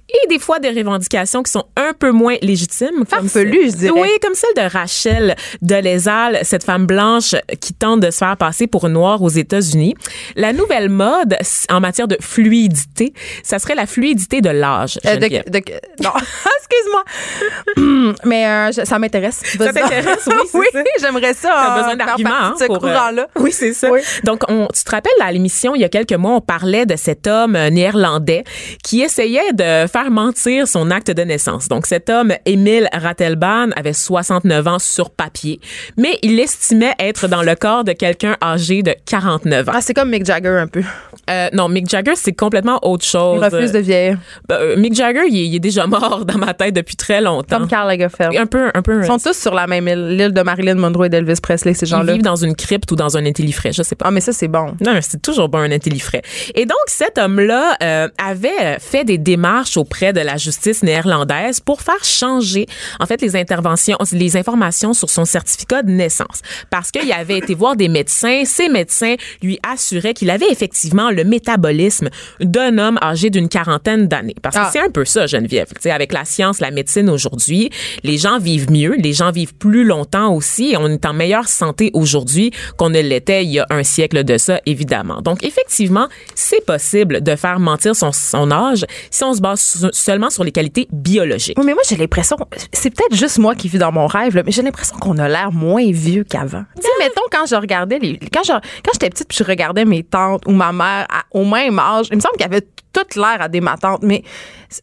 et 0.08 0.28
des 0.30 0.40
fois 0.40 0.60
des 0.60 0.70
revendications 0.70 1.44
qui 1.44 1.52
sont 1.52 1.66
un 1.76 1.92
peu 1.92 2.12
moins 2.12 2.38
légitimes. 2.42 3.04
Farfelues, 3.06 3.72
je 3.72 3.76
dirais. 3.76 4.00
Oui, 4.00 4.08
comme 4.22 4.34
celle 4.34 4.54
de 4.56 4.72
Rachel 4.72 5.36
Dolezal, 5.62 6.40
cette 6.44 6.64
femme 6.64 6.86
blanche 6.86 7.36
qui 7.60 7.74
tente 7.74 8.00
de 8.00 8.10
se 8.10 8.20
faire 8.20 8.38
passer 8.38 8.68
pour 8.68 8.88
noire 8.88 9.22
aux 9.22 9.28
États-Unis. 9.28 9.96
La 10.38 10.54
nouvelle 10.54 10.88
mode 10.88 11.36
en 11.70 11.82
matière 11.82 12.08
de 12.08 12.16
fluidité, 12.22 13.14
ça 13.44 13.60
serait 13.60 13.76
la 13.76 13.86
fluidité 13.86 14.40
de 14.40 14.50
l'âge. 14.50 15.00
Euh, 15.06 15.18
non, 15.20 16.12
excuse-moi. 16.58 18.14
Mais 18.24 18.48
euh, 18.48 18.72
ça 18.72 18.98
m'intéresse. 18.98 19.42
Ça 19.58 19.74
t'intéresse, 19.74 20.30
oui, 20.54 20.60
oui 20.76 20.84
j'aimerais 21.02 21.34
ça. 21.34 21.50
T'as 21.50 21.78
besoin 21.80 21.96
d'arguments 21.98 22.30
hein, 22.32 22.56
ce 22.58 22.66
pour, 22.66 22.80
courant-là. 22.80 23.28
oui, 23.36 23.52
c'est 23.52 23.74
ça. 23.74 23.90
Donc, 24.24 24.44
on, 24.48 24.68
tu 24.74 24.84
te 24.86 24.92
rappelles 24.92 25.12
à 25.22 25.30
l'émission 25.34 25.76
il 25.76 25.82
y 25.82 25.84
a 25.84 25.90
quelques 25.90 26.12
quelques 26.13 26.26
on 26.34 26.41
parlait 26.41 26.86
de 26.86 26.95
cet 26.95 27.28
homme 27.28 27.54
néerlandais 27.54 28.43
qui 28.84 29.02
essayait 29.02 29.54
de 29.54 29.88
faire 29.88 30.10
mentir 30.10 30.67
son 30.67 30.91
acte 30.91 31.12
de 31.12 31.21
naissance. 31.21 31.67
Donc, 31.67 31.86
cet 31.86 32.10
homme, 32.10 32.34
Emile 32.45 32.88
Ratelban, 32.93 33.69
avait 33.76 33.93
69 33.93 34.67
ans 34.67 34.80
sur 34.80 35.10
papier, 35.10 35.60
mais 35.97 36.17
il 36.21 36.39
estimait 36.39 36.95
être 36.99 37.28
dans 37.28 37.43
le 37.43 37.56
corps 37.56 37.84
de 37.84 37.93
quelqu'un 37.93 38.36
âgé 38.41 38.84
de 38.84 38.95
49 39.06 39.69
ans. 39.69 39.71
Ah, 39.76 39.82
c'est 39.82 39.93
comme 39.93 40.10
Mick 40.10 40.26
Jagger 40.26 40.58
un 40.60 40.67
peu. 40.67 40.84
Euh, 41.30 41.50
non, 41.54 41.70
Mick 41.70 41.90
Jagger, 41.90 42.16
c'est 42.16 42.34
complètement 42.34 42.80
autre 42.82 43.06
chose. 43.06 43.40
Il 43.42 43.44
refuse 43.46 43.72
de 43.72 43.80
vieillir. 43.80 44.18
Ben, 44.50 44.56
euh, 44.56 44.76
Mick 44.78 44.94
Jagger, 44.94 45.22
il 45.30 45.38
est, 45.38 45.46
il 45.48 45.56
est 45.56 45.60
déjà 45.60 45.88
mort 45.88 46.26
dans 46.26 46.38
ma 46.38 46.54
tête 46.54 46.76
depuis 46.76 46.96
très 46.96 47.22
longtemps. 47.22 47.60
Comme 47.60 47.68
Karl 47.68 47.88
Lagerfeld. 47.88 48.36
Un 48.38 48.46
peu, 48.46 48.70
un 48.74 48.82
peu. 48.82 49.02
Ils 49.02 49.08
sont 49.08 49.18
tous 49.20 49.38
sur 49.38 49.54
la 49.54 49.68
même 49.68 49.88
île, 49.88 50.18
l'île 50.18 50.34
de 50.34 50.42
Marilyn 50.42 50.76
Monroe 50.76 51.06
et 51.06 51.10
d'Elvis 51.10 51.40
Presley, 51.42 51.74
ces 51.74 51.86
Ils 51.86 51.90
gens-là. 51.90 52.14
vivent 52.14 52.22
dans 52.24 52.36
une 52.36 52.56
crypte 52.56 52.92
ou 52.92 52.96
dans 52.96 53.16
un 53.18 53.26
intellifrais, 53.26 53.72
je 53.72 53.84
sais 53.84 53.96
pas. 53.96 54.06
Ah, 54.08 54.12
mais 54.12 54.22
ça, 54.22 54.34
c'est 54.34 54.48
bon. 54.50 54.76
Non, 54.86 55.00
c'est 55.02 55.22
toujours 55.22 55.48
bon 55.50 55.60
un 55.60 55.72
intellifrais. 55.72 56.22
Et 56.56 56.66
donc, 56.66 56.78
cet 56.88 57.18
homme-là 57.18 57.78
euh, 57.82 58.10
avait 58.22 58.80
fait 58.80 59.06
des 59.06 59.18
démarches 59.18 59.78
auprès 59.78 60.12
de 60.14 60.20
la 60.20 60.36
justice 60.38 60.84
néerlandaise 60.84 61.60
pour 61.62 61.82
faire 61.82 62.04
changer, 62.04 62.66
en 63.00 63.06
fait, 63.06 63.22
les 63.22 63.36
interventions, 63.36 63.98
les 64.12 64.36
informations 64.36 64.94
sur 64.94 65.10
son 65.10 65.26
certificat 65.26 65.84
de 65.84 65.92
naissance. 65.92 66.42
Parce 66.70 66.92
qu'il 66.92 67.12
avait 67.14 67.38
été 67.38 67.56
voir 67.56 67.76
des 67.76 67.88
médecins. 67.88 68.44
Ces 68.46 68.68
médecins 68.70 69.16
lui 69.42 69.60
assuraient 69.72 70.14
qu'il 70.14 70.30
avait 70.30 70.50
effectivement 70.52 71.10
le 71.13 71.23
métabolisme 71.23 72.10
d'un 72.39 72.78
homme 72.78 72.97
âgé 73.02 73.30
d'une 73.30 73.49
quarantaine 73.49 74.08
d'années. 74.08 74.36
Parce 74.41 74.56
que 74.56 74.62
Ah. 74.63 74.69
c'est 74.71 74.80
un 74.80 74.89
peu 74.89 75.06
ça, 75.06 75.28
Geneviève. 75.28 75.67
Tu 75.69 75.82
sais, 75.82 75.91
avec 75.91 76.13
la 76.13 76.26
science, 76.26 76.60
la 76.60 76.71
médecine 76.71 77.10
aujourd'hui, 77.10 77.69
les 78.04 78.17
gens 78.17 78.39
vivent 78.39 78.71
mieux, 78.71 78.95
les 78.97 79.13
gens 79.13 79.32
vivent 79.32 79.56
plus 79.56 79.84
longtemps 79.84 80.34
aussi 80.34 80.71
et 80.71 80.78
on 80.78 80.88
est 80.88 81.06
en 81.06 81.13
meilleure 81.13 81.47
santé 81.47 81.91
aujourd'hui 81.93 82.52
qu'on 82.78 82.89
ne 82.89 82.99
l'était 83.02 83.43
il 83.43 83.52
y 83.52 83.60
a 83.60 83.67
un 83.69 83.84
siècle 83.84 84.23
de 84.23 84.38
ça, 84.38 84.60
évidemment. 84.65 85.21
Donc, 85.21 85.43
effectivement, 85.43 86.08
c'est 86.36 86.65
possible 86.65 87.21
de 87.21 87.36
faire 87.36 87.60
mentir 87.60 87.95
son, 87.95 88.12
son 88.12 88.52
âge 88.52 88.86
si 89.12 89.23
on 89.23 89.34
se 89.34 89.41
base 89.41 89.60
su- 89.62 89.88
seulement 89.91 90.30
sur 90.30 90.43
les 90.43 90.52
qualités 90.52 90.88
biologiques. 90.91 91.58
Oui, 91.58 91.65
mais 91.65 91.73
moi, 91.73 91.84
j'ai 91.88 91.95
l'impression, 91.97 92.38
c'est 92.71 92.89
peut-être 92.89 93.15
juste 93.15 93.38
moi 93.39 93.56
qui 93.56 93.67
vis 93.67 93.78
dans 93.78 93.91
mon 93.91 94.08
rêve, 94.08 94.36
là, 94.36 94.43
mais 94.45 94.52
j'ai 94.52 94.62
l'impression 94.62 94.95
qu'on 94.97 95.17
a 95.17 95.28
l'air 95.28 95.52
moins 95.52 95.89
vieux 95.91 96.23
qu'avant. 96.23 96.63
Tu 96.76 96.82
sais, 96.84 96.88
mettons, 96.99 97.21
quand 97.32 97.45
je 97.45 97.56
regardais 97.56 97.99
les, 97.99 98.17
quand 98.32 98.43
je, 98.43 98.52
quand 98.54 98.91
j'étais 98.93 99.10
petite 99.10 99.28
puis 99.28 99.38
je 99.39 99.43
regardais 99.43 99.86
mes 99.86 100.04
tantes 100.04 100.43
ou 100.47 100.52
ma 100.52 100.71
mère 100.71 101.03
au 101.32 101.46
même 101.46 101.80
âge, 101.80 102.08
il 102.12 102.16
me 102.16 102.22
semble 102.22 102.36
qu'il 102.38 102.46
avait 102.46 102.68
toute 102.92 103.16
l'air 103.16 103.42
à 103.42 103.48
des 103.48 103.62
ma 103.62 103.78
tante, 103.78 104.04
mais 104.04 104.24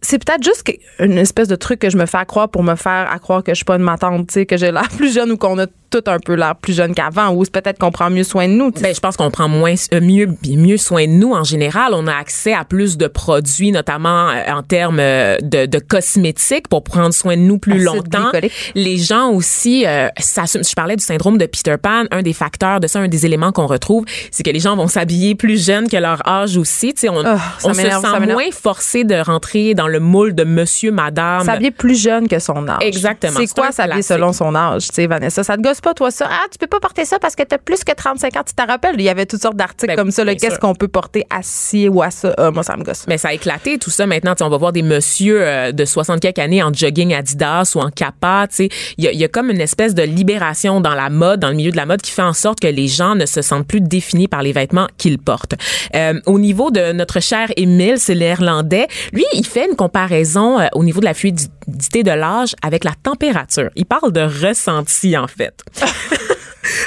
c'est 0.03 0.25
peut-être 0.25 0.43
juste 0.45 0.65
une 0.99 1.19
espèce 1.19 1.49
de 1.49 1.57
truc 1.57 1.79
que 1.81 1.91
je 1.91 1.97
me 1.97 2.07
fais 2.07 2.19
accroire 2.19 2.49
pour 2.49 2.63
me 2.63 2.75
faire 2.75 3.09
accroire 3.13 3.43
que 3.43 3.53
je 3.53 3.57
suis 3.57 3.65
pas 3.65 3.77
une 3.77 3.83
ma 3.83 3.97
tante, 3.99 4.29
tu 4.29 4.35
sais, 4.35 4.47
que 4.47 4.57
j'ai 4.57 4.71
l'air 4.73 4.89
plus 4.97 5.13
jeune 5.13 5.31
ou 5.33 5.37
qu'on 5.37 5.59
a 5.59 5.67
tout 5.91 6.05
un 6.07 6.19
peu 6.21 6.35
l'air 6.35 6.55
plus 6.55 6.73
jeune 6.73 6.95
qu'avant, 6.95 7.31
ou 7.35 7.45
c'est 7.45 7.53
peut-être 7.53 7.79
qu'on 7.81 7.91
prend 7.91 8.11
mieux 8.11 8.23
soin 8.23 8.47
de 8.47 8.53
nous. 8.53 8.71
Ben, 8.71 8.95
je 8.95 9.01
pense 9.01 9.17
qu'on 9.17 9.31
prend 9.33 9.49
moins 9.49 9.75
euh, 9.93 10.01
mieux 10.01 10.29
mieux 10.49 10.77
soin 10.77 11.05
de 11.07 11.11
nous 11.13 11.33
en 11.33 11.43
général. 11.43 11.95
On 11.95 12.07
a 12.07 12.15
accès 12.15 12.53
à 12.53 12.65
plus 12.65 12.97
de 12.97 13.09
produits, 13.09 13.73
notamment 13.73 14.29
euh, 14.31 14.53
en 14.53 14.63
termes 14.63 15.01
euh, 15.01 15.37
de, 15.43 15.67
de 15.67 15.79
cosmétiques 15.81 16.69
pour 16.69 16.85
prendre 16.85 17.13
soin 17.13 17.37
de 17.37 17.43
nous 17.43 17.59
plus 17.59 17.73
Acide 17.73 17.85
longtemps. 17.87 18.31
glycolique. 18.31 18.73
Les 18.77 18.99
gens 18.99 19.31
aussi, 19.31 19.85
euh, 19.85 20.09
s'assument- 20.19 20.63
je 20.63 20.75
parlais 20.75 20.95
du 20.95 21.03
syndrome 21.05 21.39
de 21.39 21.47
Peter 21.47 21.75
Pan. 21.83 22.05
Un 22.13 22.23
des 22.23 22.35
facteurs 22.35 22.79
de 22.79 22.87
ça, 22.87 23.01
un 23.01 23.09
des 23.09 23.27
éléments 23.27 23.51
qu'on 23.51 23.67
retrouve, 23.67 24.05
c'est 24.31 24.45
que 24.45 24.51
les 24.51 24.61
gens 24.61 24.77
vont 24.77 24.87
s'habiller 24.87 25.35
plus 25.35 25.65
jeunes 25.65 25.89
que 25.89 25.97
leur 25.97 26.25
âge 26.29 26.57
aussi. 26.57 26.95
Tu 26.95 27.01
sais, 27.01 27.09
on, 27.09 27.25
Ah, 27.25 27.39
on 27.65 27.75
se 27.75 27.81
sent 27.81 28.27
moins 28.33 28.51
forcé 28.53 29.03
de 29.03 29.17
rentrer 29.17 29.75
dans 29.75 29.80
le 29.89 30.01
moule 30.01 30.35
de 30.35 30.45
Monsieur, 30.45 30.93
Madame. 30.93 31.45
S'habiller 31.45 31.71
plus 31.71 32.01
jeune 32.01 32.29
que 32.29 32.39
son 32.39 32.69
âge. 32.69 32.79
Exactement. 32.83 33.39
C'est 33.39 33.53
quoi 33.55 33.73
s'habiller 33.73 34.03
selon 34.03 34.33
son 34.33 34.55
âge, 34.55 34.89
tu 34.89 34.95
sais, 34.95 35.07
Vanessa? 35.07 35.43
Ça 35.43 35.57
te 35.57 35.63
gosse 35.63 35.81
pas, 35.81 35.95
toi, 35.95 36.11
ça? 36.11 36.29
Ah, 36.31 36.47
tu 36.51 36.59
peux 36.59 36.67
pas 36.67 36.81
porter 36.81 37.05
ça 37.05 37.19
parce 37.19 37.35
que 37.37 37.43
t'as 37.43 37.59
plus 37.59 37.85
que 37.85 37.93
35 37.93 38.37
ans. 38.37 38.43
Tu 38.47 38.55
te 38.55 38.67
rappelles? 38.67 38.95
Il 38.99 39.03
y 39.03 39.09
avait 39.09 39.27
toutes 39.27 39.43
sortes 39.43 39.57
d'articles 39.57 39.89
Ben, 39.89 39.97
comme 39.97 40.11
ça, 40.11 40.25
Qu'est-ce 40.35 40.59
qu'on 40.59 40.75
peut 40.75 40.89
porter 40.89 41.27
à 41.31 41.41
ci 41.43 41.89
ou 41.89 42.03
à 42.03 42.11
ça? 42.11 42.35
Ah, 42.39 42.51
moi, 42.51 42.63
ça 42.63 42.77
me 42.77 42.83
gosse. 42.85 43.05
Mais 43.09 43.19
ça 43.19 43.29
a 43.29 43.33
éclaté 43.33 43.79
tout 43.79 43.91
ça 43.91 44.07
maintenant. 44.07 44.35
On 44.41 44.49
va 44.49 44.57
voir 44.57 44.73
des 44.73 44.83
messieurs 44.83 45.41
euh, 45.43 45.73
de 45.73 45.85
60 45.85 46.21
quelques 46.21 46.39
années 46.39 46.63
en 46.63 46.73
jogging 46.73 47.15
Adidas 47.15 47.73
ou 47.75 47.81
en 47.81 47.91
Kappa. 47.91 48.47
tu 48.49 48.57
sais. 48.57 48.69
Il 48.97 49.05
y 49.05 49.09
a, 49.09 49.13
il 49.13 49.19
y 49.19 49.25
a 49.25 49.29
comme 49.29 49.51
une 49.51 49.61
espèce 49.61 49.95
de 49.95 50.03
libération 50.03 50.81
dans 50.81 50.95
la 50.95 51.11
mode, 51.11 51.41
dans 51.41 51.49
le 51.51 51.55
milieu 51.55 51.71
de 51.71 51.77
la 51.77 51.87
mode, 51.87 52.01
qui 52.03 52.11
fait 52.11 52.23
en 52.23 52.33
sorte 52.33 52.61
que 52.61 52.67
les 52.67 52.89
gens 52.89 53.15
ne 53.15 53.27
se 53.27 53.43
sentent 53.43 53.67
plus 53.67 53.81
définis 53.81 54.29
par 54.29 54.43
les 54.43 54.53
vêtements 54.53 54.87
qu'ils 54.99 55.19
portent. 55.19 55.55
Euh, 55.95 56.21
au 56.27 56.39
niveau 56.39 56.71
de 56.71 56.93
notre 56.93 57.21
cher 57.21 57.49
Émile, 57.57 57.99
c'est 57.99 58.15
l'Irlandais. 58.15 58.87
Lui, 59.13 59.25
il 59.35 59.47
fait 59.47 59.69
comparaison 59.77 60.61
euh, 60.61 60.67
au 60.75 60.85
niveau 60.85 61.01
de 61.01 61.05
la 61.05 61.15
fluidité 61.15 62.03
de 62.03 62.11
l'âge 62.11 62.55
avec 62.63 62.85
la 62.85 62.93
température. 63.03 63.71
Il 63.77 63.87
parle 63.87 64.13
de 64.13 64.21
ressenti, 64.21 65.17
en 65.17 65.27
fait. 65.27 65.63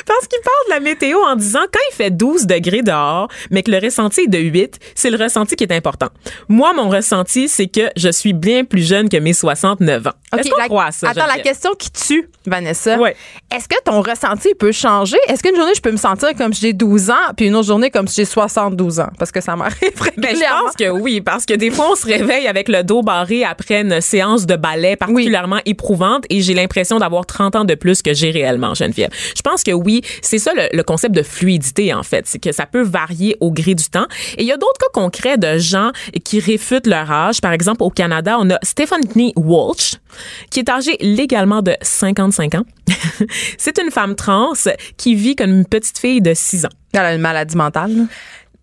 Parce 0.05 0.27
qu'il 0.27 0.39
parle 0.41 0.55
de 0.67 0.73
la 0.73 0.79
météo 0.79 1.17
en 1.19 1.35
disant 1.35 1.59
quand 1.71 1.79
il 1.91 1.95
fait 1.95 2.11
12 2.11 2.45
degrés 2.47 2.81
dehors, 2.81 3.27
mais 3.51 3.63
que 3.63 3.71
le 3.71 3.79
ressenti 3.79 4.21
est 4.21 4.27
de 4.27 4.37
8, 4.39 4.79
c'est 4.95 5.09
le 5.09 5.17
ressenti 5.21 5.55
qui 5.55 5.63
est 5.63 5.71
important. 5.73 6.07
Moi, 6.49 6.73
mon 6.73 6.89
ressenti, 6.89 7.47
c'est 7.49 7.67
que 7.67 7.89
je 7.95 8.09
suis 8.09 8.33
bien 8.33 8.63
plus 8.65 8.81
jeune 8.87 9.09
que 9.09 9.17
mes 9.17 9.33
69 9.33 10.07
ans. 10.07 10.11
Est-ce 10.37 10.49
qu'on 10.49 10.57
la- 10.57 10.65
croit 10.65 10.85
à 10.85 10.91
ça? 10.91 11.09
Attends, 11.09 11.27
la 11.27 11.39
question 11.41 11.71
qui 11.77 11.91
tue, 11.91 12.27
Vanessa. 12.45 12.97
Ouais. 12.97 13.15
Est-ce 13.55 13.67
que 13.67 13.75
ton 13.85 14.01
ressenti 14.01 14.53
peut 14.55 14.71
changer? 14.71 15.17
Est-ce 15.27 15.43
qu'une 15.43 15.55
journée, 15.55 15.73
je 15.75 15.81
peux 15.81 15.91
me 15.91 15.97
sentir 15.97 16.29
comme 16.35 16.53
si 16.53 16.61
j'ai 16.61 16.73
12 16.73 17.09
ans, 17.11 17.33
puis 17.37 17.45
une 17.47 17.55
autre 17.55 17.67
journée 17.67 17.91
comme 17.91 18.07
si 18.07 18.15
j'ai 18.15 18.25
72 18.25 18.99
ans? 18.99 19.09
Parce 19.19 19.31
que 19.31 19.41
ça 19.41 19.55
m'arrive 19.55 19.91
Ben, 20.17 20.35
je 20.35 20.63
pense 20.63 20.75
que 20.75 20.89
oui, 20.89 21.21
parce 21.21 21.45
que 21.45 21.53
des 21.53 21.69
fois, 21.69 21.89
on 21.91 21.95
se 21.95 22.05
réveille 22.07 22.47
avec 22.47 22.67
le 22.67 22.83
dos 22.83 23.03
barré 23.03 23.43
après 23.43 23.81
une 23.81 24.01
séance 24.01 24.45
de 24.47 24.55
ballet 24.55 24.95
particulièrement 24.95 25.59
éprouvante 25.65 26.25
et 26.29 26.41
j'ai 26.41 26.53
l'impression 26.53 26.97
d'avoir 26.99 27.25
30 27.25 27.55
ans 27.55 27.65
de 27.65 27.75
plus 27.75 28.01
que 28.01 28.13
j'ai 28.13 28.31
réellement, 28.31 28.73
Geneviève. 28.73 29.09
Je 29.35 29.41
pense 29.41 29.63
que 29.63 29.71
oui, 29.73 30.01
c'est 30.21 30.39
ça 30.39 30.51
le, 30.55 30.83
concept 30.83 31.15
de 31.15 31.23
fluidité, 31.23 31.93
en 31.93 32.03
fait. 32.03 32.27
C'est 32.27 32.39
que 32.39 32.51
ça 32.51 32.65
peut 32.65 32.81
varier 32.81 33.37
au 33.39 33.51
gré 33.51 33.75
du 33.75 33.85
temps. 33.85 34.07
Et 34.37 34.43
il 34.43 34.47
y 34.47 34.51
a 34.51 34.57
d'autres 34.57 34.79
cas 34.79 34.87
concrets 34.93 35.37
de 35.37 35.57
gens 35.57 35.91
qui 36.23 36.39
réfutent 36.39 36.87
leur 36.87 37.09
âge. 37.11 37.41
Par 37.41 37.53
exemple, 37.53 37.83
au 37.83 37.89
Canada, 37.89 38.37
on 38.39 38.49
a 38.49 38.59
Stephanie 38.63 39.33
Walsh, 39.35 39.95
qui 40.49 40.59
est 40.59 40.69
âgée 40.69 40.97
légalement 40.99 41.61
de 41.61 41.75
55 41.81 42.55
ans. 42.55 42.65
c'est 43.57 43.77
une 43.79 43.91
femme 43.91 44.15
trans 44.15 44.53
qui 44.97 45.15
vit 45.15 45.35
comme 45.35 45.51
une 45.51 45.65
petite 45.65 45.97
fille 45.97 46.21
de 46.21 46.33
6 46.33 46.65
ans. 46.65 46.69
Elle 46.93 46.99
a 46.99 47.13
une 47.15 47.21
maladie 47.21 47.57
mentale. 47.57 47.95
là. 47.95 48.03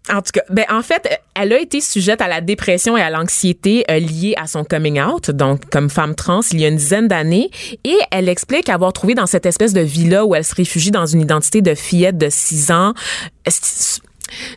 En 0.08 0.22
tout 0.22 0.32
cas, 0.32 0.42
ben 0.48 0.64
en 0.70 0.82
fait, 0.82 1.20
elle 1.34 1.52
a 1.52 1.60
été 1.60 1.80
sujette 1.80 2.22
à 2.22 2.28
la 2.28 2.40
dépression 2.40 2.96
et 2.96 3.02
à 3.02 3.10
l'anxiété 3.10 3.84
euh, 3.90 3.98
liée 3.98 4.34
à 4.36 4.46
son 4.46 4.64
coming 4.64 5.00
out, 5.00 5.30
donc 5.30 5.68
comme 5.70 5.90
femme 5.90 6.14
trans 6.14 6.40
il 6.52 6.60
y 6.60 6.64
a 6.64 6.68
une 6.68 6.76
dizaine 6.76 7.06
d'années, 7.06 7.50
et 7.84 7.98
elle 8.10 8.28
explique 8.28 8.70
avoir 8.70 8.92
trouvé 8.92 9.14
dans 9.14 9.26
cette 9.26 9.46
espèce 9.46 9.74
de 9.74 9.82
vie-là 9.82 10.24
où 10.24 10.34
elle 10.34 10.44
se 10.44 10.54
réfugie 10.54 10.90
dans 10.90 11.06
une 11.06 11.20
identité 11.20 11.60
de 11.60 11.74
fillette 11.74 12.16
de 12.16 12.28
6 12.30 12.70
ans, 12.72 12.94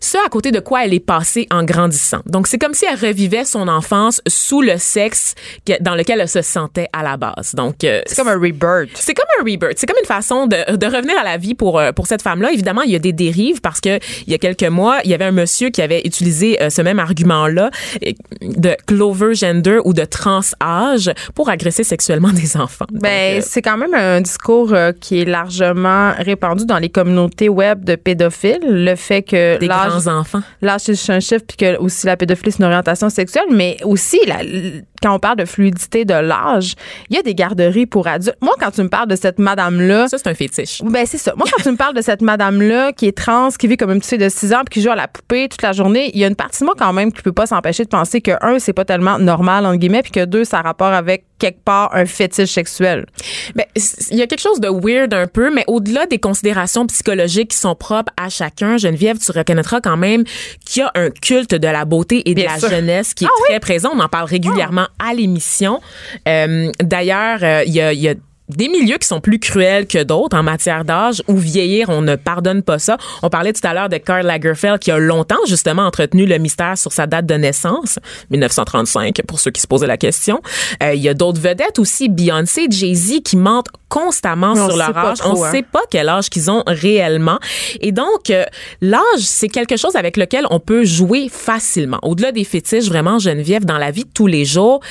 ce 0.01 0.17
à 0.25 0.29
côté 0.29 0.51
de 0.51 0.59
quoi 0.59 0.85
elle 0.85 0.93
est 0.93 0.99
passée 0.99 1.47
en 1.51 1.63
grandissant. 1.63 2.19
Donc 2.25 2.47
c'est 2.47 2.57
comme 2.57 2.73
si 2.73 2.85
elle 2.85 2.99
revivait 2.99 3.45
son 3.45 3.67
enfance 3.67 4.21
sous 4.27 4.61
le 4.61 4.77
sexe 4.77 5.35
dans 5.81 5.95
lequel 5.95 6.19
elle 6.21 6.29
se 6.29 6.41
sentait 6.41 6.87
à 6.93 7.03
la 7.03 7.17
base. 7.17 7.53
Donc 7.55 7.83
euh, 7.83 8.01
C'est 8.05 8.15
comme 8.15 8.27
un 8.27 8.39
rebirth. 8.39 8.89
c'est 8.95 9.13
comme 9.13 9.25
un 9.39 9.43
rebirth. 9.43 9.73
C'est 9.77 9.85
comme 9.87 9.97
une 9.99 10.07
façon 10.07 10.47
de, 10.47 10.75
de 10.75 10.85
revenir 10.85 11.15
à 11.19 11.23
la 11.23 11.37
vie 11.37 11.55
pour 11.55 11.79
euh, 11.79 11.91
pour 11.91 12.07
cette 12.07 12.21
femme-là. 12.21 12.51
Évidemment, 12.51 12.81
il 12.81 12.91
y 12.91 12.95
a 12.95 12.99
des 12.99 13.13
dérives 13.13 13.61
parce 13.61 13.79
que 13.81 13.99
il 14.27 14.31
y 14.31 14.33
a 14.33 14.37
quelques 14.37 14.63
mois, 14.63 14.99
il 15.03 15.11
y 15.11 15.13
avait 15.13 15.25
un 15.25 15.31
monsieur 15.31 15.69
qui 15.69 15.81
avait 15.81 16.01
utilisé 16.05 16.61
euh, 16.61 16.69
ce 16.69 16.81
même 16.81 16.99
argument-là 16.99 17.69
de 18.41 18.75
clover 18.87 19.33
gender 19.35 19.79
ou 19.83 19.93
de 19.93 20.05
trans-âge 20.05 21.11
pour 21.35 21.49
agresser 21.49 21.83
sexuellement 21.83 22.29
des 22.33 22.57
enfants. 22.57 22.85
Ben, 22.91 23.41
c'est 23.41 23.61
quand 23.61 23.77
même 23.77 23.93
un 23.93 24.21
discours 24.21 24.75
qui 24.99 25.21
est 25.21 25.25
largement 25.25 26.13
répandu 26.17 26.65
dans 26.65 26.79
les 26.79 26.89
communautés 26.89 27.49
web 27.49 27.83
de 27.83 27.95
pédophiles. 27.95 28.59
Le 28.61 28.95
fait 28.95 29.21
que 29.23 29.57
des 29.63 29.67
l'âge 29.69 29.89
grands 30.03 30.19
enfants. 30.19 30.41
L'âge, 30.61 30.81
c'est 30.81 31.11
un 31.13 31.19
chiffre, 31.19 31.43
puis 31.47 31.57
que 31.57 31.77
aussi 31.77 32.05
la 32.05 32.15
pédophilie, 32.17 32.51
c'est 32.51 32.59
une 32.59 32.65
orientation 32.65 33.09
sexuelle, 33.09 33.45
mais 33.51 33.77
aussi, 33.83 34.19
la- 34.25 34.39
quand 35.01 35.13
on 35.15 35.19
parle 35.19 35.37
de 35.37 35.45
fluidité 35.45 36.05
de 36.05 36.13
l'âge, 36.13 36.75
il 37.09 37.15
y 37.17 37.19
a 37.19 37.21
des 37.23 37.35
garderies 37.35 37.85
pour 37.85 38.07
adultes. 38.07 38.37
Moi, 38.41 38.53
quand 38.59 38.71
tu 38.71 38.81
me 38.83 38.87
parles 38.89 39.09
de 39.09 39.15
cette 39.17 39.37
madame-là, 39.39 40.07
Ça, 40.07 40.17
c'est 40.17 40.29
un 40.29 40.33
fétiche. 40.33 40.81
ben 40.83 41.05
c'est 41.05 41.17
ça. 41.17 41.33
Moi, 41.35 41.45
quand 41.51 41.61
tu 41.61 41.69
me 41.71 41.75
parles 41.75 41.93
de 41.95 42.01
cette 42.01 42.21
madame-là 42.21 42.93
qui 42.93 43.07
est 43.07 43.17
trans, 43.17 43.49
qui 43.49 43.67
vit 43.67 43.75
comme 43.77 43.91
une 43.91 43.97
petite 43.99 44.11
fille 44.11 44.17
de 44.17 44.29
6 44.29 44.53
ans, 44.53 44.61
puis 44.65 44.79
qui 44.79 44.81
joue 44.81 44.91
à 44.91 44.95
la 44.95 45.07
poupée 45.09 45.49
toute 45.49 45.61
la 45.61 45.73
journée, 45.73 46.09
il 46.13 46.19
y 46.19 46.23
a 46.23 46.27
une 46.27 46.35
partie 46.37 46.61
de 46.61 46.65
moi 46.65 46.75
quand 46.77 46.93
même 46.93 47.11
qui 47.11 47.21
peut 47.21 47.33
pas 47.33 47.45
s'empêcher 47.47 47.83
de 47.83 47.89
penser 47.89 48.21
que, 48.21 48.31
un, 48.41 48.59
c'est 48.59 48.71
pas 48.73 48.85
tellement 48.85 49.19
normal, 49.19 49.65
entre 49.65 49.75
guillemets, 49.77 50.03
puis 50.03 50.11
que 50.11 50.23
deux, 50.25 50.45
ça 50.45 50.59
a 50.59 50.61
rapport 50.61 50.93
avec 50.93 51.25
quelque 51.37 51.61
part 51.65 51.89
un 51.93 52.05
fétiche 52.05 52.51
sexuel. 52.53 53.05
Ben, 53.55 53.65
il 53.75 54.17
y 54.17 54.21
a 54.21 54.27
quelque 54.27 54.39
chose 54.41 54.61
de 54.61 54.69
weird 54.69 55.13
un 55.13 55.27
peu, 55.27 55.53
mais 55.53 55.65
au-delà 55.67 56.05
des 56.05 56.17
considérations 56.19 56.85
psychologiques 56.87 57.49
qui 57.51 57.57
sont 57.57 57.75
propres 57.75 58.13
à 58.15 58.29
chacun, 58.29 58.77
Geneviève, 58.77 59.17
tu 59.19 59.31
reconnaîtra 59.53 59.81
quand 59.81 59.97
même 59.97 60.23
qu'il 60.65 60.81
y 60.81 60.85
a 60.85 60.91
un 60.95 61.09
culte 61.09 61.55
de 61.55 61.67
la 61.67 61.85
beauté 61.85 62.27
et 62.29 62.33
de 62.35 62.41
Bien 62.41 62.53
la 62.53 62.59
sûr. 62.59 62.69
jeunesse 62.69 63.13
qui 63.13 63.25
est 63.25 63.29
très 63.47 63.59
présent. 63.59 63.91
On 63.93 63.99
en 63.99 64.09
parle 64.09 64.27
régulièrement 64.27 64.87
à 64.99 65.13
l'émission. 65.13 65.79
Euh, 66.27 66.71
D'ailleurs, 66.81 67.39
euh, 67.43 67.63
il 67.65 67.73
y 67.73 67.81
a, 67.81 67.93
il 67.93 67.99
y 67.99 68.09
a 68.09 68.15
des 68.55 68.67
milieux 68.67 68.97
qui 68.97 69.07
sont 69.07 69.21
plus 69.21 69.39
cruels 69.39 69.87
que 69.87 70.03
d'autres 70.03 70.37
en 70.37 70.43
matière 70.43 70.85
d'âge 70.85 71.21
où 71.27 71.37
vieillir, 71.37 71.89
on 71.89 72.01
ne 72.01 72.15
pardonne 72.15 72.63
pas 72.63 72.79
ça. 72.79 72.97
On 73.21 73.29
parlait 73.29 73.53
tout 73.53 73.65
à 73.67 73.73
l'heure 73.73 73.89
de 73.89 73.97
Karl 73.97 74.25
Lagerfeld 74.25 74.79
qui 74.79 74.91
a 74.91 74.97
longtemps 74.97 75.35
justement 75.47 75.83
entretenu 75.83 76.25
le 76.25 76.37
mystère 76.37 76.77
sur 76.77 76.91
sa 76.91 77.07
date 77.07 77.25
de 77.25 77.35
naissance, 77.35 77.99
1935 78.29 79.21
pour 79.27 79.39
ceux 79.39 79.51
qui 79.51 79.61
se 79.61 79.67
posaient 79.67 79.87
la 79.87 79.97
question. 79.97 80.41
Euh, 80.81 80.93
il 80.93 81.01
y 81.01 81.09
a 81.09 81.13
d'autres 81.13 81.41
vedettes 81.41 81.79
aussi, 81.79 82.09
Beyoncé, 82.09 82.67
Jay-Z 82.69 83.21
qui 83.23 83.37
mentent 83.37 83.69
constamment 83.89 84.55
sur 84.55 84.75
leur 84.75 84.97
âge. 84.97 85.19
on 85.23 85.33
ne 85.33 85.45
hein. 85.45 85.51
sait 85.51 85.61
pas 85.61 85.81
quel 85.89 86.09
âge 86.09 86.29
qu'ils 86.29 86.49
ont 86.49 86.63
réellement. 86.65 87.37
Et 87.79 87.91
donc, 87.91 88.31
euh, 88.31 88.43
l'âge, 88.81 89.19
c'est 89.19 89.49
quelque 89.49 89.77
chose 89.77 89.95
avec 89.95 90.17
lequel 90.17 90.45
on 90.49 90.59
peut 90.59 90.83
jouer 90.83 91.29
facilement. 91.29 91.99
Au-delà 92.01 92.31
des 92.31 92.43
fétiches, 92.43 92.87
vraiment, 92.87 93.19
Geneviève, 93.19 93.65
dans 93.65 93.77
la 93.77 93.91
vie 93.91 94.05
de 94.05 94.09
tous 94.11 94.25
les 94.25 94.45
jours, 94.45 94.81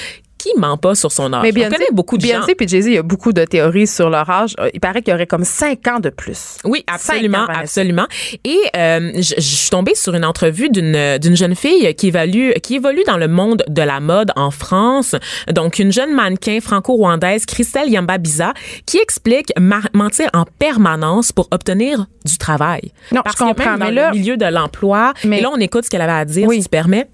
qui 0.43 0.51
ment 0.59 0.77
pas 0.77 0.95
sur 0.95 1.13
son 1.13 1.33
âge? 1.33 1.43
Mais 1.43 1.53
Beyoncé, 1.53 1.75
On 1.75 1.79
connaît 1.79 1.91
beaucoup 1.93 2.19
de 2.19 2.27
gens. 2.27 2.41
puis 2.57 2.67
Jay-Z, 2.69 2.87
il 2.87 2.93
y 2.95 2.99
a 2.99 3.03
beaucoup 3.03 3.33
de 3.33 3.45
théories 3.45 3.87
sur 3.87 4.11
leur 4.11 4.29
âge. 4.29 4.55
Euh, 4.61 4.69
Il 4.75 4.81
paraît 4.81 5.03
qu'il 5.03 5.13
y 5.13 5.15
aurait 5.15 5.27
comme 5.27 5.45
5 5.45 5.87
ans 5.89 6.01
de 6.01 6.11
plus. 6.11 6.57
Oui, 6.65 6.85
absolument, 6.87 7.47
absolument. 7.49 8.07
Et 8.45 8.59
euh, 8.77 9.13
je, 9.17 9.35
je 9.37 9.41
suis 9.41 9.71
tombée 9.71 9.95
sur 9.95 10.15
une 10.15 10.25
entrevue 10.25 10.69
d'une 10.71 11.19
d'une 11.19 11.37
jeune 11.37 11.55
fille 11.55 11.95
qui 11.95 12.09
évalue 12.09 12.53
qui 12.63 12.77
évolue 12.77 13.03
dans 13.07 13.17
le 13.19 13.29
monde 13.29 13.63
de 13.69 13.83
la 13.83 14.01
mode 14.01 14.31
en 14.37 14.51
France. 14.51 15.15
Donc 15.51 15.79
une 15.79 15.93
jeune 15.93 16.13
mannequin 16.15 16.59
franco-rwandaise, 16.61 17.47
Christelle 17.47 17.89
Yamba-Biza, 17.91 18.55
qui 18.87 18.99
explique 18.99 19.53
mentir 19.93 20.29
en 20.35 20.45
permanence 20.59 21.33
pour 21.33 21.49
obtenir 21.51 22.07
du 22.25 22.39
travail. 22.39 22.93
Non, 23.13 23.21
Parce 23.25 23.37
je 23.39 23.45
comprends, 23.45 23.71
même 23.71 23.79
dans 23.79 23.85
mais 23.87 23.93
là- 23.93 24.11
le 24.13 24.19
milieu 24.19 24.37
de 24.37 24.47
l'emploi, 24.47 25.13
Mais- 25.25 25.39
et 25.39 25.43
là 25.43 25.51
on 25.53 25.59
écoute 25.59 25.85
ce 25.85 25.91
qu'elle 25.91 26.03
avait 26.03 26.13
à 26.13 26.25
dire, 26.25 26.47
Oui. 26.49 26.57
si 26.59 26.63
tu 26.65 26.69
permets. 26.69 27.09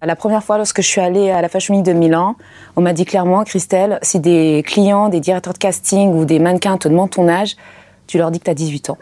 La 0.00 0.14
première 0.14 0.44
fois, 0.44 0.58
lorsque 0.58 0.80
je 0.80 0.86
suis 0.86 1.00
allée 1.00 1.32
à 1.32 1.42
la 1.42 1.48
Fashion 1.48 1.74
Week 1.74 1.84
de 1.84 1.92
Milan, 1.92 2.36
on 2.76 2.82
m'a 2.82 2.92
dit 2.92 3.04
clairement, 3.04 3.42
Christelle, 3.42 3.98
si 4.00 4.20
des 4.20 4.62
clients, 4.64 5.08
des 5.08 5.18
directeurs 5.18 5.54
de 5.54 5.58
casting 5.58 6.14
ou 6.14 6.24
des 6.24 6.38
mannequins 6.38 6.78
te 6.78 6.86
demandent 6.86 7.10
ton 7.10 7.28
âge, 7.28 7.56
tu 8.06 8.16
leur 8.16 8.30
dis 8.30 8.38
que 8.38 8.44
tu 8.44 8.50
as 8.52 8.54
18 8.54 8.90
ans. 8.90 8.98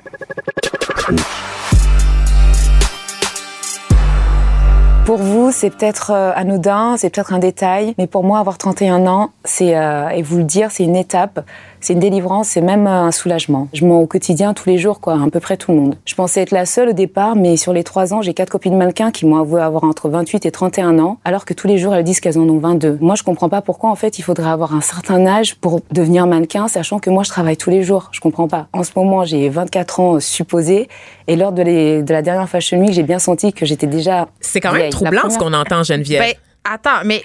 Pour 5.05 5.19
vous, 5.19 5.53
c'est 5.53 5.69
peut-être 5.69 6.13
euh, 6.13 6.33
anodin, 6.35 6.97
c'est 6.97 7.11
peut-être 7.11 7.35
un 7.35 7.39
détail, 7.39 7.95
mais 7.99 8.07
pour 8.07 8.25
moi, 8.25 8.39
avoir 8.39 8.57
31 8.57 9.07
ans, 9.07 9.33
c'est 9.45 9.77
euh, 9.77 10.09
et 10.09 10.23
vous 10.23 10.39
le 10.39 10.45
dire, 10.45 10.71
c'est 10.71 10.83
une 10.83 10.97
étape, 10.97 11.45
c'est 11.87 11.93
une 11.93 12.01
délivrance, 12.01 12.49
c'est 12.49 12.61
même 12.61 12.89
euh, 12.89 13.03
un 13.05 13.13
soulagement. 13.13 13.69
Je 13.73 13.85
mens 13.87 14.01
au 14.01 14.07
quotidien 14.07 14.55
tous 14.55 14.69
les 14.69 14.77
jours, 14.77 14.99
quoi, 15.01 15.15
à 15.15 15.31
peu 15.31 15.39
près 15.39 15.57
tout 15.57 15.71
le 15.71 15.77
monde. 15.79 15.95
Je 16.05 16.17
pensais 16.17 16.41
être 16.41 16.51
la 16.51 16.67
seule 16.67 16.89
au 16.89 16.93
départ, 16.93 17.37
mais 17.37 17.57
sur 17.57 17.73
les 17.73 17.85
trois 17.85 18.13
ans, 18.13 18.23
j'ai 18.23 18.35
quatre 18.35 18.51
copines 18.51 18.77
mannequins 18.77 19.13
qui 19.13 19.25
m'ont 19.25 19.37
avoué 19.39 19.61
avoir 19.61 19.85
entre 19.85 20.09
28 20.09 20.47
et 20.47 20.51
31 20.51 20.99
ans, 20.99 21.19
alors 21.25 21.45
que 21.45 21.55
tous 21.55 21.69
les 21.69 21.79
jours, 21.79 21.95
elles 21.95 22.03
disent 22.03 22.19
qu'elles 22.19 22.41
en 22.41 22.49
ont 22.49 22.59
22. 22.59 22.99
Moi, 23.01 23.15
je 23.15 23.23
comprends 23.23 23.49
pas 23.49 23.63
pourquoi, 23.63 23.91
en 23.91 23.95
fait, 23.95 24.19
il 24.19 24.23
faudrait 24.23 24.51
avoir 24.51 24.75
un 24.75 24.81
certain 24.81 25.25
âge 25.29 25.55
pour 25.55 25.81
devenir 25.93 26.27
mannequin, 26.27 26.67
sachant 26.67 26.99
que 26.99 27.09
moi, 27.09 27.23
je 27.23 27.29
travaille 27.31 27.57
tous 27.57 27.71
les 27.71 27.85
jours. 27.85 28.09
Je 28.11 28.19
comprends 28.19 28.49
pas. 28.49 28.67
En 28.73 28.83
ce 28.83 28.91
moment, 28.97 29.25
j'ai 29.25 29.49
24 29.49 30.01
ans 30.01 30.15
euh, 30.17 30.21
supposés, 30.21 30.89
et 31.29 31.37
lors 31.37 31.53
de, 31.53 31.63
les- 31.63 32.03
de 32.03 32.13
la 32.13 32.23
dernière 32.23 32.49
Fashion 32.49 32.81
Week, 32.81 32.93
j'ai 32.95 33.05
bien 33.05 33.21
senti 33.21 33.53
que 33.53 33.65
j'étais 33.65 33.87
déjà 33.87 34.27
C'est 34.41 34.59
quand 34.61 34.73
même 34.73 34.81
vieille. 34.81 34.91
Troublant 34.91 35.31
ce 35.31 35.39
qu'on 35.39 35.53
entend, 35.53 35.85
Geneviève. 35.85 36.21
Ben, 36.21 36.35
attends, 36.65 37.05
mais. 37.05 37.23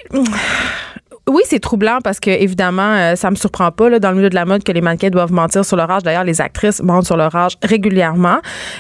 Oui, 1.32 1.44
c'est 1.46 1.60
troublant 1.62 2.00
parce 2.04 2.20
que 2.20 2.30
évidemment, 2.30 2.94
euh, 2.94 3.16
ça 3.16 3.32
me 3.32 3.38
surprend 3.38 3.72
pas 3.72 3.88
là, 3.88 4.00
dans 4.00 4.10
le 4.10 4.18
milieu 4.18 4.30
de 4.30 4.36
la 4.36 4.44
mode 4.44 4.66
que 4.66 4.72
les 4.74 4.82
mannequins 4.82 5.10
doivent 5.10 5.32
mentir 5.32 5.64
sur 5.64 5.78
leur 5.78 5.90
âge. 5.90 6.04
D'ailleurs, 6.04 6.26
les 6.26 6.42
actrices 6.42 6.84
mentent 6.84 7.06
sur 7.06 7.16
leur 7.16 7.34
âge 7.34 7.54
régulièrement. 7.64 8.40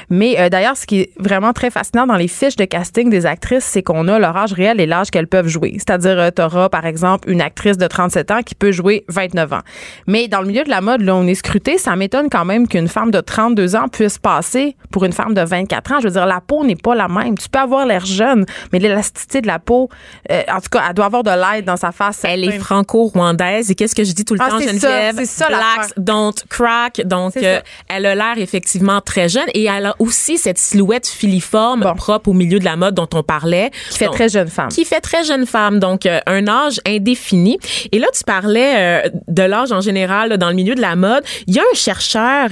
Mais 0.09 0.37
euh, 0.37 0.49
d'ailleurs, 0.49 0.75
ce 0.75 0.85
qui 0.85 0.99
est 0.99 1.11
vraiment 1.17 1.53
très 1.53 1.69
fascinant 1.69 2.05
dans 2.05 2.17
les 2.17 2.27
fiches 2.27 2.57
de 2.57 2.65
casting 2.65 3.09
des 3.09 3.25
actrices, 3.25 3.63
c'est 3.63 3.83
qu'on 3.83 4.05
a 4.09 4.19
leur 4.19 4.35
âge 4.35 4.51
réel 4.51 4.81
et 4.81 4.85
l'âge 4.85 5.11
qu'elles 5.11 5.29
peuvent 5.29 5.47
jouer. 5.47 5.75
C'est-à-dire, 5.77 6.29
tu 6.35 6.41
auras 6.41 6.67
par 6.67 6.85
exemple 6.85 7.29
une 7.31 7.39
actrice 7.39 7.77
de 7.77 7.87
37 7.87 8.31
ans 8.31 8.41
qui 8.43 8.53
peut 8.53 8.73
jouer 8.73 9.05
29 9.07 9.53
ans. 9.53 9.61
Mais 10.05 10.27
dans 10.27 10.41
le 10.41 10.47
milieu 10.47 10.65
de 10.65 10.69
la 10.69 10.81
mode, 10.81 11.03
là, 11.03 11.15
on 11.15 11.25
est 11.27 11.35
scruté. 11.35 11.77
Ça 11.77 11.95
m'étonne 11.95 12.27
quand 12.29 12.43
même 12.43 12.67
qu'une 12.67 12.89
femme 12.89 13.11
de 13.11 13.21
32 13.21 13.77
ans 13.77 13.87
puisse 13.87 14.17
passer 14.17 14.75
pour 14.91 15.05
une 15.05 15.13
femme 15.13 15.33
de 15.33 15.41
24 15.41 15.93
ans. 15.93 15.99
Je 16.01 16.07
veux 16.07 16.13
dire, 16.13 16.25
la 16.25 16.41
peau 16.41 16.65
n'est 16.65 16.75
pas 16.75 16.95
la 16.95 17.07
même. 17.07 17.37
Tu 17.37 17.47
peux 17.47 17.59
avoir 17.59 17.85
l'air 17.85 18.05
jeune, 18.05 18.45
mais 18.73 18.79
l'élasticité 18.79 19.39
de 19.39 19.47
la 19.47 19.59
peau, 19.59 19.87
euh, 20.29 20.41
en 20.51 20.59
tout 20.59 20.69
cas, 20.69 20.83
elle 20.89 20.95
doit 20.95 21.05
avoir 21.05 21.23
de 21.23 21.29
l'aide 21.29 21.63
dans 21.63 21.77
sa 21.77 21.93
face. 21.93 22.25
Est 22.43 22.51
certains- 22.51 22.63
franco-rwandaise 22.65 23.71
et 23.71 23.75
qu'est-ce 23.75 23.95
que 23.95 24.03
je 24.03 24.11
dis 24.13 24.25
tout 24.25 24.33
le 24.35 24.39
Ah, 24.43 24.49
temps, 24.49 24.59
Geneviève? 24.59 25.15
ça, 25.17 25.25
ça, 25.25 25.47
Blacks 25.47 25.91
don't 25.97 26.33
crack. 26.49 27.01
Donc, 27.05 27.37
euh, 27.37 27.59
elle 27.89 28.05
a 28.05 28.15
l'air 28.15 28.33
effectivement 28.37 29.01
très 29.01 29.29
jeune 29.29 29.47
et 29.53 29.65
elle 29.65 29.87
a 29.87 29.95
aussi 29.99 30.37
cette 30.37 30.57
silhouette 30.57 31.07
filiforme 31.07 31.81
Bon. 31.81 31.93
propre 31.95 32.29
au 32.29 32.33
milieu 32.33 32.59
de 32.59 32.65
la 32.65 32.75
mode 32.75 32.95
dont 32.95 33.09
on 33.13 33.23
parlait. 33.23 33.71
qui 33.89 33.97
fait 33.99 34.05
Donc, 34.05 34.15
très 34.15 34.29
jeune 34.29 34.47
femme. 34.47 34.69
qui 34.69 34.85
fait 34.85 35.01
très 35.01 35.23
jeune 35.23 35.45
femme, 35.45 35.79
donc 35.79 36.05
euh, 36.05 36.19
un 36.27 36.47
âge 36.47 36.79
indéfini. 36.87 37.57
Et 37.91 37.99
là, 37.99 38.07
tu 38.13 38.23
parlais 38.23 39.05
euh, 39.05 39.09
de 39.27 39.43
l'âge 39.43 39.71
en 39.71 39.81
général 39.81 40.29
là, 40.29 40.37
dans 40.37 40.49
le 40.49 40.55
milieu 40.55 40.75
de 40.75 40.81
la 40.81 40.95
mode. 40.95 41.23
Il 41.47 41.55
y 41.55 41.59
a 41.59 41.63
un 41.63 41.75
chercheur, 41.75 42.49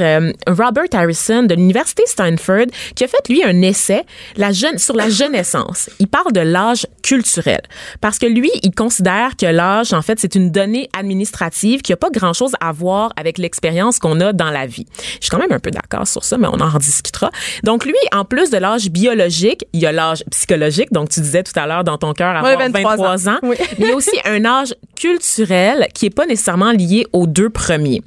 Robert 0.48 0.84
Harrison, 0.94 1.44
de 1.44 1.56
l'université 1.56 2.04
Stanford, 2.06 2.66
qui 2.96 3.04
a 3.04 3.08
fait 3.08 3.28
lui 3.30 3.44
un 3.44 3.62
essai 3.62 4.04
la 4.38 4.52
jeune, 4.52 4.78
sur 4.78 4.96
la 4.96 5.10
jeunessence. 5.10 5.90
Il 6.00 6.08
parle 6.08 6.32
de 6.34 6.42
l'âge 6.42 6.86
culturel 7.04 7.62
parce 8.02 8.18
que 8.20 8.26
lui, 8.26 8.52
il 8.64 8.72
considère 8.74 9.36
que 9.38 9.46
l'âge, 9.46 9.60
en 9.94 10.02
fait, 10.02 10.20
c'est 10.20 10.36
une 10.36 10.52
donnée 10.52 10.90
administrative 10.98 11.82
qui 11.82 11.94
a 11.94 11.98
pas 11.98 12.10
grand-chose 12.12 12.54
à 12.60 12.72
voir 12.72 13.12
avec 13.16 13.38
l'expérience 13.38 14.00
qu'on 14.00 14.20
a 14.22 14.34
dans 14.34 14.50
la 14.50 14.66
vie. 14.66 14.86
Je 15.20 15.26
suis 15.26 15.30
quand 15.30 15.38
même 15.40 15.52
un 15.52 15.60
peu 15.60 15.72
d'accord 15.72 16.08
sur 16.08 16.24
ça, 16.24 16.38
mais 16.38 16.48
on 16.48 16.60
en 16.60 16.70
rediscutera. 16.70 17.30
Donc 17.64 17.86
lui, 17.86 17.94
en 18.14 18.26
plus 18.26 18.50
de 18.50 18.58
l'âge 18.58 18.90
biologique, 18.90 19.66
il 19.74 19.82
y 19.82 19.86
a 19.86 19.92
l'âge 19.92 20.24
psychologique. 20.32 20.92
Donc 20.92 21.10
tu 21.10 21.20
disais 21.22 21.44
tout 21.44 21.58
à 21.58 21.66
l'heure 21.68 21.84
dans 21.84 21.98
ton 21.98 22.14
cœur 22.14 22.36
avoir 22.36 22.44
Ouais, 22.58 22.58
23, 22.70 22.96
23 22.98 23.30
ans. 23.30 23.34
ans. 23.34 23.40
Oui. 23.44 23.56
Mais 23.60 23.86
il 23.86 23.88
y 23.88 23.92
a 23.92 23.96
aussi 23.96 24.18
un 24.26 24.44
âge 24.46 24.74
culturel 24.96 25.88
qui 25.94 26.06
est 26.08 26.10
pas 26.16 26.26
nécessairement 26.26 26.72
lié 26.72 27.06
aux 27.14 27.28
deux 27.28 27.50
premiers. 27.50 28.02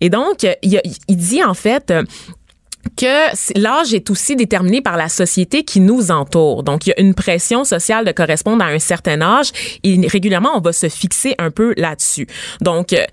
Et 0.00 0.10
donc, 0.10 0.46
il, 0.62 0.76
a- 0.76 0.82
il 1.08 1.16
dit 1.16 1.42
en 1.44 1.54
fait 1.54 1.92
que 2.96 3.58
l'âge 3.58 3.94
est 3.94 4.10
aussi 4.10 4.36
déterminé 4.36 4.80
par 4.80 4.96
la 4.96 5.08
société 5.08 5.64
qui 5.64 5.80
nous 5.80 6.10
entoure. 6.10 6.62
Donc, 6.62 6.86
il 6.86 6.90
y 6.90 6.92
a 6.92 7.00
une 7.00 7.14
pression 7.14 7.64
sociale 7.64 8.04
de 8.04 8.12
correspondre 8.12 8.64
à 8.64 8.68
un 8.68 8.78
certain 8.78 9.20
âge 9.22 9.52
et 9.82 10.06
régulièrement, 10.06 10.56
on 10.56 10.60
va 10.60 10.72
se 10.72 10.88
fixer 10.88 11.34
un 11.38 11.50
peu 11.50 11.74
là-dessus. 11.76 12.26
Donc, 12.60 12.92
euh, 12.92 13.04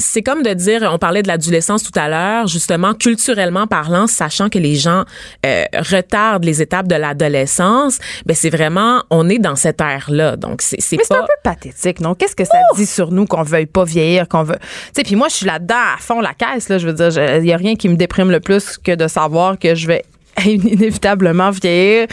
c'est 0.00 0.22
comme 0.22 0.42
de 0.42 0.52
dire, 0.52 0.88
on 0.92 0.98
parlait 0.98 1.22
de 1.22 1.28
l'adolescence 1.28 1.82
tout 1.82 1.98
à 1.98 2.08
l'heure, 2.08 2.46
justement, 2.46 2.94
culturellement 2.94 3.66
parlant, 3.66 4.06
sachant 4.06 4.48
que 4.48 4.58
les 4.58 4.74
gens 4.74 5.04
euh, 5.46 5.64
retardent 5.74 6.44
les 6.44 6.62
étapes 6.62 6.88
de 6.88 6.96
l'adolescence, 6.96 7.98
ben 8.26 8.34
c'est 8.34 8.50
vraiment, 8.50 9.04
on 9.10 9.28
est 9.28 9.38
dans 9.38 9.56
cette 9.56 9.80
ère-là. 9.80 10.36
Donc, 10.36 10.62
c'est 10.62 10.80
c'est 10.80 10.96
Mais 10.96 11.04
c'est 11.04 11.14
pas... 11.14 11.20
un 11.20 11.26
peu 11.26 11.32
pathétique, 11.42 12.00
non? 12.00 12.14
Qu'est-ce 12.14 12.36
que 12.36 12.44
ça 12.44 12.58
dit 12.76 12.86
sur 12.86 13.12
nous 13.12 13.26
qu'on 13.26 13.42
veuille 13.42 13.66
pas 13.66 13.84
vieillir, 13.84 14.28
qu'on 14.28 14.42
veut? 14.42 14.58
Tu 14.58 14.90
sais, 14.96 15.02
puis 15.02 15.16
moi, 15.16 15.28
je 15.28 15.34
suis 15.34 15.46
là-dedans 15.46 15.76
à 15.94 15.98
fond 15.98 16.20
la 16.20 16.34
caisse, 16.34 16.68
là. 16.68 16.78
Je 16.78 16.88
veux 16.88 16.94
dire, 16.94 17.36
il 17.38 17.46
y 17.46 17.52
a 17.52 17.56
rien 17.56 17.76
qui 17.76 17.88
me 17.88 17.96
déprime 17.96 18.30
le 18.30 18.40
plus 18.40 18.78
que 18.78 18.94
de 18.94 19.06
savoir 19.06 19.58
que 19.58 19.74
je 19.74 19.86
vais 19.86 20.04
inévitablement 20.44 21.50
vieillir. 21.50 22.06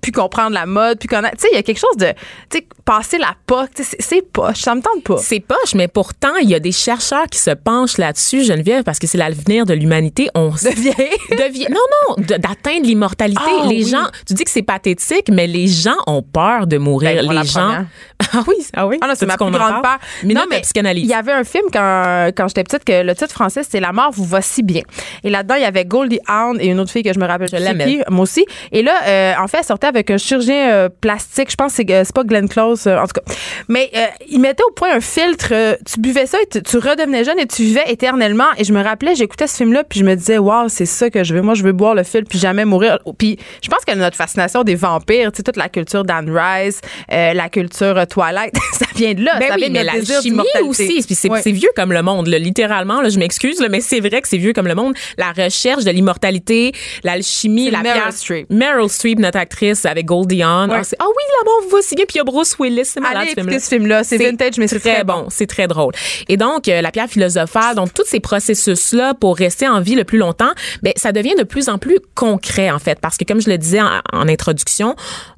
Puis 0.00 0.12
comprendre 0.12 0.52
la 0.52 0.66
mode, 0.66 0.98
puis 0.98 1.08
connaître. 1.08 1.36
Tu 1.36 1.42
sais, 1.42 1.48
il 1.52 1.56
y 1.56 1.58
a 1.58 1.62
quelque 1.62 1.78
chose 1.80 1.96
de. 1.96 2.06
Tu 2.50 2.58
sais, 2.58 2.66
passer 2.84 3.18
la 3.18 3.34
sais, 3.76 3.84
c'est- 3.84 3.96
c'est 4.00 4.22
poche. 4.22 4.58
Ça 4.60 4.74
me 4.74 4.80
tente 4.80 5.04
pas. 5.04 5.18
C'est 5.18 5.40
poche, 5.40 5.74
mais 5.74 5.88
pourtant, 5.88 6.34
il 6.42 6.48
y 6.48 6.54
a 6.54 6.60
des 6.60 6.72
chercheurs 6.72 7.26
qui 7.26 7.38
se 7.38 7.50
penchent 7.50 7.98
là-dessus, 7.98 8.44
Geneviève, 8.44 8.82
parce 8.84 8.98
que 8.98 9.06
c'est 9.06 9.18
l'avenir 9.18 9.66
de 9.66 9.74
l'humanité. 9.74 10.28
On 10.34 10.48
De 10.50 10.74
vieillir. 10.74 10.94
de 11.30 11.52
vie- 11.52 11.66
non, 11.70 11.80
non, 12.08 12.24
d'atteindre 12.38 12.84
l'immortalité. 12.86 13.40
Ah, 13.44 13.66
les 13.68 13.84
oui. 13.84 13.90
gens, 13.90 14.06
tu 14.26 14.34
dis 14.34 14.44
que 14.44 14.50
c'est 14.50 14.62
pathétique, 14.62 15.28
mais 15.30 15.46
les 15.46 15.66
gens 15.68 15.96
ont 16.06 16.22
peur 16.22 16.66
de 16.66 16.78
mourir. 16.78 17.22
Ben, 17.26 17.40
les 17.40 17.46
gens. 17.46 17.84
Ah 18.32 18.44
oui, 18.46 18.54
ah 18.76 18.86
oui. 18.86 18.98
Ah 19.00 19.06
non, 19.08 19.14
c'est 19.16 19.24
ma 19.26 19.36
plus 19.38 19.50
grande 19.50 19.82
peur. 19.82 19.98
Minute 20.22 20.36
non, 20.36 20.44
mais 20.48 20.60
psychanalyse. 20.60 21.04
il 21.04 21.08
y 21.10 21.14
avait 21.14 21.32
un 21.32 21.42
film 21.42 21.64
quand, 21.72 22.28
quand 22.36 22.48
j'étais 22.48 22.62
petite 22.64 22.84
que 22.84 23.02
le 23.02 23.14
titre 23.14 23.32
français 23.32 23.62
c'était 23.64 23.80
La 23.80 23.92
mort 23.92 24.10
vous 24.12 24.24
va 24.26 24.42
si 24.42 24.62
bien. 24.62 24.82
Et 25.24 25.30
là-dedans, 25.30 25.54
il 25.54 25.62
y 25.62 25.64
avait 25.64 25.86
Goldie 25.86 26.20
Hawn 26.28 26.60
et 26.60 26.66
une 26.66 26.78
autre 26.80 26.90
fille 26.92 27.02
que 27.02 27.12
je 27.14 27.18
me 27.18 27.26
rappelle 27.26 27.48
Je 27.50 27.56
plus 27.56 27.64
c'est 27.64 27.84
qui, 27.86 28.00
moi 28.10 28.22
aussi. 28.24 28.44
Et 28.72 28.82
là, 28.82 28.92
euh, 29.06 29.32
en 29.42 29.48
fait, 29.48 29.58
elle 29.60 29.64
sortait 29.64 29.86
avec 29.90 30.10
un 30.10 30.16
chirurgien 30.16 30.70
euh, 30.70 30.88
plastique. 30.88 31.50
Je 31.50 31.56
pense 31.56 31.72
que 31.76 31.82
c'est, 31.86 31.92
euh, 31.92 32.04
pas 32.14 32.24
Glenn 32.24 32.48
Close, 32.48 32.86
euh, 32.86 32.96
en 32.96 33.06
tout 33.06 33.20
cas. 33.20 33.32
Mais 33.68 33.90
il 34.28 34.40
mettait 34.40 34.62
au 34.62 34.72
point 34.72 34.94
un 34.94 35.00
filtre. 35.00 35.52
tu 35.84 36.00
buvais 36.00 36.26
ça 36.26 36.38
et 36.42 36.46
tu, 36.46 36.62
tu 36.62 36.78
redevenais 36.78 37.24
jeune 37.24 37.38
et 37.38 37.46
tu 37.46 37.62
vivais 37.62 37.84
éternellement. 37.88 38.46
Et 38.56 38.64
je 38.64 38.72
me 38.72 38.82
rappelais, 38.82 39.14
j'écoutais 39.14 39.46
ce 39.46 39.56
film-là 39.56 39.84
puis 39.84 40.00
je 40.00 40.04
me 40.04 40.14
disais, 40.14 40.38
waouh, 40.38 40.68
c'est 40.68 40.86
ça 40.86 41.10
que 41.10 41.22
je 41.24 41.34
veux. 41.34 41.42
Moi, 41.42 41.54
je 41.54 41.62
veux 41.62 41.72
boire 41.72 41.94
le 41.94 42.02
filtre 42.02 42.28
puis 42.28 42.38
jamais 42.38 42.64
mourir. 42.64 42.98
Puis 43.18 43.38
je 43.62 43.68
pense 43.68 43.84
que 43.84 43.94
notre 43.94 44.16
fascination 44.16 44.64
des 44.64 44.74
vampires, 44.74 45.30
tu 45.32 45.38
sais, 45.38 45.42
toute 45.42 45.56
la 45.56 45.68
culture 45.68 46.04
d'Anne 46.04 46.30
Rice, 46.34 46.80
la 47.10 47.48
culture 47.48 48.06
Twilight, 48.08 48.54
ça 48.72 48.86
vient 48.96 49.14
de 49.14 49.24
là. 49.24 49.32
Ben 49.38 49.48
ça 49.48 49.54
oui, 49.54 49.60
vient 49.60 49.68
de 49.68 49.72
mais 49.74 49.84
l'alchimie 49.84 50.20
d'immortalité. 50.22 50.68
aussi, 50.68 51.02
puis 51.06 51.14
c'est 51.14 51.30
Ouais. 51.30 51.40
vieux 51.52 51.70
comme 51.76 51.92
le 51.92 52.02
monde, 52.02 52.26
là, 52.28 52.38
littéralement. 52.38 53.00
Là, 53.02 53.08
je 53.08 53.18
m'excuse, 53.18 53.64
mais 53.70 53.80
c'est 53.80 54.00
vrai 54.00 54.20
que 54.22 54.28
c'est 54.28 54.36
vieux 54.38 54.52
comme 54.52 54.66
le 54.68 54.74
monde. 54.74 54.94
La 55.18 55.32
recherche 55.32 55.84
de 55.84 55.90
l'immortalité, 55.90 56.72
l'alchimie, 57.04 57.70
la 57.70 57.82
Meryl 57.82 58.12
Streep. 58.12 58.46
Meryl 58.50 58.88
Streep, 58.88 59.18
notre 59.18 59.38
actrice 59.38 59.79
avec 59.88 60.06
Goldie 60.06 60.42
Hawn. 60.42 60.70
Ouais. 60.70 60.76
Ah, 60.80 60.84
c'est- 60.84 60.96
oui, 61.00 61.06
mort 61.44 61.60
vous 61.64 61.76
va 61.76 61.82
si 61.82 61.94
bien. 61.94 62.04
Puis 62.06 62.16
il 62.16 62.18
y 62.18 62.20
a 62.20 62.24
Bruce 62.24 62.56
Willis, 62.58 62.84
c'est 62.84 63.00
malade 63.00 63.22
Allez 63.22 63.30
ce 63.30 63.34
film-là. 63.34 63.60
ce 63.60 63.68
film-là. 63.68 64.04
C'est 64.04 64.18
vintage, 64.18 64.58
mais 64.58 64.68
c'est 64.68 64.80
très 64.80 65.04
bon. 65.04 65.26
C'est 65.30 65.46
très 65.46 65.66
drôle. 65.68 65.92
Et 66.28 66.36
donc, 66.36 66.68
euh, 66.68 66.80
la 66.80 66.90
pierre 66.90 67.08
philosophale, 67.08 67.76
donc 67.76 67.92
tous 67.94 68.04
ces 68.06 68.20
processus-là 68.20 69.14
pour 69.14 69.36
rester 69.36 69.68
en 69.68 69.80
vie 69.80 69.94
le 69.94 70.04
plus 70.04 70.18
longtemps, 70.18 70.50
ben 70.82 70.92
ça 70.96 71.12
devient 71.12 71.34
de 71.38 71.44
plus 71.44 71.68
en 71.68 71.78
plus 71.78 71.98
concret 72.14 72.70
en 72.70 72.78
fait, 72.78 72.98
parce 73.00 73.16
que 73.16 73.24
comme 73.24 73.40
je 73.40 73.48
le 73.50 73.58
disais 73.58 73.80
en, 73.80 74.00
en 74.12 74.28
introduction, 74.28 74.94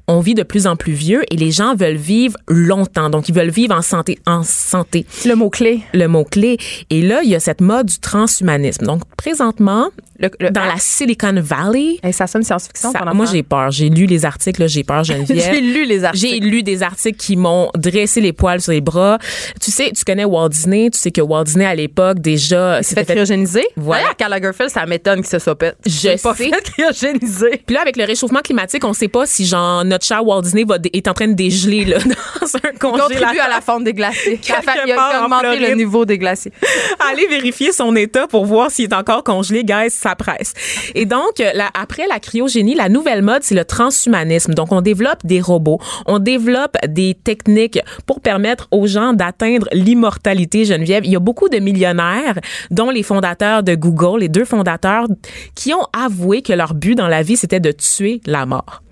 on 0.07 0.19
vit 0.19 0.33
de 0.35 0.43
plus 0.43 0.67
en 0.67 0.75
plus 0.75 0.91
vieux 0.93 1.23
et 1.31 1.37
les 1.37 1.51
gens 1.51 1.75
veulent 1.75 1.95
vivre 1.95 2.35
longtemps. 2.47 3.09
Donc, 3.09 3.29
ils 3.29 3.35
veulent 3.35 3.49
vivre 3.49 3.73
en 3.75 3.81
santé, 3.81 4.19
en 4.25 4.43
santé. 4.43 5.05
Le 5.25 5.33
mot-clé. 5.35 5.81
Le 5.93 6.07
mot-clé. 6.07 6.57
Et 6.89 7.01
là, 7.01 7.21
il 7.23 7.29
y 7.29 7.35
a 7.35 7.39
cette 7.39 7.61
mode 7.61 7.85
du 7.87 7.99
transhumanisme. 7.99 8.85
Donc, 8.85 9.01
présentement, 9.15 9.89
Le- 10.19 10.29
le- 10.39 10.51
dans 10.51 10.63
la 10.65 10.77
Silicon 10.77 11.33
Valley, 11.37 11.97
Hey, 12.03 12.13
ça 12.13 12.27
sonne 12.27 12.43
science-fiction. 12.43 12.91
moi, 13.13 13.25
j'ai 13.31 13.43
peur. 13.43 13.71
J'ai 13.71 13.89
lu 13.89 14.05
les 14.05 14.25
articles, 14.25 14.67
j'ai 14.67 14.83
peur, 14.83 15.03
Geneviève. 15.05 15.53
J'ai 15.53 15.61
lu 15.61 15.85
les 15.85 16.03
articles. 16.03 16.27
J'ai 16.33 16.39
lu 16.39 16.63
des 16.63 16.83
articles 16.83 17.17
qui 17.17 17.35
m'ont 17.35 17.69
dressé 17.75 18.19
les 18.21 18.33
poils 18.33 18.61
sur 18.61 18.71
les 18.73 18.81
bras. 18.81 19.17
Tu 19.61 19.71
sais, 19.71 19.91
tu 19.95 20.03
connais 20.03 20.25
Walt 20.25 20.49
Disney. 20.49 20.89
Tu 20.91 20.99
sais 20.99 21.11
que 21.11 21.21
Walt 21.21 21.45
Disney, 21.45 21.65
à 21.65 21.75
l'époque, 21.75 22.19
déjà, 22.19 22.79
Il 22.79 22.83
s'est 22.83 22.95
fait 22.95 23.05
fait 23.05 23.13
cryogéniser. 23.13 23.65
Voilà. 23.77 24.09
Lagerfeld, 24.29 24.69
ça 24.69 24.85
m'étonne 24.85 25.19
qu'il 25.21 25.27
se 25.29 25.39
soit. 25.39 25.57
Je 25.85 26.21
pas 26.21 26.33
sais. 26.35 26.49
fait 26.49 26.51
cryogéniser. 26.63 27.61
Puis 27.65 27.73
là, 27.75 27.81
avec 27.81 27.97
le 27.97 28.05
réchauffement 28.05 28.39
climatique, 28.41 28.83
on 28.85 28.93
sait 28.93 29.07
pas 29.07 29.25
si 29.25 29.45
genre 29.45 29.83
notre 29.93 30.05
cher 30.05 30.25
Walt 30.25 30.41
Disney 30.41 30.63
va 30.63 30.77
est 30.91 31.07
en 31.07 31.13
train 31.13 31.27
de 31.27 31.33
dégeler 31.33 31.85
là, 31.85 31.97
dans 31.99 32.55
un 32.55 32.59
Il 32.73 32.79
contribue 32.79 33.13
congélateur. 33.13 33.45
à 33.45 33.49
la 33.49 33.61
fonte 33.61 33.83
des 33.83 33.93
glaciers. 33.93 34.39
Il 34.85 34.91
a, 34.91 35.23
augmenté 35.23 35.59
le 35.59 35.75
niveau 35.75 36.05
des 36.05 36.17
glaciers. 36.17 36.51
Aller 37.11 37.27
vérifier 37.27 37.71
son 37.71 37.95
état 37.95 38.27
pour 38.27 38.45
voir 38.45 38.71
s'il 38.71 38.85
est 38.85 38.93
encore 38.93 39.23
congelé, 39.23 39.63
guys, 39.63 39.89
ça 39.89 40.15
presse. 40.15 40.53
Et 40.95 41.05
donc, 41.05 41.39
euh, 41.39 41.51
la- 41.53 41.69
après 41.73 42.07
la 42.07 42.19
cryogénie, 42.19 42.75
la 42.75 42.89
nouvelle 42.89 43.21
mode, 43.21 43.43
c'est 43.43 43.55
le 43.55 43.65
transhumanisme. 43.65 44.53
Donc, 44.53 44.71
on 44.71 44.81
développe 44.81 45.19
des 45.23 45.41
robots, 45.41 45.79
on 46.07 46.19
développe 46.19 46.75
des 46.87 47.13
techniques 47.13 47.79
pour 48.05 48.19
permettre 48.19 48.67
aux 48.71 48.87
gens 48.87 49.13
d'atteindre 49.13 49.67
l'immortalité, 49.71 50.65
Geneviève. 50.65 51.05
Il 51.05 51.11
y 51.11 51.15
a 51.15 51.19
beaucoup 51.19 51.49
de 51.49 51.59
millionnaires, 51.59 52.39
dont 52.71 52.89
les 52.89 53.03
fondateurs 53.03 53.63
de 53.63 53.75
Google, 53.75 54.21
les 54.21 54.29
deux 54.29 54.45
fondateurs, 54.45 55.05
qui 55.55 55.73
ont 55.73 55.85
avoué 55.93 56.41
que 56.41 56.53
leur 56.53 56.73
but 56.73 56.95
dans 56.95 57.07
la 57.07 57.21
vie, 57.21 57.37
c'était 57.37 57.59
de 57.59 57.71
tuer 57.71 58.21
la 58.25 58.45
mort. 58.45 58.82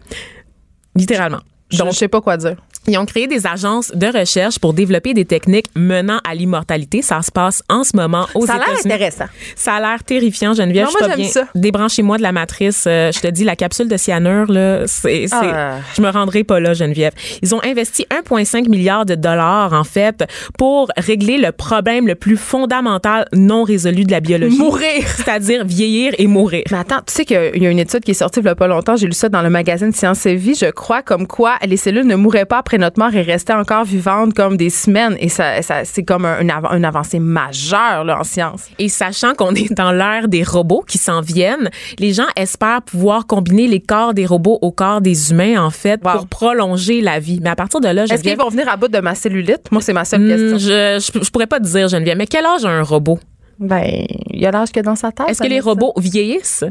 Littéralement. 0.95 1.41
Je, 1.69 1.77
Donc, 1.77 1.91
je 1.91 1.97
sais 1.97 2.07
pas 2.07 2.21
quoi 2.21 2.37
dire. 2.37 2.57
Ils 2.87 2.97
ont 2.97 3.05
créé 3.05 3.27
des 3.27 3.45
agences 3.45 3.91
de 3.93 4.07
recherche 4.07 4.57
pour 4.59 4.73
développer 4.73 5.13
des 5.13 5.25
techniques 5.25 5.67
menant 5.75 6.19
à 6.27 6.33
l'immortalité. 6.33 7.01
Ça 7.01 7.21
se 7.21 7.31
passe 7.31 7.61
en 7.69 7.83
ce 7.83 7.95
moment 7.95 8.25
aux 8.33 8.45
Ça 8.47 8.53
a 8.53 8.57
l'air 8.57 8.69
États-Unis. 8.69 8.93
intéressant. 8.93 9.25
Ça 9.55 9.73
a 9.75 9.79
l'air 9.79 10.03
terrifiant, 10.03 10.53
Geneviève. 10.53 10.85
Non, 10.85 10.91
je 10.91 10.97
suis 10.97 10.99
moi, 10.99 11.09
pas 11.09 11.15
j'aime 11.15 11.25
bien. 11.25 11.31
ça. 11.31 11.47
Débranchez-moi 11.53 12.17
de 12.17 12.23
la 12.23 12.31
matrice. 12.31 12.85
Euh, 12.87 13.11
je 13.11 13.19
te 13.19 13.27
dis, 13.27 13.43
la 13.43 13.55
capsule 13.55 13.87
de 13.87 13.97
cyanure, 13.97 14.51
là, 14.51 14.87
c'est, 14.87 15.27
c'est- 15.27 15.35
Ah. 15.35 15.75
je 15.95 16.01
me 16.01 16.09
rendrai 16.09 16.43
pas 16.43 16.59
là, 16.59 16.73
Geneviève. 16.73 17.13
Ils 17.43 17.53
ont 17.53 17.61
investi 17.63 18.05
1,5 18.09 18.67
milliard 18.67 19.05
de 19.05 19.13
dollars, 19.15 19.73
en 19.73 19.83
fait, 19.83 20.23
pour 20.57 20.89
régler 20.97 21.37
le 21.37 21.51
problème 21.51 22.07
le 22.07 22.15
plus 22.15 22.37
fondamental 22.37 23.25
non 23.33 23.63
résolu 23.63 24.05
de 24.05 24.11
la 24.11 24.19
biologie. 24.21 24.57
Mourir. 24.57 25.03
C'est-à-dire 25.17 25.65
vieillir 25.65 26.13
et 26.17 26.27
mourir. 26.27 26.63
Mais 26.71 26.77
attends, 26.79 27.01
tu 27.05 27.13
sais 27.13 27.25
qu'il 27.25 27.61
y 27.61 27.67
a 27.67 27.69
une 27.69 27.79
étude 27.79 28.03
qui 28.03 28.11
est 28.11 28.15
sortie 28.15 28.39
il 28.39 28.45
y 28.45 28.49
a 28.49 28.55
pas 28.55 28.67
longtemps, 28.67 28.95
j'ai 28.95 29.05
lu 29.07 29.13
ça 29.13 29.29
dans 29.29 29.41
le 29.41 29.49
magazine 29.49 29.91
Science 29.91 30.25
et 30.25 30.35
Vie, 30.35 30.55
je 30.55 30.65
crois, 30.71 31.01
comme 31.03 31.27
quoi 31.27 31.55
les 31.67 31.77
cellules 31.77 32.07
ne 32.07 32.15
mouraient 32.15 32.45
pas 32.45 32.57
après 32.59 32.70
notre 32.77 32.99
mort 32.99 33.13
et 33.15 33.21
restaient 33.21 33.53
encore 33.53 33.83
vivantes 33.83 34.33
comme 34.33 34.57
des 34.57 34.69
semaines. 34.69 35.15
Et 35.19 35.29
ça, 35.29 35.61
ça 35.61 35.83
c'est 35.85 36.03
comme 36.03 36.25
un, 36.25 36.39
une 36.41 36.85
avancée 36.85 37.19
majeure 37.19 38.03
là, 38.03 38.19
en 38.19 38.23
science. 38.23 38.65
Et 38.79 38.89
sachant 38.89 39.33
qu'on 39.33 39.53
est 39.55 39.71
dans 39.73 39.91
l'ère 39.91 40.27
des 40.27 40.43
robots 40.43 40.83
qui 40.87 40.97
s'en 40.97 41.21
viennent, 41.21 41.69
les 41.99 42.13
gens 42.13 42.27
espèrent 42.35 42.81
pouvoir 42.81 43.27
combiner 43.27 43.67
les 43.67 43.79
corps 43.81 44.13
des 44.13 44.25
robots 44.25 44.59
au 44.61 44.71
corps 44.71 45.01
des 45.01 45.31
humains, 45.31 45.61
en 45.63 45.69
fait, 45.69 45.99
Wow. 46.03 46.11
pour 46.13 46.27
prolonger 46.27 47.01
la 47.01 47.19
vie. 47.19 47.39
Mais 47.41 47.49
à 47.49 47.55
partir 47.55 47.79
de 47.79 47.87
là, 47.87 48.03
Est-ce 48.05 48.23
qu'ils 48.23 48.37
vont 48.37 48.49
venir 48.49 48.67
à 48.69 48.77
bout 48.77 48.87
de 48.87 48.99
ma 48.99 49.15
cellulite? 49.15 49.71
Moi, 49.71 49.81
c'est 49.81 49.93
ma 49.93 50.05
seule 50.05 50.21
Hmm, 50.21 50.27
question. 50.29 50.57
je, 50.57 51.11
je, 51.19 51.23
je 51.25 51.29
pourrais 51.31 51.47
pas 51.47 51.59
te 51.59 51.65
dire, 51.65 51.87
Geneviève, 51.87 52.17
mais 52.17 52.27
quel 52.27 52.45
âge 52.45 52.65
a 52.65 52.69
un 52.69 52.83
robot? 52.83 53.19
Ben, 53.59 54.05
il 54.31 54.41
y 54.41 54.45
a 54.45 54.51
l'âge 54.51 54.71
que 54.71 54.79
dans 54.79 54.95
sa 54.95 55.11
tête. 55.11 55.29
Est-ce 55.29 55.41
que 55.41 55.47
les 55.47 55.59
robots 55.59 55.93
vieillissent? 55.97 56.63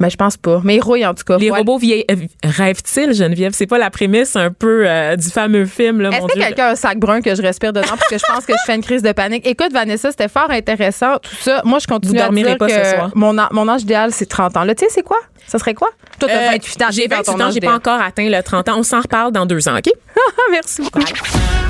Ben, 0.00 0.08
je 0.08 0.16
pense 0.16 0.36
pas. 0.36 0.60
Mais 0.64 0.76
ils 0.76 0.80
rouillent, 0.80 1.06
en 1.06 1.14
tout 1.14 1.22
cas. 1.24 1.36
Les 1.38 1.50
Ouais. 1.50 1.58
robots 1.58 1.78
vieillissent. 1.78 2.06
euh, 2.10 2.16
Rêvent-ils, 2.44 3.12
Geneviève? 3.14 3.52
C'est 3.54 3.66
pas 3.66 3.78
la 3.78 3.90
prémisse 3.90 4.34
un 4.34 4.50
peu 4.50 4.84
euh, 4.88 5.14
du 5.16 5.28
fameux 5.28 5.66
film, 5.66 6.00
là, 6.00 6.10
Est-ce 6.10 6.26
que 6.26 6.38
quelqu'un 6.38 6.66
a 6.66 6.70
un 6.72 6.74
sac 6.74 6.98
brun 6.98 7.20
que 7.20 7.34
je 7.34 7.42
respire 7.42 7.72
dedans 7.72 7.86
parce 7.88 8.08
que 8.08 8.18
je 8.18 8.24
pense 8.26 8.44
que 8.46 8.52
je 8.52 8.62
fais 8.66 8.74
une 8.74 8.82
crise 8.82 9.02
de 9.02 9.12
panique? 9.12 9.46
Écoute, 9.46 9.72
Vanessa, 9.72 10.10
c'était 10.10 10.28
fort 10.28 10.50
intéressant. 10.50 11.18
Tout 11.18 11.36
ça, 11.40 11.62
moi, 11.64 11.78
je 11.78 11.86
continue 11.86 12.14
Vous 12.16 12.20
à 12.20 12.24
dormirez 12.24 12.48
dire 12.50 12.58
pas 12.58 12.66
que 12.66 12.72
ce 12.84 12.90
soir. 12.96 13.10
Mon, 13.14 13.38
a- 13.38 13.48
mon 13.52 13.68
âge 13.68 13.82
idéal, 13.82 14.10
c'est 14.12 14.26
30 14.26 14.56
ans. 14.56 14.64
Là, 14.64 14.74
tu 14.74 14.84
sais, 14.84 14.90
c'est 14.90 15.02
quoi? 15.02 15.18
Ça 15.46 15.58
serait 15.58 15.74
quoi? 15.74 15.90
Toi, 16.18 16.28
t'as 16.28 16.48
Euh, 16.48 16.50
28 16.52 16.82
ans. 16.82 16.86
J'ai 16.90 17.02
t'es 17.02 17.08
dans 17.08 17.16
28 17.16 17.32
ton 17.32 17.40
ans, 17.44 17.50
j'ai 17.52 17.60
pas 17.60 17.74
encore 17.74 18.00
atteint 18.00 18.28
le 18.28 18.42
30 18.42 18.68
ans. 18.70 18.74
On 18.78 18.82
s'en 18.82 19.00
reparle 19.00 19.30
dans 19.32 19.46
deux 19.46 19.68
ans, 19.68 19.76
OK? 19.76 19.92
Merci 20.50 20.82
beaucoup. 20.82 21.00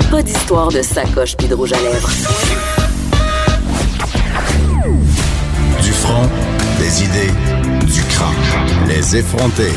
Pas 0.09 0.21
d'histoire 0.21 0.69
de 0.69 0.81
sacoche 0.81 1.35
puis 1.37 1.47
de 1.47 1.53
rouge 1.55 1.73
à 1.73 1.77
lèvres. 1.77 2.09
Des 6.79 7.03
idées, 7.03 7.33
du 7.85 8.01
crâne. 8.03 8.35
Les 8.87 9.15
effronter. 9.15 9.71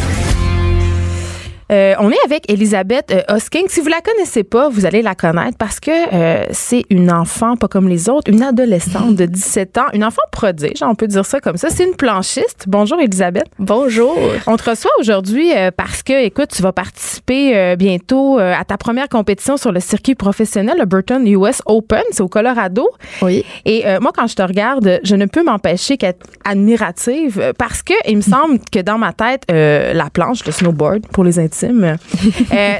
Euh, 1.72 1.94
on 1.98 2.10
est 2.10 2.24
avec 2.24 2.50
Elisabeth 2.50 3.10
euh, 3.10 3.34
Hosking. 3.34 3.64
Si 3.68 3.80
vous 3.80 3.88
la 3.88 4.00
connaissez 4.00 4.44
pas, 4.44 4.68
vous 4.68 4.86
allez 4.86 5.02
la 5.02 5.14
connaître 5.14 5.58
parce 5.58 5.80
que 5.80 5.90
euh, 5.90 6.44
c'est 6.52 6.84
une 6.90 7.10
enfant 7.10 7.56
pas 7.56 7.68
comme 7.68 7.88
les 7.88 8.08
autres, 8.08 8.30
une 8.30 8.42
adolescente 8.42 9.16
de 9.16 9.26
17 9.26 9.78
ans, 9.78 9.86
une 9.92 10.04
enfant 10.04 10.22
prodige, 10.30 10.82
on 10.82 10.94
peut 10.94 11.08
dire 11.08 11.26
ça 11.26 11.40
comme 11.40 11.56
ça. 11.56 11.68
C'est 11.70 11.84
une 11.84 11.96
planchiste. 11.96 12.66
Bonjour 12.68 13.00
Elisabeth. 13.00 13.46
Bonjour. 13.58 14.16
On 14.46 14.56
te 14.56 14.70
reçoit 14.70 14.90
aujourd'hui 15.00 15.50
parce 15.76 16.02
que, 16.02 16.24
écoute, 16.24 16.50
tu 16.54 16.62
vas 16.62 16.72
participer 16.72 17.74
bientôt 17.76 18.38
à 18.38 18.64
ta 18.64 18.76
première 18.76 19.08
compétition 19.08 19.56
sur 19.56 19.72
le 19.72 19.80
circuit 19.80 20.14
professionnel, 20.14 20.76
le 20.78 20.84
Burton 20.84 21.26
US 21.26 21.62
Open, 21.66 22.02
c'est 22.10 22.22
au 22.22 22.28
Colorado. 22.28 22.88
Oui. 23.22 23.44
Et 23.64 23.86
euh, 23.86 23.98
moi, 24.00 24.12
quand 24.14 24.26
je 24.26 24.36
te 24.36 24.42
regarde, 24.42 25.00
je 25.02 25.16
ne 25.16 25.26
peux 25.26 25.42
m'empêcher 25.42 25.96
qu'être 25.96 26.26
admirative 26.44 27.52
parce 27.58 27.82
que 27.82 27.94
il 28.06 28.16
me 28.18 28.22
semble 28.22 28.58
que 28.70 28.80
dans 28.80 28.98
ma 28.98 29.12
tête, 29.12 29.44
la 29.48 30.10
planche, 30.10 30.44
le 30.44 30.52
snowboard 30.52 31.06
pour 31.08 31.24
les 31.24 31.38
intimes, 31.38 31.55
euh, 31.64 31.96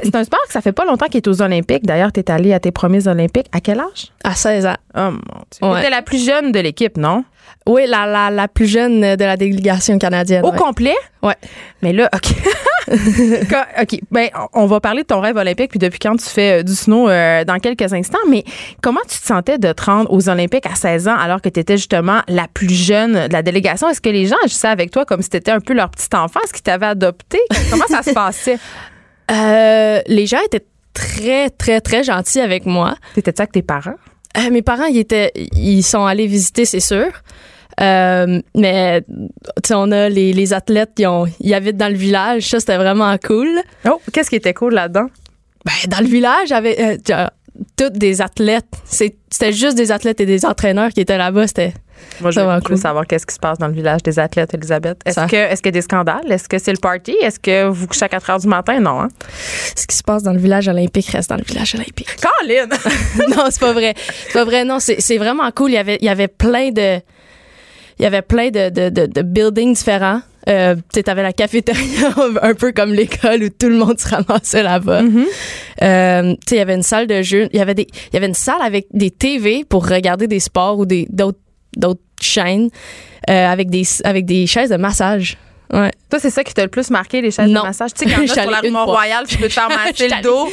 c'est 0.03 0.15
un 0.15 0.23
sport 0.23 0.39
que 0.47 0.53
ça 0.53 0.61
fait 0.61 0.71
pas 0.71 0.85
longtemps 0.85 1.07
qu'il 1.07 1.17
est 1.17 1.27
aux 1.27 1.41
Olympiques. 1.41 1.85
D'ailleurs, 1.85 2.11
tu 2.11 2.19
es 2.19 2.31
allée 2.31 2.53
à 2.53 2.59
tes 2.59 2.71
premiers 2.71 3.07
Olympiques. 3.07 3.47
À 3.51 3.61
quel 3.61 3.79
âge? 3.79 4.11
À 4.23 4.35
16 4.35 4.65
ans. 4.65 4.75
Oh 4.95 5.11
mon 5.11 5.11
Dieu. 5.51 5.67
Ouais. 5.69 5.89
La 5.89 6.01
plus 6.01 6.23
jeune 6.23 6.51
de 6.51 6.59
l'équipe, 6.59 6.97
non? 6.97 7.23
Oui, 7.65 7.83
la, 7.87 8.05
la, 8.05 8.29
la 8.29 8.47
plus 8.47 8.67
jeune 8.67 9.01
de 9.15 9.23
la 9.23 9.35
délégation 9.37 9.97
canadienne. 9.97 10.45
Au 10.45 10.51
ouais. 10.51 10.57
complet? 10.57 10.95
Ouais. 11.21 11.35
Mais 11.81 11.91
là, 11.93 12.09
OK. 12.13 12.33
Quand- 13.49 13.65
OK. 13.81 13.99
Ben, 14.11 14.29
on 14.53 14.65
va 14.65 14.79
parler 14.79 15.01
de 15.01 15.07
ton 15.07 15.19
rêve 15.19 15.35
olympique 15.35 15.71
puis 15.71 15.79
depuis 15.79 15.99
quand 15.99 16.15
tu 16.15 16.25
fais 16.25 16.59
euh, 16.59 16.63
du 16.63 16.73
snow 16.73 17.09
euh, 17.09 17.43
dans 17.43 17.59
quelques 17.59 17.91
instants. 17.93 18.17
Mais 18.29 18.43
comment 18.81 19.01
tu 19.09 19.19
te 19.19 19.25
sentais 19.25 19.57
de 19.57 19.71
te 19.73 19.83
rendre 19.83 20.11
aux 20.13 20.29
Olympiques 20.29 20.65
à 20.65 20.75
16 20.75 21.07
ans 21.09 21.17
alors 21.17 21.41
que 21.41 21.49
tu 21.49 21.59
étais 21.59 21.75
justement 21.75 22.21
la 22.29 22.47
plus 22.47 22.69
jeune 22.73 23.27
de 23.27 23.33
la 23.33 23.41
délégation? 23.41 23.89
Est-ce 23.89 23.99
que 24.01 24.09
les 24.09 24.25
gens 24.27 24.37
agissaient 24.45 24.69
avec 24.69 24.91
toi 24.91 25.03
comme 25.03 25.21
si 25.21 25.29
tu 25.29 25.37
étais 25.37 25.51
un 25.51 25.59
peu 25.59 25.73
leur 25.73 25.89
petit 25.89 26.07
enfant? 26.15 26.39
Est-ce 26.45 26.53
qu'ils 26.53 26.63
t'avaient 26.63 26.85
adopté? 26.85 27.39
Comment 27.69 27.87
ça 27.87 28.03
se 28.03 28.11
passait? 28.11 28.57
Euh, 29.29 29.99
les 30.07 30.25
gens 30.25 30.37
étaient 30.45 30.65
très, 30.93 31.49
très, 31.49 31.81
très 31.81 32.01
gentils 32.01 32.39
avec 32.39 32.65
moi. 32.65 32.95
T'étais-tu 33.13 33.41
avec 33.41 33.51
tes 33.51 33.61
parents? 33.61 33.95
Euh, 34.37 34.51
mes 34.51 34.61
parents, 34.61 34.85
ils 34.85 34.97
étaient, 34.97 35.31
ils 35.53 35.83
sont 35.83 36.05
allés 36.05 36.27
visiter, 36.27 36.65
c'est 36.65 36.79
sûr. 36.79 37.11
Euh, 37.79 38.41
mais 38.55 39.01
tu 39.01 39.67
sais, 39.67 39.73
on 39.75 39.91
a 39.91 40.09
les, 40.09 40.33
les 40.33 40.53
athlètes, 40.53 40.91
ils, 40.97 41.07
ont, 41.07 41.27
ils 41.39 41.53
habitent 41.53 41.77
dans 41.77 41.91
le 41.91 41.97
village. 41.97 42.47
Ça, 42.49 42.59
c'était 42.59 42.77
vraiment 42.77 43.15
cool. 43.17 43.61
Oh, 43.87 44.01
qu'est-ce 44.11 44.29
qui 44.29 44.35
était 44.35 44.53
cool 44.53 44.73
là-dedans? 44.73 45.07
Ben, 45.65 45.89
dans 45.89 45.99
le 45.99 46.07
village, 46.07 46.47
j'avais 46.49 46.97
euh, 47.11 47.27
toutes 47.75 47.93
des 47.97 48.21
athlètes. 48.21 48.65
C'était 48.85 49.53
juste 49.53 49.77
des 49.77 49.91
athlètes 49.91 50.19
et 50.21 50.25
des 50.25 50.45
entraîneurs 50.45 50.89
qui 50.89 51.01
étaient 51.01 51.17
là-bas. 51.17 51.47
C'était 51.47 51.73
Moi, 52.21 52.31
je 52.31 52.39
veux 52.39 52.61
cool. 52.61 52.77
savoir 52.77 53.05
qu'est-ce 53.07 53.25
qui 53.25 53.33
se 53.35 53.39
passe 53.39 53.57
dans 53.57 53.67
le 53.67 53.73
village 53.73 54.03
des 54.03 54.19
athlètes, 54.19 54.53
Elisabeth. 54.53 54.99
Est-ce 55.05 55.27
que 55.27 55.35
est-ce 55.35 55.61
qu'il 55.61 55.69
y 55.69 55.75
a 55.75 55.79
des 55.79 55.81
scandales? 55.81 56.31
Est-ce 56.31 56.47
que 56.47 56.57
c'est 56.59 56.71
le 56.71 56.77
party? 56.79 57.15
Est-ce 57.21 57.39
que 57.39 57.67
vous 57.67 57.87
couchez 57.87 58.05
à 58.05 58.09
4 58.09 58.29
heures 58.29 58.39
du 58.39 58.47
matin? 58.47 58.79
Non, 58.79 59.01
hein? 59.01 59.07
ce 59.75 59.85
qui 59.87 59.95
se 59.95 60.03
passe 60.03 60.23
dans 60.23 60.33
le 60.33 60.39
village 60.39 60.67
olympique 60.67 61.07
reste 61.07 61.29
dans 61.29 61.37
le 61.37 61.43
village 61.43 61.75
olympique. 61.75 62.09
Colin! 62.21 62.67
non, 63.35 63.45
c'est 63.49 63.59
pas 63.59 63.73
vrai. 63.73 63.93
C'est 64.27 64.33
pas 64.33 64.45
vrai. 64.45 64.63
Non, 64.65 64.79
c'est 64.79 64.99
c'est 65.01 65.17
vraiment 65.17 65.49
cool. 65.51 65.71
Il 65.71 65.75
y 65.75 65.77
avait, 65.77 65.97
il 66.01 66.05
y 66.05 66.09
avait 66.09 66.27
plein 66.27 66.69
de, 66.71 66.97
il 67.99 68.03
y 68.03 68.05
avait 68.05 68.21
plein 68.21 68.49
de, 68.49 68.69
de, 68.69 68.89
de, 68.89 69.05
de 69.07 69.21
buildings 69.21 69.73
différents. 69.73 70.21
Euh, 70.47 70.75
tu 70.75 70.81
sais, 70.93 71.03
t'avais 71.03 71.23
la 71.23 71.33
cafétéria 71.33 72.09
un 72.41 72.53
peu 72.53 72.71
comme 72.71 72.93
l'école 72.93 73.43
où 73.43 73.49
tout 73.49 73.67
le 73.69 73.75
monde 73.75 73.99
se 73.99 74.07
ramassait 74.07 74.63
là-bas. 74.63 75.01
Euh, 75.81 76.31
tu 76.33 76.37
sais, 76.47 76.55
il 76.55 76.57
y 76.57 76.61
avait 76.61 76.75
une 76.75 76.83
salle 76.83 77.07
de 77.07 77.21
jeu. 77.21 77.49
Il 77.51 77.57
y 77.57 77.61
avait 77.61 77.73
des, 77.75 77.87
il 78.11 78.13
y 78.13 78.17
avait 78.17 78.27
une 78.27 78.33
salle 78.33 78.61
avec 78.61 78.87
des 78.93 79.11
TV 79.11 79.65
pour 79.67 79.87
regarder 79.87 80.27
des 80.27 80.39
sports 80.39 80.79
ou 80.79 80.85
des 80.85 81.05
d'autres 81.09 81.39
d'autres 81.75 82.01
chaînes 82.21 82.69
euh, 83.29 83.47
avec 83.47 83.69
des 83.69 83.83
avec 84.03 84.25
des 84.25 84.47
chaises 84.47 84.69
de 84.69 84.77
massage. 84.77 85.37
Ouais. 85.73 85.91
Toi, 86.09 86.19
c'est 86.19 86.29
ça 86.29 86.45
qui 86.45 86.53
t'a 86.53 86.63
le 86.63 86.69
plus 86.69 86.89
marqué, 86.91 87.19
les 87.21 87.29
chaises 87.29 87.49
Non. 87.49 87.59
de 87.63 87.67
massage? 87.67 87.93
Tu 87.93 88.05
sais, 88.07 88.09
Je 88.09 88.19
suis 88.19 88.29
sur 88.41 88.49
la. 88.49 88.61
Mont-Royal, 88.69 89.25
tu 89.27 89.37
peux 89.37 89.49
te 89.49 89.53
faire 89.53 89.67
masser 89.85 90.07
le 90.07 90.21
dos. 90.23 90.47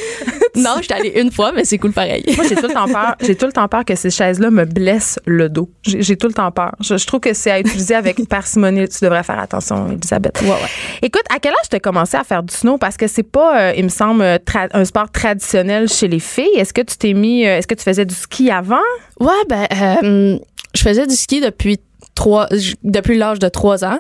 Non, 0.57 0.77
j'étais 0.81 0.95
allée 0.95 1.13
une 1.17 1.31
fois, 1.31 1.53
mais 1.53 1.65
c'est 1.65 1.79
cool 1.79 1.93
pareil. 1.93 2.25
Moi, 2.37 2.45
j'ai 2.49 2.55
tout 2.55 2.69
le 2.69 2.75
temps 2.75 2.87
peur. 2.89 3.15
J'ai 3.21 3.35
tout 3.37 3.47
le 3.47 3.53
temps 3.53 3.69
peur 3.69 3.85
que 3.85 3.95
ces 3.95 4.11
chaises-là 4.11 4.51
me 4.51 4.65
blessent 4.65 5.19
le 5.27 5.49
dos. 5.49 5.71
J'ai 5.85 6.17
tout 6.17 6.29
le 6.29 6.33
temps 6.33 6.51
peur. 6.51 6.75
Je, 6.81 6.97
je 6.97 7.07
trouve 7.07 7.21
que 7.21 7.33
c'est 7.35 7.51
à 7.51 7.61
utiliser 7.61 7.95
avec 7.95 8.29
parcimonie. 8.29 8.89
Tu 8.89 9.05
devrais 9.05 9.23
faire 9.23 9.39
attention, 9.39 9.91
Elisabeth. 9.91 10.41
Ouais, 10.43 10.49
ouais. 10.49 10.57
Écoute, 11.03 11.25
à 11.35 11.39
quel 11.39 11.53
âge 11.53 11.69
tu 11.71 11.77
as 11.77 11.81
commencé 11.81 12.17
à 12.17 12.25
faire 12.25 12.43
du 12.43 12.55
snow? 12.55 12.79
Parce 12.79 12.97
que 12.97 13.07
c'est 13.07 13.23
pas, 13.23 13.71
euh, 13.71 13.73
il 13.77 13.85
me 13.85 13.89
semble, 13.89 14.23
euh, 14.23 14.39
un 14.73 14.85
sport 14.85 15.11
traditionnel 15.11 15.89
chez 15.89 16.09
les 16.09 16.21
filles. 16.21 16.57
Est-ce 16.57 16.73
que 16.73 16.83
tu 16.83 16.97
t'es 16.97 17.13
mis, 17.15 17.47
euh, 17.47 17.59
est-ce 17.59 17.67
que 17.67 17.75
tu 17.75 17.83
faisais 17.85 18.05
du 18.05 18.15
ski 18.15 18.51
avant? 18.51 18.77
Ouais, 19.21 19.33
ben, 19.49 19.67
euh, 20.05 20.39
je 20.75 20.83
faisais 20.83 21.07
du 21.07 21.17
ski 21.17 21.41
depuis 21.41 21.79
trois, 22.15 22.49
depuis 22.83 23.17
l'âge 23.19 23.39
de 23.39 23.49
trois 23.49 23.85
ans. 23.85 23.99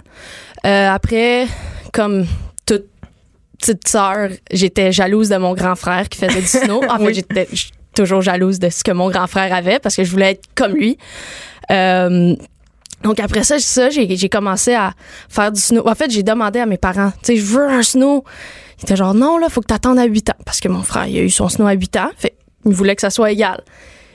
Après, 0.62 1.46
comme 1.92 2.26
petite 3.58 3.86
sœur, 3.88 4.28
j'étais 4.50 4.92
jalouse 4.92 5.28
de 5.28 5.36
mon 5.36 5.54
grand 5.54 5.74
frère 5.74 6.08
qui 6.08 6.18
faisait 6.18 6.40
du 6.40 6.46
snow. 6.46 6.82
En 6.88 6.98
fait, 7.04 7.14
j'étais 7.14 7.48
toujours 7.94 8.22
jalouse 8.22 8.58
de 8.58 8.68
ce 8.68 8.84
que 8.84 8.92
mon 8.92 9.10
grand 9.10 9.26
frère 9.26 9.52
avait 9.54 9.78
parce 9.78 9.96
que 9.96 10.04
je 10.04 10.10
voulais 10.10 10.32
être 10.32 10.44
comme 10.54 10.72
lui. 10.72 10.98
Euh, 11.70 12.34
donc 13.02 13.20
après 13.20 13.44
ça, 13.44 13.58
ça 13.58 13.90
j'ai 13.90 14.16
j'ai 14.16 14.28
commencé 14.28 14.74
à 14.74 14.92
faire 15.28 15.52
du 15.52 15.60
snow. 15.60 15.86
En 15.86 15.94
fait, 15.94 16.10
j'ai 16.10 16.22
demandé 16.22 16.58
à 16.58 16.66
mes 16.66 16.78
parents, 16.78 17.10
tu 17.22 17.34
sais, 17.34 17.36
je 17.36 17.44
veux 17.44 17.68
un 17.68 17.82
snow. 17.82 18.24
Ils 18.78 18.84
étaient 18.84 18.96
genre 18.96 19.14
non 19.14 19.38
là, 19.38 19.48
faut 19.48 19.60
que 19.60 19.66
t'attendes 19.66 19.98
à 19.98 20.04
8 20.04 20.30
ans 20.30 20.42
parce 20.44 20.60
que 20.60 20.68
mon 20.68 20.82
frère, 20.82 21.06
il 21.06 21.18
a 21.18 21.22
eu 21.22 21.30
son 21.30 21.48
snow 21.48 21.66
à 21.66 21.72
8 21.72 21.96
ans. 21.96 22.10
Fait 22.16 22.34
il 22.66 22.72
voulait 22.72 22.94
que 22.94 23.02
ça 23.02 23.10
soit 23.10 23.30
égal. 23.30 23.62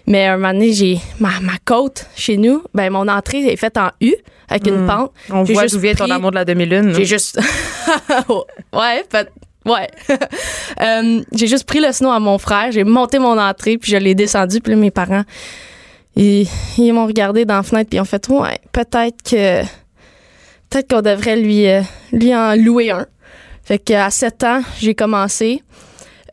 Mais 0.09 0.25
un 0.25 0.35
moment 0.37 0.51
donné, 0.53 0.73
j'ai 0.73 0.99
ma, 1.19 1.39
ma 1.41 1.53
côte 1.63 2.07
chez 2.15 2.35
nous, 2.35 2.63
ben 2.73 2.89
mon 2.91 3.07
entrée 3.07 3.45
est 3.45 3.55
faite 3.55 3.77
en 3.77 3.91
U 4.01 4.13
avec 4.49 4.67
une 4.67 4.85
pente. 4.87 5.11
On 5.29 5.43
voit 5.53 5.67
d'où 5.67 5.79
vient 5.79 5.93
ton 5.93 6.09
amour 6.09 6.31
de 6.31 6.35
la 6.35 6.45
demi-lune. 6.45 6.93
j'ai 6.95 7.05
juste. 7.05 7.39
ouais, 8.73 9.03
peut- 9.09 9.27
Ouais. 9.65 9.87
Euh, 10.81 11.21
j'ai 11.33 11.47
juste 11.47 11.65
pris 11.65 11.79
le 11.81 11.91
snow 11.91 12.09
à 12.09 12.19
mon 12.19 12.37
frère, 12.37 12.71
j'ai 12.71 12.85
monté 12.85 13.19
mon 13.19 13.37
entrée, 13.37 13.77
puis 13.77 13.91
je 13.91 13.97
l'ai 13.97 14.15
descendu, 14.15 14.61
puis 14.61 14.71
là, 14.73 14.79
mes 14.79 14.91
parents, 14.91 15.23
ils, 16.15 16.47
ils 16.77 16.93
m'ont 16.93 17.05
regardé 17.05 17.43
dans 17.43 17.55
la 17.57 17.63
fenêtre, 17.63 17.89
puis 17.89 17.97
ils 17.97 18.01
ont 18.01 18.05
fait, 18.05 18.27
ouais, 18.29 18.59
peut-être 18.71 19.21
que. 19.23 19.61
Peut-être 20.69 20.87
qu'on 20.89 21.01
devrait 21.01 21.35
lui, 21.35 21.67
euh, 21.67 21.81
lui 22.13 22.33
en 22.33 22.55
louer 22.55 22.91
un. 22.91 23.07
Fait 23.63 23.77
qu'à 23.79 24.09
7 24.09 24.43
ans, 24.45 24.61
j'ai 24.79 24.95
commencé. 24.95 25.61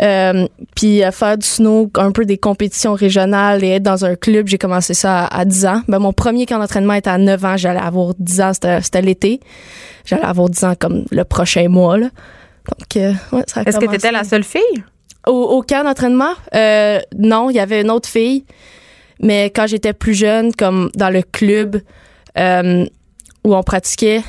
Euh, 0.03 0.47
puis 0.75 1.03
à 1.03 1.11
faire 1.11 1.39
du 1.39 1.47
snow, 1.47 1.91
un 1.97 2.13
peu 2.13 2.27
des 2.27 2.37
compétitions 2.37 2.95
régionales 2.95 3.65
et 3.65 3.69
être 3.69 3.83
dans 3.83 4.05
un 4.05 4.15
club, 4.15 4.47
j'ai 4.47 4.59
commencé 4.59 4.95
ça 4.95 5.25
à, 5.25 5.41
à 5.41 5.45
10 5.45 5.67
ans. 5.67 5.83
Ben, 5.89 5.99
mon 5.99 6.13
premier 6.13 6.45
camp 6.45 6.59
d'entraînement 6.59 6.95
était 6.95 7.11
à 7.11 7.19
9 7.19 7.45
ans, 7.45 7.57
j'allais 7.57 7.81
avoir 7.81 8.13
10 8.19 8.41
ans, 8.41 8.53
c'était 8.55 9.03
l'été. 9.03 9.41
J'allais 10.05 10.25
avoir 10.25 10.51
10 10.51 10.65
ans 10.65 10.75
comme 10.79 11.05
le 11.11 11.25
prochain 11.25 11.69
mois. 11.69 11.97
Là. 11.97 12.07
Donc, 12.07 12.97
euh, 12.97 13.13
ouais, 13.33 13.45
ça 13.47 13.63
Est-ce 13.63 13.79
que 13.79 13.87
tu 13.87 13.95
étais 13.95 14.13
la 14.13 14.25
seule 14.25 14.45
fille? 14.45 14.85
Au, 15.27 15.33
au 15.33 15.63
camp 15.63 15.85
d'entraînement, 15.85 16.35
euh, 16.55 17.01
non, 17.19 17.51
il 17.51 17.57
y 17.57 17.61
avait 17.61 17.81
une 17.81 17.91
autre 17.91 18.09
fille. 18.09 18.45
Mais 19.21 19.47
quand 19.47 19.67
j'étais 19.67 19.95
plus 19.95 20.15
jeune, 20.15 20.55
comme 20.55 20.91
dans 20.95 21.11
le 21.11 21.23
club 21.23 21.81
où 22.37 23.55
on 23.55 23.63
pratiquait, 23.63 24.23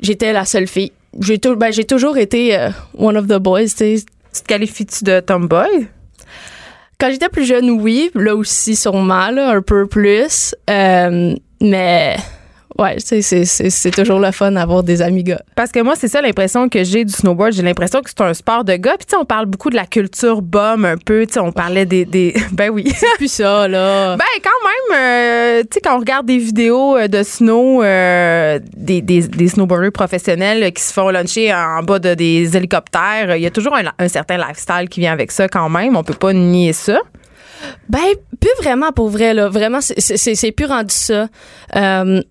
j'étais 0.00 0.32
la 0.32 0.44
seule 0.44 0.68
fille. 0.68 0.92
J'ai 1.18 1.38
ben, 1.38 1.72
j'ai 1.72 1.84
toujours 1.84 2.16
été 2.16 2.56
one 2.96 3.16
of 3.16 3.26
the 3.26 3.38
boys. 3.38 3.64
tu 3.64 3.98
sais. 3.98 4.04
Tu 4.34 4.42
te 4.42 4.46
qualifies-tu 4.46 5.04
de 5.04 5.20
tomboy? 5.20 5.88
Quand 6.98 7.10
j'étais 7.10 7.28
plus 7.28 7.44
jeune, 7.44 7.70
oui. 7.70 8.10
Là 8.14 8.36
aussi, 8.36 8.76
sûrement, 8.76 9.30
là, 9.30 9.50
un 9.50 9.62
peu 9.62 9.86
plus. 9.86 10.54
Euh, 10.68 11.34
mais 11.60 12.16
ouais, 12.80 12.96
tu 12.96 13.06
sais, 13.06 13.22
c'est- 13.22 13.44
c'est 13.44 13.70
c'est 13.70 13.90
toujours 13.90 14.18
le 14.18 14.30
fun 14.32 14.52
d'avoir 14.52 14.82
des 14.82 15.02
amis 15.02 15.22
gars. 15.22 15.40
Parce 15.54 15.70
que 15.70 15.80
moi, 15.80 15.94
c'est 15.96 16.08
ça 16.08 16.20
l'impression 16.22 16.68
que 16.68 16.82
j'ai 16.82 17.04
du 17.04 17.12
snowboard. 17.12 17.52
J'ai 17.52 17.62
l'impression 17.62 18.00
que 18.00 18.08
c'est 18.10 18.20
un 18.22 18.34
sport 18.34 18.64
de 18.64 18.74
gars. 18.76 18.96
Puis, 18.98 19.06
tu 19.06 19.10
sais, 19.10 19.16
on 19.16 19.24
parle 19.24 19.46
beaucoup 19.46 19.70
de 19.70 19.76
la 19.76 19.86
culture 19.86 20.42
bum 20.42 20.84
un 20.84 20.96
peu. 20.96 21.26
Tu 21.26 21.34
sais, 21.34 21.40
on 21.40 21.52
parlait 21.52 21.86
des. 21.86 22.04
des... 22.04 22.34
Ben 22.52 22.70
oui. 22.70 22.92
Plus 23.16 23.30
ça, 23.32 23.68
là. 23.68 24.16
Ben, 24.18 24.24
quand 24.42 24.50
même, 24.94 24.98
euh, 25.00 25.60
tu 25.62 25.68
sais, 25.74 25.80
quand 25.80 25.96
on 25.96 26.00
regarde 26.00 26.26
des 26.26 26.38
vidéos 26.38 26.96
euh, 26.96 27.06
de 27.08 27.22
snow, 27.22 27.82
euh, 27.82 28.58
des, 28.76 29.00
des, 29.02 29.22
des 29.28 29.48
snowboarders 29.48 29.92
professionnels 29.92 30.72
qui 30.72 30.82
se 30.82 30.92
font 30.92 31.08
luncher 31.10 31.52
en 31.54 31.82
bas 31.82 31.98
de 31.98 32.14
des 32.14 32.56
hélicoptères, 32.56 33.36
il 33.36 33.42
y 33.42 33.46
a 33.46 33.50
toujours 33.50 33.74
un, 33.76 33.82
un 33.98 34.08
certain 34.08 34.36
lifestyle 34.36 34.88
qui 34.88 35.00
vient 35.00 35.12
avec 35.12 35.30
ça 35.32 35.48
quand 35.48 35.68
même. 35.68 35.96
On 35.96 36.02
peut 36.02 36.14
pas 36.14 36.32
nier 36.32 36.72
ça. 36.72 36.98
Ben, 37.88 38.00
plus 38.40 38.50
vraiment 38.62 38.90
pour 38.90 39.10
vrai, 39.10 39.34
là. 39.34 39.48
Vraiment, 39.48 39.80
c'est- 39.82 40.00
c'est 40.00 40.16
c'est- 40.16 40.34
c'est 40.34 40.50
plus 40.52 40.64
rendu 40.66 40.94
ça. 40.94 41.28
Euh, 41.76 42.22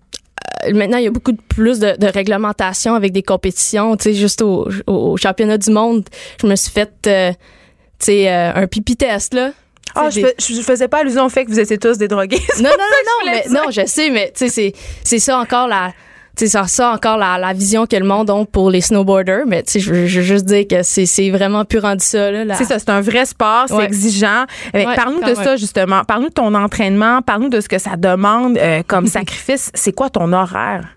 maintenant, 0.72 0.98
il 0.98 1.04
y 1.04 1.06
a 1.06 1.10
beaucoup 1.10 1.32
de 1.32 1.40
plus 1.40 1.78
de, 1.78 1.96
de 1.96 2.06
réglementation 2.06 2.94
avec 2.94 3.12
des 3.12 3.22
compétitions. 3.22 3.96
Tu 3.96 4.04
sais, 4.04 4.14
juste 4.14 4.42
au, 4.42 5.16
championnat 5.16 5.58
du 5.58 5.70
monde, 5.70 6.04
je 6.40 6.46
me 6.46 6.56
suis 6.56 6.70
fait, 6.70 6.92
euh, 7.06 7.32
tu 7.32 8.06
sais, 8.06 8.30
euh, 8.30 8.52
un 8.54 8.66
pipi 8.66 8.96
test, 8.96 9.34
là. 9.34 9.52
Ah, 9.94 10.08
je, 10.08 10.20
des- 10.20 10.34
je 10.38 10.60
faisais 10.62 10.86
pas 10.86 10.98
allusion 10.98 11.24
au 11.24 11.28
fait 11.28 11.44
que 11.44 11.50
vous 11.50 11.58
étiez 11.58 11.78
tous 11.78 11.98
des 11.98 12.06
drogués. 12.06 12.40
Non, 12.58 12.62
non, 12.70 12.70
non, 12.70 12.76
non, 13.06 13.32
mais 13.32 13.44
non, 13.50 13.70
je 13.70 13.84
sais, 13.86 14.10
mais 14.10 14.32
tu 14.36 14.48
sais, 14.48 14.72
c'est 15.02 15.18
ça 15.18 15.38
encore 15.38 15.66
la. 15.66 15.92
C'est 16.36 16.46
ça 16.46 16.92
encore 16.94 17.18
la, 17.18 17.36
la 17.36 17.52
vision 17.52 17.84
que 17.86 17.96
le 17.96 18.04
monde 18.06 18.30
a 18.30 18.44
pour 18.46 18.70
les 18.70 18.80
snowboarders, 18.80 19.42
mais 19.46 19.62
tu 19.62 19.72
sais, 19.72 19.80
je 19.80 19.92
veux 19.92 20.06
juste 20.06 20.46
dire 20.46 20.66
que 20.66 20.82
c'est 20.82 21.30
vraiment 21.30 21.64
plus 21.66 21.80
rendu 21.80 22.04
ça, 22.04 22.30
là. 22.30 22.44
la- 22.44 22.54
C'est 22.54 22.64
ça, 22.64 22.78
c'est 22.78 22.88
un 22.88 23.00
vrai 23.02 23.26
sport, 23.26 23.64
c'est 23.68 23.74
Ouais. 23.74 23.84
exigeant. 23.84 24.44
Ouais, 24.72 24.84
Parle-nous 24.96 25.20
de 25.20 25.26
même. 25.26 25.34
ça, 25.34 25.56
justement. 25.56 26.02
Parle-nous 26.04 26.28
de 26.30 26.34
ton 26.34 26.54
entraînement. 26.54 27.20
Parle-nous 27.20 27.50
de 27.50 27.60
ce 27.60 27.68
que 27.68 27.78
ça 27.78 27.96
demande 27.96 28.56
euh, 28.56 28.82
comme 28.86 29.06
sacrifice. 29.06 29.70
C'est 29.74 29.92
quoi 29.92 30.08
ton 30.08 30.32
horaire? 30.32 30.96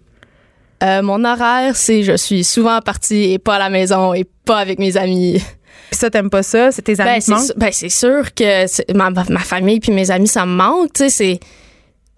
Euh, 0.82 1.02
mon 1.02 1.24
horaire, 1.26 1.76
c'est 1.76 2.04
je 2.04 2.16
suis 2.18 2.44
souvent 2.44 2.80
partie 2.82 3.32
et 3.34 3.40
pas 3.40 3.56
à 3.56 3.60
la 3.60 3.70
maison 3.70 4.14
et 4.14 4.26
pas 4.46 4.58
avec 4.58 4.80
mes 4.80 4.96
amis. 4.98 5.42
Puis 5.90 6.00
ça, 6.00 6.10
t'aimes 6.10 6.30
pas 6.30 6.44
ça? 6.44 6.72
C'est 6.72 6.82
tes 6.82 7.00
amis 7.02 7.10
Ben, 7.12 7.16
qui 7.16 7.22
c'est 7.22 7.32
manquent? 7.32 7.44
sûr, 7.46 7.54
ben, 7.58 7.70
c'est 7.72 7.90
sûr 7.90 8.34
que 8.34 8.94
ma, 8.94 9.10
ma 9.10 9.40
famille 9.40 9.80
puis 9.80 9.92
mes 9.92 10.10
amis, 10.12 10.28
ça 10.28 10.46
me 10.46 10.54
manque. 10.56 10.94
Tu 10.94 11.04
sais, 11.04 11.10
c'est. 11.10 11.40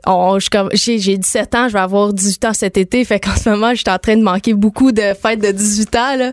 Comme- 0.06 0.70
J'ai 0.74 1.00
j'ai 1.00 1.18
17 1.18 1.56
ans, 1.56 1.68
je 1.68 1.74
vais 1.74 1.80
avoir 1.80 2.14
18 2.14 2.46
ans 2.46 2.54
cet 2.54 2.78
été. 2.78 3.04
Fait 3.06 3.20
qu'en 3.20 3.36
ce 3.36 3.50
moment, 3.50 3.72
je 3.72 3.78
suis 3.78 3.90
en 3.90 3.98
train 3.98 4.16
de 4.16 4.24
manquer 4.24 4.54
beaucoup 4.54 4.92
de 4.92 5.02
fêtes 5.20 5.40
de 5.42 5.52
18 5.52 5.96
ans. 5.96 6.16
là. 6.18 6.32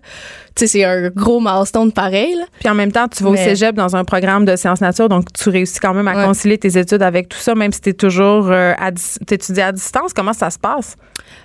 Tu 0.55 0.61
sais, 0.61 0.67
c'est 0.67 0.85
un 0.85 1.09
gros 1.09 1.41
milestone 1.41 1.93
pareil. 1.93 2.35
là. 2.35 2.45
Puis 2.61 2.69
en 2.69 2.75
même 2.75 2.93
temps, 2.93 3.09
tu 3.09 3.23
vas 3.25 3.31
au 3.31 3.37
cégep 3.37 3.75
dans 3.75 3.97
un 3.97 4.05
programme 4.05 4.45
de 4.45 4.55
sciences 4.57 4.83
nature, 4.83 5.09
donc 5.09 5.33
tu 5.33 5.49
réussis 5.49 5.81
quand 5.81 5.95
même 5.95 6.07
à 6.09 6.15
Ouais. 6.15 6.25
concilier 6.27 6.59
tes 6.59 6.77
études 6.79 7.03
avec 7.03 7.31
tout 7.31 7.39
ça, 7.39 7.55
même 7.55 7.73
si 7.73 7.81
t'es 7.81 7.95
toujours 7.95 8.51
euh, 8.51 8.75
à 8.79 8.91
t'étudies 9.27 9.63
à 9.63 9.73
distance. 9.73 10.13
Comment 10.13 10.35
ça 10.35 10.51
se 10.51 10.59
passe? 10.59 10.97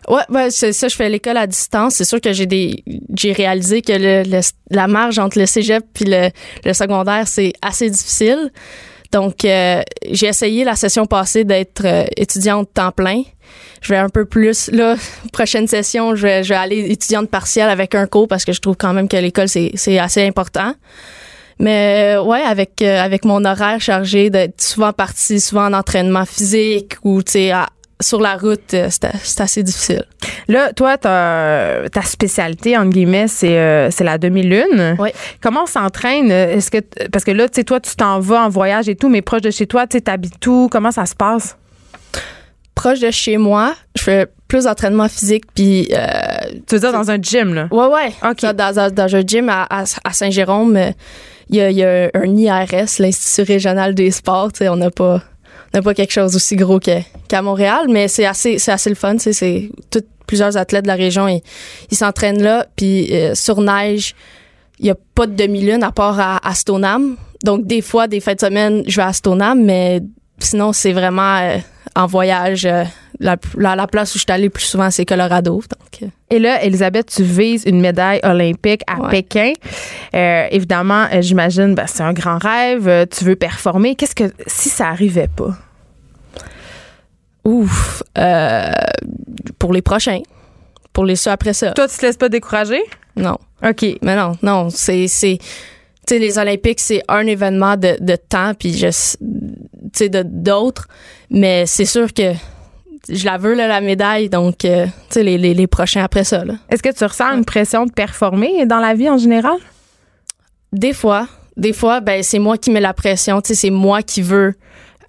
Ouais, 0.09 0.49
c'est 0.49 0.73
ça. 0.73 0.89
Je 0.89 0.95
fais 0.97 1.09
l'école 1.09 1.37
à 1.37 1.47
distance. 1.47 1.95
C'est 1.95 2.03
sûr 2.05 2.19
que 2.19 2.33
j'ai 2.33 2.45
des, 2.45 2.83
j'ai 3.17 3.31
réalisé 3.31 3.81
que 3.81 3.93
le, 3.93 4.23
le- 4.29 4.41
la 4.71 4.87
marge 4.87 5.19
entre 5.19 5.39
le 5.39 5.45
cégep 5.45 5.83
puis 5.93 6.03
le, 6.05 6.29
le 6.65 6.73
secondaire, 6.73 7.27
c'est 7.29 7.53
assez 7.61 7.89
difficile. 7.89 8.51
Donc, 9.11 9.45
euh, 9.45 9.81
j'ai 10.09 10.27
essayé 10.27 10.63
la 10.63 10.75
session 10.75 11.05
passée 11.05 11.43
d'être 11.43 11.85
euh, 11.85 12.05
étudiante 12.15 12.69
temps 12.73 12.91
plein. 12.91 13.23
Je 13.81 13.93
vais 13.93 13.97
un 13.99 14.09
peu 14.09 14.25
plus, 14.25 14.69
là, 14.71 14.95
prochaine 15.31 15.67
session, 15.67 16.15
je 16.15 16.23
vais, 16.23 16.43
je 16.43 16.49
vais 16.49 16.59
aller 16.59 16.91
étudiante 16.91 17.29
partielle 17.29 17.69
avec 17.69 17.95
un 17.95 18.07
cours 18.07 18.27
parce 18.27 18.43
que 18.45 18.53
je 18.53 18.61
trouve 18.61 18.75
quand 18.75 18.93
même 18.93 19.07
que 19.07 19.17
l'école, 19.17 19.47
c'est, 19.47 19.99
assez 19.99 20.25
important. 20.25 20.73
Mais 21.59 22.15
euh, 22.15 22.21
ouais, 22.23 22.41
avec, 22.41 22.81
euh, 22.81 23.01
avec 23.01 23.25
mon 23.25 23.43
horaire 23.43 23.81
chargé 23.81 24.29
d'être 24.29 24.61
souvent 24.61 24.93
partie, 24.93 25.39
souvent 25.39 25.65
en 25.65 25.73
entraînement 25.73 26.25
physique 26.25 26.93
ou, 27.03 27.23
tu 27.23 27.31
sais, 27.31 27.51
à- 27.51 27.67
sur 27.99 28.21
la 28.21 28.35
route, 28.37 28.73
euh, 28.73 28.89
c'est, 28.91 29.41
assez 29.41 29.63
difficile. 29.63 30.03
Là, 30.47 30.71
toi, 30.73 30.97
ta 30.97 32.01
spécialité, 32.03 32.77
entre 32.77 32.89
guillemets, 32.91 33.27
c'est 33.27 33.57
euh, 33.57 33.89
la 34.01 34.17
demi-lune. 34.17 34.95
Oui. 34.99 35.09
Comment 35.41 35.63
on 35.63 35.65
s'entraîne? 35.67 36.29
Est-ce 36.31 36.69
que 36.71 36.77
t- 36.77 37.09
Parce 37.09 37.23
que 37.25 37.31
là, 37.31 37.47
tu 37.49 37.55
sais, 37.55 37.63
toi, 37.63 37.79
tu 37.79 37.95
t'en 37.95 38.19
vas 38.19 38.41
en 38.43 38.49
voyage 38.49 38.87
et 38.87 38.95
tout, 38.95 39.09
mais 39.09 39.21
proche 39.21 39.41
de 39.41 39.49
chez 39.51 39.65
toi, 39.67 39.87
tu 39.87 39.97
sais, 39.97 40.01
t'habites 40.01 40.45
où? 40.47 40.69
Comment 40.71 40.91
ça 40.91 41.05
se 41.05 41.15
passe? 41.15 41.57
proche 42.75 42.99
de 42.99 43.09
chez 43.09 43.37
moi, 43.37 43.73
je 43.97 44.03
fais 44.03 44.27
plus 44.47 44.65
d'entraînement 44.65 45.07
physique 45.09 45.45
puis 45.55 45.89
euh, 45.93 46.07
Tu 46.67 46.75
veux 46.75 46.79
dire 46.81 46.91
dans 46.91 47.09
un 47.09 47.17
gym, 47.19 47.55
là? 47.55 47.67
ouais 47.71 47.87
ouais, 47.87 48.13
OK. 48.23 48.39
Ça, 48.41 48.53
dans, 48.53 48.71
dans- 48.71 48.93
dans 48.93 49.15
un 49.15 49.21
gym 49.21 49.49
à, 49.49 49.63
à- 49.63 49.83
à 50.03 50.13
Saint-Jérôme, 50.13 50.77
euh, 50.77 50.91
il 51.49 51.55
y, 51.55 51.61
a, 51.61 51.71
il 51.71 51.77
y 51.77 51.83
a 51.83 52.11
un 52.13 52.35
IRS, 52.37 52.99
l'Institut 52.99 53.51
régional 53.51 53.95
des 53.95 54.11
sports, 54.11 54.51
tu 54.53 54.59
sais, 54.59 54.69
on 54.69 54.75
n'a 54.75 54.91
pas 54.91 55.23
n'a 55.73 55.81
pas 55.81 55.93
quelque 55.93 56.13
chose 56.13 56.35
aussi 56.35 56.55
gros 56.55 56.79
qu'à 56.79 57.41
Montréal, 57.41 57.87
mais 57.89 58.07
c'est 58.07 58.25
assez 58.25 58.59
c'est 58.59 58.71
assez 58.71 58.89
le 58.89 58.95
fun, 58.95 59.17
c'est 59.17 59.69
plusieurs 60.25 60.57
athlètes 60.57 60.83
de 60.83 60.89
la 60.89 60.95
région 60.95 61.27
ils 61.89 61.97
s'entraînent 61.97 62.41
là 62.43 62.65
puis 62.75 63.13
euh, 63.13 63.33
sur 63.33 63.61
neige, 63.61 64.13
il 64.79 64.85
y 64.85 64.89
a 64.89 64.95
pas 65.15 65.25
de 65.25 65.35
demi-lune 65.35 65.83
à 65.83 65.91
part 65.91 66.19
à, 66.19 66.37
à. 66.43 67.17
Donc 67.43 67.65
des 67.65 67.81
fois 67.81 68.07
des 68.07 68.19
fêtes 68.19 68.41
de 68.41 68.45
semaine, 68.47 68.83
je 68.87 68.97
vais 68.97 69.03
à 69.03 69.13
Stoneham, 69.13 69.63
mais 69.63 70.01
sinon 70.39 70.73
c'est 70.73 70.91
vraiment 70.91 71.37
euh, 71.37 71.57
en 71.95 72.05
voyage 72.05 72.65
euh, 72.65 72.83
la, 73.19 73.35
la, 73.57 73.75
la 73.75 73.87
place 73.87 74.11
où 74.15 74.17
je 74.19 74.23
suis 74.23 74.31
allée 74.31 74.45
le 74.45 74.49
plus 74.49 74.63
souvent 74.65 74.89
c'est 74.91 75.05
Colorado. 75.05 75.55
Donc 75.55 76.03
euh, 76.03 76.07
Et 76.29 76.39
là, 76.39 76.63
Elisabeth, 76.63 77.07
tu 77.15 77.23
vises 77.23 77.63
une 77.65 77.79
médaille 77.81 78.19
olympique 78.23 78.81
à 78.87 78.99
Ouais. 79.01 79.09
Pékin. 79.09 79.53
Euh, 80.15 80.47
évidemment, 80.51 81.07
euh, 81.13 81.21
j'imagine, 81.21 81.73
ben, 81.75 81.85
c'est 81.87 82.03
un 82.03 82.13
grand 82.13 82.37
rêve. 82.37 83.07
Tu 83.09 83.23
veux 83.23 83.35
performer. 83.35 83.95
Qu'est-ce 83.95 84.15
que 84.15 84.31
si 84.47 84.69
ça 84.69 84.87
arrivait 84.87 85.29
pas? 85.35 85.55
ouf, 87.43 88.03
euh, 88.17 88.71
pour 89.57 89.71
les 89.73 89.81
prochains, 89.81 90.21
pour 90.91 91.05
les 91.05 91.15
ceux 91.15 91.31
après 91.31 91.53
ça. 91.53 91.71
Toi, 91.71 91.87
tu 91.87 91.97
te 91.97 92.05
laisses 92.05 92.17
pas 92.17 92.27
décourager? 92.29 92.81
Non. 93.15 93.37
OK. 93.65 93.85
Mais 94.01 94.15
non, 94.15 94.33
non, 94.43 94.69
c'est 94.69 95.07
c'est 95.07 95.37
tu 95.39 96.13
sais 96.15 96.19
les 96.19 96.37
Olympiques 96.37 96.79
c'est 96.79 97.01
un 97.09 97.25
événement 97.25 97.75
de, 97.75 97.97
de 97.99 98.15
temps 98.15 98.53
puis 98.57 98.73
je 98.77 98.87
tu 98.87 99.17
sais 99.93 100.09
de 100.09 100.23
d'autres 100.23 100.87
mais 101.29 101.65
c'est 101.65 101.85
sûr 101.85 102.13
que 102.13 102.33
je 103.09 103.25
la 103.25 103.37
veux 103.37 103.53
là, 103.53 103.67
la 103.67 103.81
médaille 103.81 104.29
donc 104.29 104.65
euh, 104.65 104.85
tu 104.85 104.91
sais 105.09 105.23
les, 105.23 105.37
les, 105.37 105.53
les 105.53 105.67
prochains 105.67 106.03
après 106.03 106.23
ça. 106.23 106.43
Est-ce 106.69 106.83
que 106.83 106.93
tu 106.93 107.03
ressens 107.03 107.33
une 107.33 107.45
pression 107.45 107.85
de 107.85 107.91
performer 107.91 108.65
dans 108.65 108.79
la 108.79 108.93
vie 108.93 109.09
en 109.09 109.17
général? 109.17 109.57
Des 110.73 110.93
fois, 110.93 111.27
des 111.55 111.73
fois 111.73 111.99
ben 111.99 112.23
c'est 112.23 112.39
moi 112.39 112.57
qui 112.57 112.71
mets 112.71 112.81
la 112.81 112.93
pression, 112.93 113.41
tu 113.41 113.49
sais 113.49 113.55
c'est 113.55 113.69
moi 113.69 114.01
qui 114.01 114.21
veux 114.21 114.53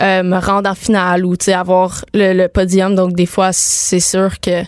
euh, 0.00 0.22
me 0.22 0.38
rendre 0.38 0.70
en 0.70 0.74
finale 0.74 1.24
ou 1.24 1.36
tu 1.36 1.46
sais 1.46 1.52
avoir 1.52 2.04
le, 2.14 2.32
le 2.32 2.48
podium 2.48 2.94
donc 2.94 3.14
des 3.14 3.26
fois 3.26 3.52
c'est 3.52 4.00
sûr 4.00 4.38
que 4.40 4.62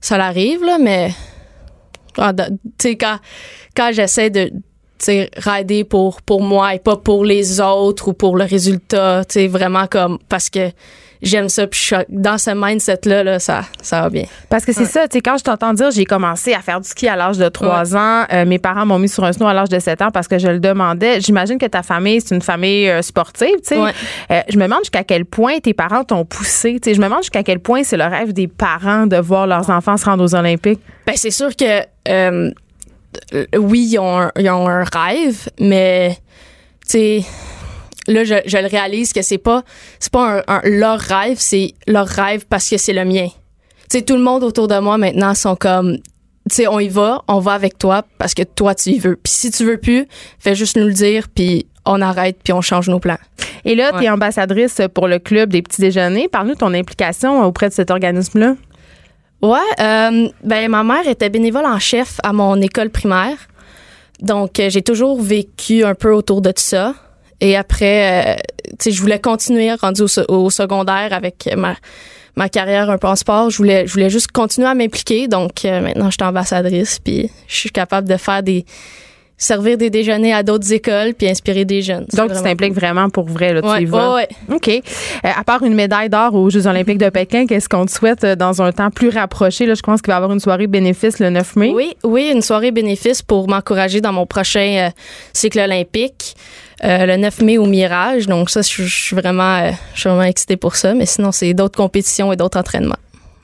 ça 0.00 0.18
l'arrive 0.18 0.62
là 0.62 0.78
mais 0.78 1.12
ah, 2.18 2.32
tu 2.34 2.44
sais 2.78 2.96
quand 2.96 3.18
quand 3.74 3.90
j'essaie 3.92 4.30
de 4.30 4.50
sais, 4.98 5.30
rider 5.36 5.84
pour, 5.84 6.22
pour 6.22 6.42
moi 6.42 6.74
et 6.74 6.78
pas 6.78 6.96
pour 6.96 7.24
les 7.24 7.60
autres 7.60 8.08
ou 8.08 8.12
pour 8.12 8.36
le 8.36 8.44
résultat. 8.44 9.24
Tu 9.24 9.34
sais, 9.34 9.46
vraiment 9.46 9.86
comme 9.86 10.18
parce 10.28 10.50
que 10.50 10.70
j'aime 11.22 11.48
ça. 11.48 11.66
Puis 11.66 11.80
je 11.80 11.84
suis 11.86 12.04
dans 12.08 12.38
ce 12.38 12.50
mindset-là, 12.54 13.24
là, 13.24 13.38
ça, 13.38 13.62
ça 13.82 14.02
va 14.02 14.10
bien. 14.10 14.24
Parce 14.48 14.64
que 14.64 14.72
c'est 14.72 14.80
Ouais. 14.80 14.86
ça, 14.86 15.08
tu 15.08 15.14
sais, 15.18 15.20
quand 15.20 15.36
je 15.38 15.44
t'entends 15.44 15.72
dire, 15.74 15.90
j'ai 15.90 16.04
commencé 16.04 16.52
à 16.54 16.60
faire 16.60 16.80
du 16.80 16.88
ski 16.88 17.08
à 17.08 17.16
l'âge 17.16 17.38
de 17.38 17.48
3 17.48 17.96
ans. 17.96 18.24
Euh, 18.32 18.44
mes 18.44 18.58
parents 18.58 18.86
m'ont 18.86 18.98
mis 18.98 19.08
sur 19.08 19.24
un 19.24 19.32
snow 19.32 19.46
à 19.46 19.54
l'âge 19.54 19.68
de 19.68 19.78
7 19.78 20.02
ans 20.02 20.10
parce 20.10 20.28
que 20.28 20.38
je 20.38 20.48
le 20.48 20.60
demandais. 20.60 21.20
J'imagine 21.20 21.58
que 21.58 21.66
ta 21.66 21.82
famille, 21.82 22.20
c'est 22.20 22.34
une 22.34 22.42
famille 22.42 22.88
euh, 22.88 23.02
sportive, 23.02 23.56
tu 23.56 23.74
sais. 23.74 23.78
Ouais. 23.80 23.92
Euh, 24.30 24.40
je 24.48 24.56
me 24.58 24.64
demande 24.64 24.80
jusqu'à 24.80 25.04
quel 25.04 25.24
point 25.24 25.58
tes 25.58 25.74
parents 25.74 26.04
t'ont 26.04 26.24
poussé. 26.24 26.78
Tu 26.82 26.90
sais, 26.90 26.94
je 26.94 27.00
me 27.00 27.06
demande 27.06 27.22
jusqu'à 27.22 27.42
quel 27.42 27.58
point 27.60 27.82
c'est 27.84 27.96
le 27.96 28.04
rêve 28.04 28.32
des 28.32 28.48
parents 28.48 29.06
de 29.06 29.16
voir 29.16 29.46
leurs 29.46 29.70
enfants 29.70 29.96
se 29.96 30.04
rendre 30.04 30.22
aux 30.24 30.34
Olympiques. 30.34 30.80
Ben, 31.06 31.14
c'est 31.16 31.30
sûr 31.30 31.54
que 31.56 31.82
oui, 33.58 33.88
ils 33.92 33.98
ont, 33.98 34.20
un, 34.20 34.30
ils 34.38 34.50
ont 34.50 34.68
un 34.68 34.84
rêve, 34.84 35.48
mais 35.58 36.16
tu 36.86 36.90
sais, 36.92 37.24
là, 38.08 38.24
je, 38.24 38.34
je 38.46 38.56
le 38.58 38.66
réalise 38.68 39.12
que 39.12 39.22
c'est 39.22 39.38
pas, 39.38 39.62
c'est 39.98 40.12
pas 40.12 40.38
un, 40.38 40.42
un- 40.48 40.60
leur 40.64 40.98
rêve, 40.98 41.36
c'est 41.40 41.74
leur 41.86 42.06
rêve 42.06 42.46
parce 42.48 42.68
que 42.68 42.76
c'est 42.76 42.92
le 42.92 43.04
mien. 43.04 43.28
Tu 43.90 43.98
sais, 43.98 44.02
tout 44.02 44.14
le 44.16 44.22
monde 44.22 44.42
autour 44.44 44.68
de 44.68 44.78
moi 44.78 44.98
maintenant 44.98 45.34
sont 45.34 45.56
comme, 45.56 45.96
tu 45.96 46.02
sais, 46.56 46.66
on 46.68 46.78
y 46.80 46.88
va, 46.88 47.22
on 47.28 47.38
va 47.40 47.52
avec 47.52 47.78
toi 47.78 48.04
parce 48.18 48.34
que 48.34 48.42
toi, 48.42 48.74
tu 48.74 48.90
y 48.90 48.98
veux. 48.98 49.16
Puis 49.16 49.32
si 49.32 49.50
tu 49.50 49.64
veux 49.64 49.78
plus, 49.78 50.06
fais 50.38 50.54
juste 50.54 50.76
nous 50.76 50.86
le 50.86 50.92
dire, 50.92 51.26
puis 51.34 51.66
on 51.84 52.00
arrête, 52.00 52.38
puis 52.42 52.52
on 52.52 52.60
change 52.60 52.88
nos 52.88 52.98
plans. 52.98 53.18
Et 53.64 53.74
là, 53.74 53.90
tu 53.92 53.98
es 53.98 54.00
Ouais. 54.02 54.10
ambassadrice 54.10 54.80
pour 54.94 55.06
le 55.08 55.18
club 55.18 55.50
des 55.50 55.62
petits 55.62 55.80
déjeuners. 55.80 56.28
Parle-nous 56.28 56.54
de 56.54 56.58
ton 56.58 56.74
implication 56.74 57.44
auprès 57.44 57.68
de 57.68 57.74
cet 57.74 57.90
organisme-là. 57.90 58.54
Ouais, 59.42 59.58
euh, 59.80 60.28
ben 60.42 60.68
ma 60.70 60.82
mère 60.82 61.06
était 61.06 61.28
bénévole 61.28 61.66
en 61.66 61.78
chef 61.78 62.18
à 62.24 62.32
mon 62.32 62.60
école 62.60 62.90
primaire. 62.90 63.36
Donc 64.20 64.58
euh, 64.58 64.70
j'ai 64.70 64.82
toujours 64.82 65.20
vécu 65.20 65.84
un 65.84 65.94
peu 65.94 66.12
autour 66.12 66.40
de 66.40 66.50
tout 66.50 66.62
ça. 66.62 66.94
Et 67.40 67.56
après, 67.56 68.34
euh, 68.34 68.36
tu 68.70 68.76
sais, 68.80 68.90
je 68.92 69.00
voulais 69.00 69.18
continuer 69.20 69.72
rendu 69.74 70.02
au, 70.02 70.32
au 70.32 70.50
secondaire 70.50 71.12
avec 71.12 71.48
ma 71.56 71.74
ma 72.38 72.50
carrière 72.50 72.90
un 72.90 72.98
peu 72.98 73.06
en 73.08 73.16
sport. 73.16 73.48
Je 73.50 73.56
voulais 73.56 73.86
je 73.86 73.92
voulais 73.92 74.10
juste 74.10 74.30
continuer 74.32 74.68
à 74.68 74.74
m'impliquer. 74.74 75.26
Donc 75.28 75.64
euh, 75.64 75.80
maintenant, 75.80 76.10
je 76.10 76.16
suis 76.20 76.24
ambassadrice, 76.28 76.98
puis 76.98 77.30
je 77.48 77.54
suis 77.56 77.70
capable 77.70 78.08
de 78.08 78.16
faire 78.16 78.42
des 78.42 78.64
servir 79.38 79.76
des 79.76 79.90
déjeuners 79.90 80.32
à 80.32 80.42
d'autres 80.42 80.72
écoles 80.72 81.12
puis 81.12 81.28
inspirer 81.28 81.66
des 81.66 81.82
jeunes. 81.82 82.06
Donc, 82.14 82.32
tu 82.32 82.40
t'impliques 82.42 82.72
vraiment 82.72 83.10
pour 83.10 83.26
vrai, 83.26 83.52
là, 83.52 83.60
tu 83.60 83.68
Ouais, 83.68 83.82
y 83.82 83.84
vas? 83.84 84.14
ouais, 84.14 84.26
ouais. 84.48 84.54
OK. 84.56 84.68
Euh, 84.68 84.80
à 85.22 85.44
part 85.44 85.62
une 85.62 85.74
médaille 85.74 86.08
d'or 86.08 86.34
aux 86.34 86.48
Jeux 86.48 86.66
olympiques 86.66 86.96
de 86.96 87.10
Pékin, 87.10 87.44
qu'est-ce 87.46 87.68
qu'on 87.68 87.84
te 87.84 87.90
souhaite 87.90 88.24
euh, 88.24 88.34
dans 88.34 88.62
un 88.62 88.72
temps 88.72 88.90
plus 88.90 89.10
rapproché? 89.10 89.66
Là, 89.66 89.74
je 89.74 89.82
pense 89.82 90.00
qu'il 90.00 90.10
va 90.10 90.14
y 90.14 90.16
avoir 90.16 90.32
une 90.32 90.40
soirée 90.40 90.66
bénéfice 90.66 91.18
le 91.18 91.28
9 91.28 91.56
mai. 91.56 91.70
Oui, 91.74 91.94
oui, 92.02 92.30
une 92.34 92.40
soirée 92.40 92.70
bénéfice 92.70 93.20
pour 93.20 93.46
m'encourager 93.46 94.00
dans 94.00 94.12
mon 94.14 94.24
prochain 94.24 94.88
cycle 95.34 95.58
olympique. 95.60 96.34
Euh, 96.84 97.06
le 97.06 97.16
9 97.16 97.40
mai 97.42 97.58
au 97.58 97.66
Mirage. 97.66 98.26
Donc 98.26 98.50
ça, 98.50 98.62
je, 98.62 98.82
je 98.84 99.00
suis 99.04 99.16
vraiment, 99.16 99.56
euh, 99.58 99.70
je 99.94 100.00
suis 100.00 100.08
vraiment 100.08 100.22
excitée 100.24 100.56
pour 100.56 100.76
ça. 100.76 100.94
Mais 100.94 101.06
sinon, 101.06 101.32
c'est 101.32 101.54
d'autres 101.54 101.76
compétitions 101.76 102.32
et 102.32 102.36
d'autres 102.36 102.58
entraînements. 102.58 102.96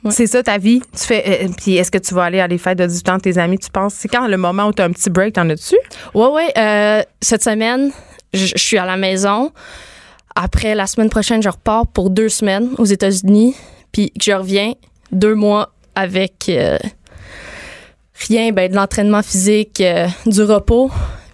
Ouais. 0.03 0.11
C'est 0.11 0.27
ça 0.27 0.43
ta 0.43 0.57
vie. 0.57 0.81
Tu 0.95 1.03
fais. 1.05 1.23
euh, 1.45 1.47
puis 1.57 1.77
est-ce 1.77 1.89
que 1.89 1.97
tu 1.97 2.13
vas 2.13 2.23
aller 2.25 2.39
à 2.39 2.47
les 2.47 2.57
fêtes 2.57 2.77
de 2.77 2.85
18 2.85 3.09
ans 3.09 3.15
de 3.17 3.21
tes 3.21 3.37
amis, 3.37 3.57
tu 3.57 3.69
penses? 3.69 3.93
C'est 3.95 4.07
quand 4.09 4.27
le 4.27 4.37
moment 4.37 4.67
où 4.67 4.73
tu 4.73 4.81
as 4.81 4.85
un 4.85 4.91
petit 4.91 5.09
break, 5.09 5.33
t'en 5.35 5.49
as-tu? 5.49 5.75
Ouais. 6.13 6.51
euh, 6.57 7.01
cette 7.21 7.43
semaine, 7.43 7.91
je, 8.33 8.47
je 8.55 8.61
suis 8.63 8.77
à 8.77 8.85
la 8.85 8.97
maison. 8.97 9.51
Après, 10.35 10.75
la 10.75 10.87
semaine 10.87 11.09
prochaine, 11.09 11.41
je 11.41 11.49
repars 11.49 11.87
pour 11.87 12.09
deux 12.09 12.29
semaines 12.29 12.69
aux 12.77 12.85
États-Unis. 12.85 13.55
Puis 13.91 14.11
je 14.19 14.31
reviens 14.33 14.73
deux 15.11 15.35
mois 15.35 15.71
avec 15.95 16.49
rien, 18.27 18.51
ben, 18.51 18.69
de 18.69 18.75
l'entraînement 18.75 19.21
physique, 19.21 19.81
du 20.25 20.41
repos. 20.43 20.89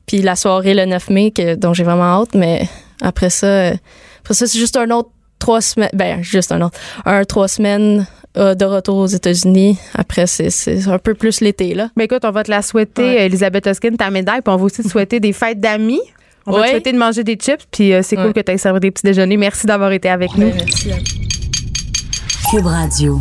Puis 0.09 0.23
la 0.23 0.35
soirée 0.35 0.73
le 0.73 0.85
9 0.85 1.09
mai, 1.11 1.29
que, 1.29 1.53
dont 1.53 1.71
j'ai 1.73 1.83
vraiment 1.83 2.21
hâte. 2.21 2.33
Mais 2.33 2.67
après 2.99 3.29
ça, 3.29 3.45
euh, 3.45 3.73
après 4.21 4.33
ça, 4.33 4.47
c'est 4.47 4.57
juste 4.57 4.75
un 4.75 4.89
autre 4.89 5.09
trois 5.37 5.61
semaines. 5.61 5.91
Ben, 5.93 6.23
juste 6.23 6.51
un 6.51 6.59
autre. 6.61 6.79
Un 7.05 7.23
trois 7.25 7.47
semaines 7.47 8.07
euh, 8.35 8.55
de 8.55 8.65
retour 8.65 8.97
aux 8.97 9.05
États-Unis. 9.05 9.77
Après, 9.93 10.25
c'est 10.25 10.49
c'est 10.49 10.87
un 10.87 10.97
peu 10.97 11.13
plus 11.13 11.41
l'été, 11.41 11.75
là. 11.75 11.91
Mais 11.95 12.05
écoute, 12.05 12.25
on 12.25 12.31
va 12.31 12.43
te 12.43 12.49
la 12.49 12.63
souhaiter, 12.63 13.03
Ouais. 13.03 13.25
Elisabeth 13.27 13.67
Hoskin, 13.67 13.95
ta 13.95 14.09
médaille, 14.09 14.41
puis 14.41 14.51
on 14.51 14.57
va 14.57 14.63
aussi 14.63 14.81
te 14.81 14.87
souhaiter 14.87 15.19
des 15.19 15.31
fêtes 15.31 15.59
d'amis. 15.59 16.01
On 16.47 16.53
va 16.53 16.63
te 16.63 16.69
souhaiter 16.71 16.91
de 16.91 16.97
manger 16.97 17.23
des 17.23 17.35
chips, 17.35 17.61
puis 17.69 17.93
euh, 17.93 18.01
c'est 18.01 18.15
cool 18.15 18.27
Ouais. 18.27 18.33
que 18.33 18.39
tu 18.39 18.51
aies 18.51 18.57
servi 18.57 18.79
des 18.79 18.89
petits 18.89 19.03
déjeuners. 19.05 19.37
Merci 19.37 19.67
d'avoir 19.67 19.91
été 19.91 20.09
avec 20.09 20.35
nous. 20.35 20.47
Merci. 20.47 20.89
Cube 22.49 22.65
Radio. 22.65 23.19